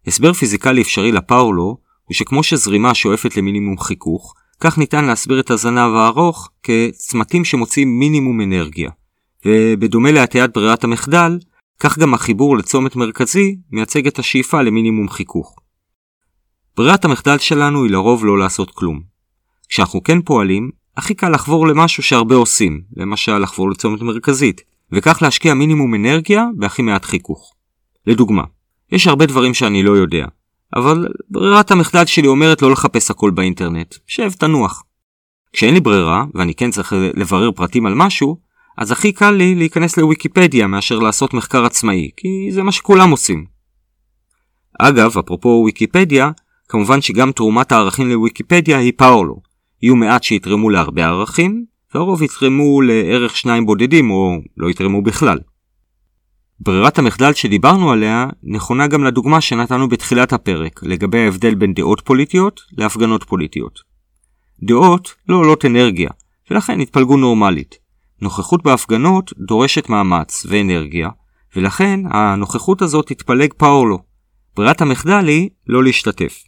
הסבר 0.07 0.33
פיזיקלי 0.33 0.81
אפשרי 0.81 1.11
לפאולו, 1.11 1.77
הוא 2.05 2.15
שכמו 2.15 2.43
שזרימה 2.43 2.93
שואפת 2.93 3.37
למינימום 3.37 3.77
חיכוך, 3.77 4.33
כך 4.59 4.77
ניתן 4.77 5.05
להסביר 5.05 5.39
את 5.39 5.51
הזנב 5.51 5.95
הארוך 5.95 6.49
כצמתים 6.63 7.45
שמוציאים 7.45 7.99
מינימום 7.99 8.41
אנרגיה. 8.41 8.89
ובדומה 9.45 10.11
להטיית 10.11 10.53
ברירת 10.53 10.83
המחדל, 10.83 11.39
כך 11.79 11.97
גם 11.97 12.13
החיבור 12.13 12.57
לצומת 12.57 12.95
מרכזי 12.95 13.55
מייצג 13.71 14.07
את 14.07 14.19
השאיפה 14.19 14.61
למינימום 14.61 15.09
חיכוך. 15.09 15.55
ברירת 16.77 17.05
המחדל 17.05 17.37
שלנו 17.37 17.83
היא 17.83 17.91
לרוב 17.91 18.25
לא 18.25 18.39
לעשות 18.39 18.71
כלום. 18.71 19.01
כשאנחנו 19.69 20.03
כן 20.03 20.21
פועלים, 20.21 20.69
הכי 20.97 21.13
קל 21.13 21.29
לחבור 21.29 21.67
למשהו 21.67 22.03
שהרבה 22.03 22.35
עושים, 22.35 22.81
למשל 22.97 23.37
לחבור 23.37 23.69
לצומת 23.69 24.01
מרכזית, 24.01 24.61
וכך 24.91 25.21
להשקיע 25.21 25.53
מינימום 25.53 25.95
אנרגיה 25.95 26.45
בהכי 26.57 26.81
מעט 26.81 27.05
חיכוך. 27.05 27.53
לדוגמה, 28.07 28.43
יש 28.91 29.07
הרבה 29.07 29.25
דברים 29.25 29.53
שאני 29.53 29.83
לא 29.83 29.91
יודע, 29.91 30.25
אבל 30.75 31.07
ברירת 31.29 31.71
המחדל 31.71 32.05
שלי 32.05 32.27
אומרת 32.27 32.61
לא 32.61 32.71
לחפש 32.71 33.11
הכל 33.11 33.31
באינטרנט, 33.31 33.95
שב 34.07 34.31
תנוח. 34.31 34.83
כשאין 35.53 35.73
לי 35.73 35.79
ברירה, 35.79 36.25
ואני 36.33 36.55
כן 36.55 36.71
צריך 36.71 36.93
לברר 37.15 37.51
פרטים 37.51 37.85
על 37.85 37.93
משהו, 37.95 38.37
אז 38.77 38.91
הכי 38.91 39.11
קל 39.11 39.31
לי 39.31 39.55
להיכנס 39.55 39.97
לוויקיפדיה 39.97 40.67
מאשר 40.67 40.99
לעשות 40.99 41.33
מחקר 41.33 41.65
עצמאי, 41.65 42.09
כי 42.17 42.27
זה 42.51 42.63
מה 42.63 42.71
שכולם 42.71 43.09
עושים. 43.09 43.45
אגב, 44.79 45.17
אפרופו 45.17 45.49
וויקיפדיה, 45.49 46.31
כמובן 46.69 47.01
שגם 47.01 47.31
תרומת 47.31 47.71
הערכים 47.71 48.09
לוויקיפדיה 48.09 48.77
היא 48.77 48.93
פאולו. 48.97 49.41
יהיו 49.81 49.95
מעט 49.95 50.23
שיתרמו 50.23 50.69
להרבה 50.69 51.05
ערכים, 51.05 51.65
והרוב 51.93 52.23
יתרמו 52.23 52.81
לערך 52.81 53.37
שניים 53.37 53.65
בודדים 53.65 54.11
או 54.11 54.37
לא 54.57 54.69
יתרמו 54.69 55.01
בכלל. 55.01 55.39
ברירת 56.59 56.99
המחדל 56.99 57.33
שדיברנו 57.33 57.91
עליה 57.91 58.27
נכונה 58.43 58.87
גם 58.87 59.03
לדוגמה 59.03 59.41
שנתנו 59.41 59.89
בתחילת 59.89 60.33
הפרק 60.33 60.83
לגבי 60.83 61.19
ההבדל 61.19 61.55
בין 61.55 61.73
דעות 61.73 62.01
פוליטיות 62.01 62.61
להפגנות 62.77 63.23
פוליטיות. 63.23 63.79
דעות 64.63 65.15
לא 65.29 65.35
עולות 65.35 65.65
אנרגיה, 65.65 66.09
ולכן 66.51 66.79
התפלגו 66.79 67.17
נורמלית. 67.17 67.77
נוכחות 68.21 68.63
בהפגנות 68.63 69.33
דורשת 69.37 69.89
מאמץ 69.89 70.45
ואנרגיה, 70.49 71.09
ולכן 71.55 71.99
הנוכחות 72.09 72.81
הזאת 72.81 73.07
תתפלג 73.07 73.53
פאורלו. 73.57 73.99
ברירת 74.55 74.81
המחדל 74.81 75.27
היא 75.27 75.49
לא 75.67 75.83
להשתתף. 75.83 76.43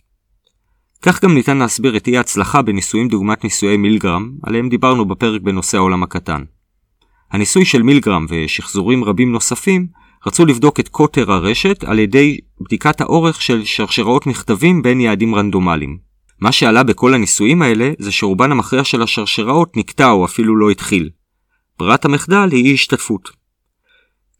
כך 1.01 1.23
גם 1.23 1.33
ניתן 1.33 1.57
להסביר 1.57 1.97
את 1.97 2.07
אי 2.07 2.17
ההצלחה 2.17 2.61
בניסויים 2.61 3.07
דוגמת 3.07 3.43
ניסויי 3.43 3.77
מילגרם, 3.77 4.31
עליהם 4.43 4.69
דיברנו 4.69 5.05
בפרק 5.05 5.41
בנושא 5.41 5.77
העולם 5.77 6.03
הקטן. 6.03 6.43
הניסוי 7.31 7.65
של 7.65 7.83
מילגרם 7.83 8.25
ושחזורים 8.29 9.03
רבים 9.03 9.31
נוספים 9.31 9.87
רצו 10.27 10.45
לבדוק 10.45 10.79
את 10.79 10.87
קוטר 10.87 11.31
הרשת 11.31 11.83
על 11.83 11.99
ידי 11.99 12.37
בדיקת 12.61 13.01
האורך 13.01 13.41
של 13.41 13.65
שרשראות 13.65 14.27
מכתבים 14.27 14.81
בין 14.81 15.01
יעדים 15.01 15.35
רנדומליים. 15.35 15.97
מה 16.39 16.51
שעלה 16.51 16.83
בכל 16.83 17.13
הניסויים 17.13 17.61
האלה 17.61 17.91
זה 17.99 18.11
שרובן 18.11 18.51
המכריע 18.51 18.83
של 18.83 19.01
השרשראות 19.01 19.77
נקטע 19.77 20.09
או 20.09 20.25
אפילו 20.25 20.55
לא 20.55 20.69
התחיל. 20.69 21.09
ברירת 21.79 22.05
המחדל 22.05 22.49
היא 22.51 22.65
אי 22.65 22.73
השתתפות. 22.73 23.29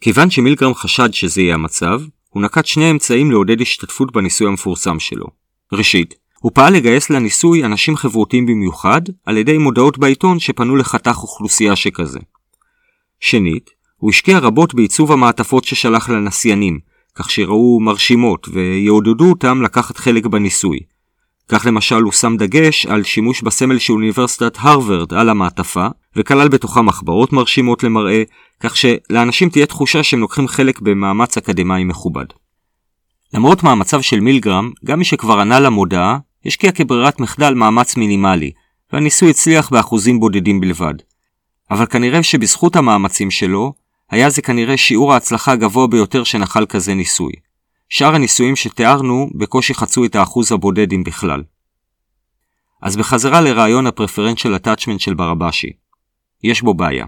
כיוון 0.02 0.30
שמילגרם 0.30 0.74
חשד 0.74 1.14
שזה 1.14 1.42
יהיה 1.42 1.54
המצב, 1.54 2.02
הוא 2.30 2.44
נקט 2.44 2.66
שני 2.66 2.92
אמצעים 2.92 3.32
לעודד 3.32 3.62
השתתפות 3.62 4.12
בניסוי 4.12 4.48
המפורסם 4.48 5.00
שלו. 5.00 5.26
ראשית, 5.74 6.16
הוא 6.40 6.52
פעל 6.56 6.74
לגייס 6.74 7.10
לניסוי 7.10 7.66
אנשים 7.66 7.96
חברותיים 7.96 8.46
במיוחד 8.46 9.02
על 9.26 9.38
ידי 9.38 9.58
מודעות 9.58 9.98
בעיתון 9.98 10.40
שפנו 10.40 10.76
לחתך 10.76 11.18
אוכלוסייה 11.22 11.76
שכזה. 11.76 12.20
שנית, 13.20 13.70
הוא 13.98 14.10
השקיע 14.10 14.40
רבות 14.40 14.74
בעיצוב 14.74 15.12
המעטפות 15.12 15.64
ששלח 15.64 16.10
לנסיינים, 16.10 16.80
כך 17.16 17.32
שיראו 17.32 17.80
מרשימות 17.80 18.48
ויעודדו 18.54 19.30
אותם 19.30 19.62
לקחת 19.62 19.98
חלק 19.98 20.26
בניסוי. 20.26 20.80
כך 21.50 21.66
למשל 21.66 22.02
הוא 22.02 22.12
שם 22.12 22.38
דגש 22.38 22.86
על 22.86 23.04
שימוש 23.04 23.42
בסמל 23.42 23.80
של 23.80 23.94
אוניברסיטת 23.94 24.58
הרווארד 24.60 25.14
על 25.14 25.30
המעטפה, 25.30 25.88
וכלל 26.16 26.48
בתוכה 26.48 26.82
מחברות 26.82 27.34
מרשימות 27.34 27.84
למראה, 27.84 28.24
כך 28.60 28.78
שלאנשים 28.78 29.50
תהיה 29.50 29.66
תחושה 29.66 30.04
שהם 30.04 30.20
לוקחים 30.20 30.48
חלק 30.48 30.82
במאמץ 30.82 31.38
אקדמאי 31.38 31.84
מכובד. 31.84 32.26
למרות 33.34 33.64
מאמציו 33.64 34.04
של 34.04 34.20
מילגרם, 34.20 34.72
גם 34.86 35.00
מי 35.00 35.06
שכבר 35.06 35.40
ענה 35.40 35.60
למודעה, 35.60 36.18
השקיע 36.48 36.72
כברירת 36.72 37.20
מחדל 37.20 37.54
מאמץ 37.54 37.96
מינימלי, 37.96 38.52
והניסוי 38.94 39.30
הצליח 39.30 39.70
באחוזים 39.70 40.20
בודדים 40.20 40.62
בלבד. 40.62 40.94
אבל 41.72 41.86
כנראה 41.86 42.24
שבזכות 42.24 42.76
המאמצים 42.76 43.32
שלו, 43.32 43.74
היה 44.12 44.30
זה 44.30 44.42
כנראה 44.42 44.78
שיעור 44.78 45.14
ההצלחה 45.14 45.52
הגבוה 45.52 45.88
ביותר 45.88 46.24
שנחל 46.24 46.66
כזה 46.66 46.94
ניסוי. 46.94 47.32
שאר 47.90 48.16
הניסויים 48.16 48.56
שתיארנו 48.56 49.30
בקושי 49.36 49.74
חצו 49.74 50.06
את 50.06 50.16
האחוז 50.16 50.52
הבודד 50.52 50.94
אם 50.94 51.04
בכלל. 51.04 51.44
אז 52.82 52.98
בחזרה 52.98 53.42
לרעיון 53.42 53.88
ה-preferential 53.88 54.64
attachment 54.64 55.00
של 55.00 55.14
ברבשי. 55.14 55.72
יש 56.44 56.62
בו 56.62 56.74
בעיה. 56.74 57.06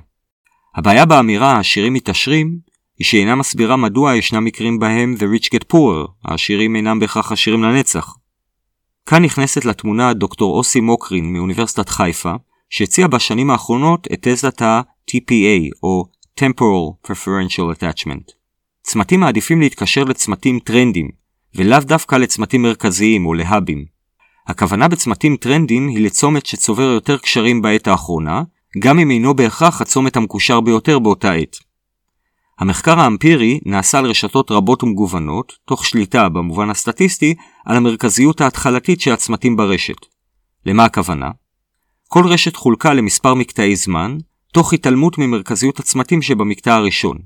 הבעיה 0.76 1.06
באמירה 1.06 1.52
העשירים 1.52 1.94
מתעשרים 1.94 2.58
היא 3.00 3.06
שאינה 3.06 3.36
מסבירה 3.36 3.76
מדוע 3.76 4.16
ישנם 4.16 4.46
מקרים 4.46 4.80
בהם 4.80 5.16
the 5.18 5.40
rich 5.40 5.46
get 5.46 5.74
poorer, 5.74 6.08
העשירים 6.26 6.76
אינם 6.76 7.00
בהכרח 7.00 7.32
עשירים 7.32 7.64
לנצח. 7.64 8.16
כאן 9.10 9.24
נכנסת 9.24 9.66
לתמונה 9.66 10.14
דוקטור 10.14 10.57
אוסי 10.57 10.80
מוקרין 10.80 11.34
מאוניברסיטת 11.34 11.89
חיפה, 11.89 12.34
שהציע 12.70 13.07
בשנים 13.07 13.49
האחרונות 13.49 14.07
את 14.14 14.28
תזת 14.28 14.62
ה-TPA 14.62 15.70
או 15.84 16.05
Temporal 16.39 17.07
Preferential 17.07 17.80
Attachment. 17.80 18.32
צמתים 18.84 19.20
מעדיפים 19.20 19.62
להתקשר 19.62 20.03
לצמתים 20.03 20.60
טרנדים, 20.60 21.10
ולאו 21.55 21.80
דווקא 21.80 22.16
לצמתים 22.16 22.62
מרכזיים 22.62 23.26
או 23.26 23.34
להאבים. 23.34 23.86
הכוונה 24.47 24.88
בצמתים 24.88 25.36
טרנדים 25.36 25.88
היא 25.88 26.05
לצומת 26.05 26.45
שצובר 26.45 26.84
יותר 26.84 27.18
קשרים 27.18 27.62
בעת 27.62 27.88
האחרונה, 27.88 28.43
גם 28.80 28.99
אם 28.99 29.12
אינו 29.12 29.34
בהכרח 29.34 29.82
הצומת 29.82 30.16
המקושר 30.18 30.62
ביותר 30.62 30.99
באותה 30.99 31.34
עת. 31.34 31.57
המחקר 32.60 32.99
האמפירי 32.99 33.60
נעשה 33.66 33.99
על 33.99 34.05
רשתות 34.05 34.51
רבות 34.51 34.84
ומגוונות, 34.84 35.53
תוך 35.66 35.86
שליטה 35.86 36.30
במובן 36.30 36.70
הסטטיסטי 36.70 37.36
על 37.66 37.78
המרכזיות 37.78 38.41
ההתחלתית 38.41 39.01
של 39.01 39.12
הצמתים 39.12 39.55
ברשת. 39.55 40.05
למה 40.66 40.86
הכוונה? 40.86 41.30
כל 42.07 42.28
רשת 42.28 42.55
חולקה 42.55 42.93
למספר 42.93 43.34
מקטעי 43.34 43.76
זמן, 43.76 44.18
תוך 44.53 44.74
התעלמות 44.74 45.18
ממרכזיות 45.18 45.80
הצמתים 45.80 46.22
שבמקטע 46.22 46.76
הראשון. 46.76 47.18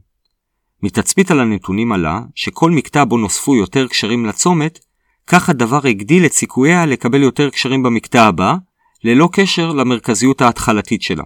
מתצפית 0.84 1.32
על 1.32 1.40
הנתונים 1.40 1.92
עלה 1.92 2.22
שכל 2.36 2.72
מקטע 2.72 3.04
בו 3.04 3.18
נוספו 3.18 3.56
יותר 3.56 3.88
קשרים 3.88 4.26
לצומת, 4.26 4.80
כך 5.28 5.50
הדבר 5.50 5.88
הגדיל 5.88 6.26
את 6.26 6.34
סיכוייה 6.34 6.86
לקבל 6.86 7.22
יותר 7.22 7.50
קשרים 7.50 7.84
במקטע 7.84 8.24
הבא, 8.24 8.56
ללא 9.04 9.30
קשר 9.32 9.72
למרכזיות 9.72 10.42
ההתחלתית 10.42 11.02
שלה. 11.02 11.24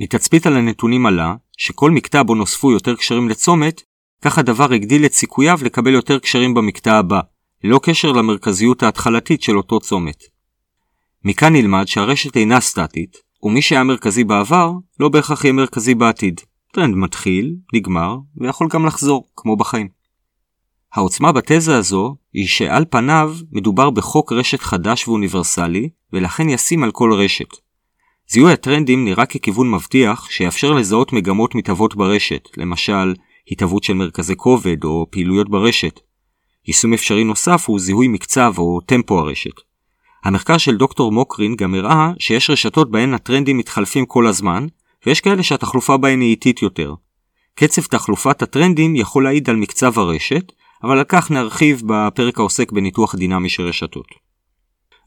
מתצפית 0.00 0.46
על 0.46 0.56
הנתונים 0.56 1.06
עלה 1.06 1.34
שכל 1.56 1.90
מקטע 1.90 2.22
בו 2.22 2.34
נוספו 2.34 2.72
יותר 2.72 2.96
קשרים 2.96 3.28
לצומת, 3.28 3.82
כך 4.22 4.38
הדבר 4.38 4.72
הגדיל 4.72 5.04
את 5.04 5.12
סיכוייו 5.12 5.58
לקבל 5.62 5.92
יותר 5.92 6.18
קשרים 6.18 6.54
במקטע 6.54 6.98
הבא, 6.98 7.20
ללא 7.64 7.80
קשר 7.82 8.12
למרכזיות 8.12 8.82
ההתחלתית 8.82 9.42
של 9.42 9.56
אותו 9.56 9.80
צומת. 9.80 10.22
מכאן 11.24 11.52
נלמד 11.52 11.88
שהרשת 11.88 12.36
אינה 12.36 12.60
סטטית, 12.60 13.16
ומי 13.42 13.62
שהיה 13.62 13.84
מרכזי 13.84 14.24
בעבר, 14.24 14.72
לא 15.00 15.08
בהכרח 15.08 15.44
יהיה 15.44 15.52
מרכזי 15.52 15.94
בעתיד. 15.94 16.40
טרנד 16.72 16.94
מתחיל, 16.94 17.54
נגמר, 17.74 18.16
ויכול 18.36 18.68
גם 18.72 18.86
לחזור, 18.86 19.28
כמו 19.36 19.56
בחיים. 19.56 19.88
העוצמה 20.94 21.32
בתזה 21.32 21.76
הזו 21.76 22.16
היא 22.32 22.46
שעל 22.46 22.84
פניו 22.90 23.34
מדובר 23.52 23.90
בחוק 23.90 24.32
רשת 24.32 24.60
חדש 24.60 25.08
ואוניברסלי, 25.08 25.88
ולכן 26.12 26.48
ישים 26.48 26.84
על 26.84 26.90
כל 26.90 27.12
רשת. 27.12 27.48
זיהוי 28.34 28.52
הטרנדים 28.52 29.04
נראה 29.04 29.26
ככיוון 29.26 29.70
מבטיח 29.70 30.30
שיאפשר 30.30 30.72
לזהות 30.72 31.12
מגמות 31.12 31.54
מתהוות 31.54 31.94
ברשת, 31.94 32.48
למשל 32.56 33.14
התהוות 33.50 33.84
של 33.84 33.94
מרכזי 33.94 34.36
כובד 34.36 34.84
או 34.84 35.06
פעילויות 35.10 35.48
ברשת. 35.50 36.00
יישום 36.66 36.92
אפשרי 36.92 37.24
נוסף 37.24 37.64
הוא 37.66 37.80
זיהוי 37.80 38.08
מקצב 38.08 38.54
או 38.58 38.80
טמפו 38.86 39.18
הרשת. 39.18 39.60
המחקר 40.24 40.58
של 40.58 40.76
דוקטור 40.76 41.12
מוקרין 41.12 41.56
גם 41.56 41.74
הראה 41.74 42.10
שיש 42.18 42.50
רשתות 42.50 42.90
בהן 42.90 43.14
הטרנדים 43.14 43.58
מתחלפים 43.58 44.06
כל 44.06 44.26
הזמן, 44.26 44.66
ויש 45.06 45.20
כאלה 45.20 45.42
שהתחלופה 45.42 45.96
בהן 45.96 46.20
היא 46.20 46.30
איטית 46.30 46.62
יותר. 46.62 46.94
קצב 47.54 47.82
תחלופת 47.82 48.42
הטרנדים 48.42 48.96
יכול 48.96 49.24
להעיד 49.24 49.50
על 49.50 49.56
מקצב 49.56 49.98
הרשת, 49.98 50.52
אבל 50.82 50.98
על 50.98 51.04
כך 51.08 51.30
נרחיב 51.30 51.82
בפרק 51.86 52.38
העוסק 52.38 52.72
בניתוח 52.72 53.14
דינמי 53.14 53.48
של 53.48 53.62
רשתות. 53.62 54.06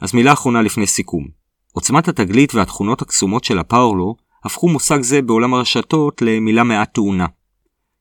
אז 0.01 0.13
מילה 0.13 0.33
אחרונה 0.33 0.61
לפני 0.61 0.87
סיכום. 0.87 1.36
עוצמת 1.77 2.07
התגלית 2.07 2.55
והתכונות 2.55 3.01
הקסומות 3.01 3.43
של 3.43 3.59
הפאורלו 3.59 4.15
הפכו 4.43 4.69
מושג 4.69 5.01
זה 5.01 5.21
בעולם 5.21 5.53
הרשתות 5.53 6.21
למילה 6.21 6.63
מעט 6.63 6.93
טעונה. 6.93 7.25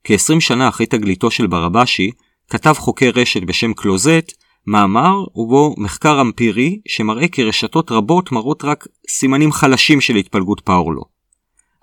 כ-20 0.05 0.41
שנה 0.41 0.69
אחרי 0.69 0.87
תגליתו 0.87 1.31
של 1.31 1.47
ברבשי, 1.47 2.11
כתב 2.51 2.73
חוקר 2.79 3.11
רשת 3.15 3.43
בשם 3.43 3.73
קלוזט 3.73 4.33
מאמר 4.67 5.25
ובו 5.35 5.75
מחקר 5.79 6.21
אמפירי 6.21 6.81
שמראה 6.89 7.29
כי 7.29 7.45
רשתות 7.45 7.93
רבות 7.93 8.33
מראות 8.33 8.65
רק 8.65 8.87
סימנים 9.09 9.53
חלשים 9.53 10.01
של 10.01 10.17
התפלגות 10.17 10.61
פאורלו. 10.61 11.03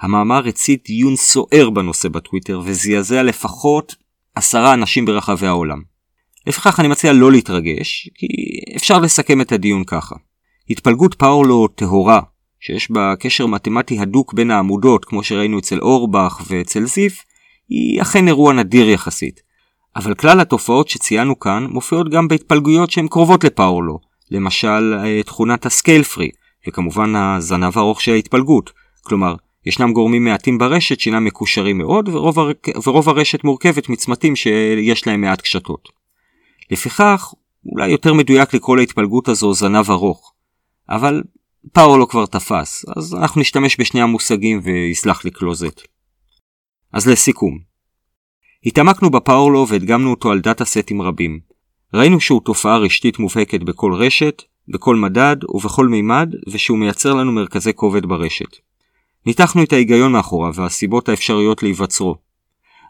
המאמר 0.02 0.48
הצית 0.48 0.84
דיון 0.86 1.16
סוער 1.16 1.70
בנושא 1.70 2.10
בטוויטר 2.10 2.62
וזעזע 2.64 3.24
לפחות 3.24 3.96
עשרה 4.36 4.74
אנשים 4.74 5.06
ברחבי 5.06 5.48
העולם. 5.48 5.82
לפיכך 6.48 6.80
אני 6.80 6.88
מציע 6.88 7.14
לא 7.14 7.32
להתרגש, 7.32 8.10
כי 8.16 8.28
אפשר 8.76 9.00
לסכם 9.00 9.42
את 9.42 9.52
הדיון 9.52 9.84
ככה. 9.84 10.16
התפלגות 10.70 11.14
פאולו 11.14 11.68
טהורה, 11.68 12.22
שיש 12.60 12.92
בה 12.92 13.14
קשר 13.20 13.46
מתמטי 13.46 14.00
הדוק 14.00 14.34
בין 14.34 14.52
העמודות, 14.52 15.06
כמו 15.06 15.24
שראינו 15.24 15.60
אצל 15.60 15.80
אורבך 15.80 16.42
ואצל 16.48 16.86
זיף, 16.86 17.24
היא 17.70 18.02
אכן 18.02 18.28
אירוע 18.28 18.54
נדיר 18.54 18.90
יחסית. 18.90 19.42
אבל 19.96 20.14
כלל 20.14 20.40
התופעות 20.40 20.90
שציינו 20.90 21.40
כאן 21.40 21.68
מופיעות 21.70 22.10
גם 22.10 22.28
בהתפלגויות 22.28 22.92
שהן 22.92 23.08
קרובות 23.08 23.44
לפאולו, 23.44 24.00
למשל 24.32 24.94
אה, 25.04 25.24
תכונת 25.24 25.66
הסקייל 25.66 26.04
פרי, 26.04 26.30
וכמובן 26.68 27.16
הזנב 27.16 27.78
הארוך 27.78 28.02
של 28.02 28.12
ההתפלגות. 28.12 28.72
כלומר, 29.02 29.36
ישנם 29.66 29.94
גורמים 29.94 30.24
מעטים 30.24 30.58
ברשת 30.58 31.00
שאינם 31.00 31.26
מקושרים 31.26 31.78
מאוד, 31.78 32.10
ורוב, 32.10 32.40
הר... 32.40 32.52
ורוב 32.86 33.10
הרשת 33.10 33.44
מורכבת 33.44 33.90
מצמתים 33.90 34.36
שיש 34.36 35.08
להם 35.08 35.22
מעט 35.22 35.42
קשתות. 35.42 35.90
לפיכך, 36.72 37.34
אולי 37.66 37.88
יותר 37.88 38.14
מדויק 38.14 38.54
לקרוא 38.54 38.78
להתפלגות 38.78 39.28
הזו 39.28 39.54
זנב 39.54 39.92
ארוך. 39.92 40.33
אבל 40.90 41.24
פאולו 41.74 42.08
כבר 42.08 42.26
תפס, 42.26 42.86
אז 42.98 43.16
אנחנו 43.16 43.42
נשתמש 43.42 43.80
בשני 43.80 44.02
המושגים 44.02 44.60
ויסלח 44.64 45.26
לי 45.26 45.32
קלוזט. 45.32 45.82
אז 46.94 47.08
לסיכום. 47.08 47.60
התעמקנו 48.66 49.10
בפאולו 49.10 49.68
והדגמנו 49.68 50.10
אותו 50.10 50.32
על 50.32 50.40
דאטה 50.40 50.66
סטים 50.66 51.02
רבים. 51.02 51.40
ראינו 51.94 52.20
שהוא 52.20 52.42
תופעה 52.46 52.78
רשתית 52.78 53.20
מובהקת 53.20 53.64
בכל 53.64 53.94
רשת, 53.94 54.44
בכל 54.68 54.96
מדד 54.96 55.36
ובכל 55.50 55.88
מימד, 55.88 56.36
ושהוא 56.50 56.78
מייצר 56.78 57.14
לנו 57.14 57.32
מרכזי 57.32 57.74
כובד 57.74 58.06
ברשת. 58.06 58.58
ניתחנו 59.26 59.64
את 59.64 59.74
ההיגיון 59.74 60.12
מאחוריו 60.12 60.54
והסיבות 60.56 61.10
האפשריות 61.10 61.64
להיווצרו. 61.64 62.16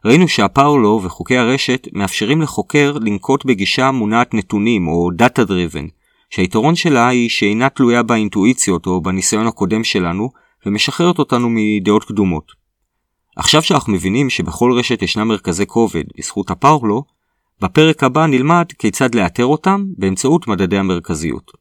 ראינו 0.05 0.27
שהפאולו 0.27 1.01
וחוקי 1.03 1.37
הרשת 1.37 1.87
מאפשרים 1.93 2.41
לחוקר 2.41 2.97
לנקוט 3.01 3.45
בגישה 3.45 3.91
מונעת 3.91 4.33
נתונים 4.33 4.87
או 4.87 5.09
Data 5.21 5.47
Driven, 5.47 5.89
שהיתרון 6.35 6.75
שלה 6.75 7.07
היא 7.07 7.29
שאינה 7.29 7.69
תלויה 7.69 8.03
באינטואיציות 8.03 8.85
או 8.85 9.01
בניסיון 9.01 9.47
הקודם 9.47 9.83
שלנו, 9.83 10.29
ומשחררת 10.65 11.19
אותנו 11.19 11.47
מדעות 11.51 12.03
קדומות. 12.03 12.51
עכשיו 13.37 13.61
שאנחנו 13.61 13.93
מבינים 13.93 14.29
שבכל 14.29 14.71
רשת 14.77 15.01
ישנם 15.01 15.27
מרכזי 15.27 15.65
כובד 15.65 16.03
בזכות 16.17 16.51
הפאולו, 16.51 17.03
בפרק 17.61 18.03
הבא 18.03 18.25
נלמד 18.25 18.65
כיצד 18.79 19.15
לאתר 19.15 19.45
אותם 19.45 19.85
באמצעות 19.97 20.47
מדדי 20.47 20.77
המרכזיות. 20.77 21.51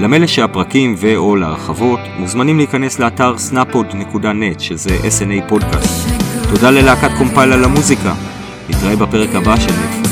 למילא 0.00 0.26
שהפרקים 0.26 0.94
ו/או 0.98 1.36
להרחבות 1.36 2.00
מוזמנים 2.18 2.56
להיכנס 2.56 2.98
לאתר 2.98 3.34
snapod.net 3.50 4.58
שזה 4.58 4.98
SNA 4.98 5.48
פודקאסט. 5.48 6.08
תודה 6.50 6.70
ללהקת 6.70 7.10
קומפייל 7.18 7.52
על 7.52 7.64
המוזיקה. 7.64 8.14
נתראה 8.68 8.96
בפרק 8.96 9.34
הבא 9.34 9.56
של 9.56 9.70
נטפליקס. 9.70 10.07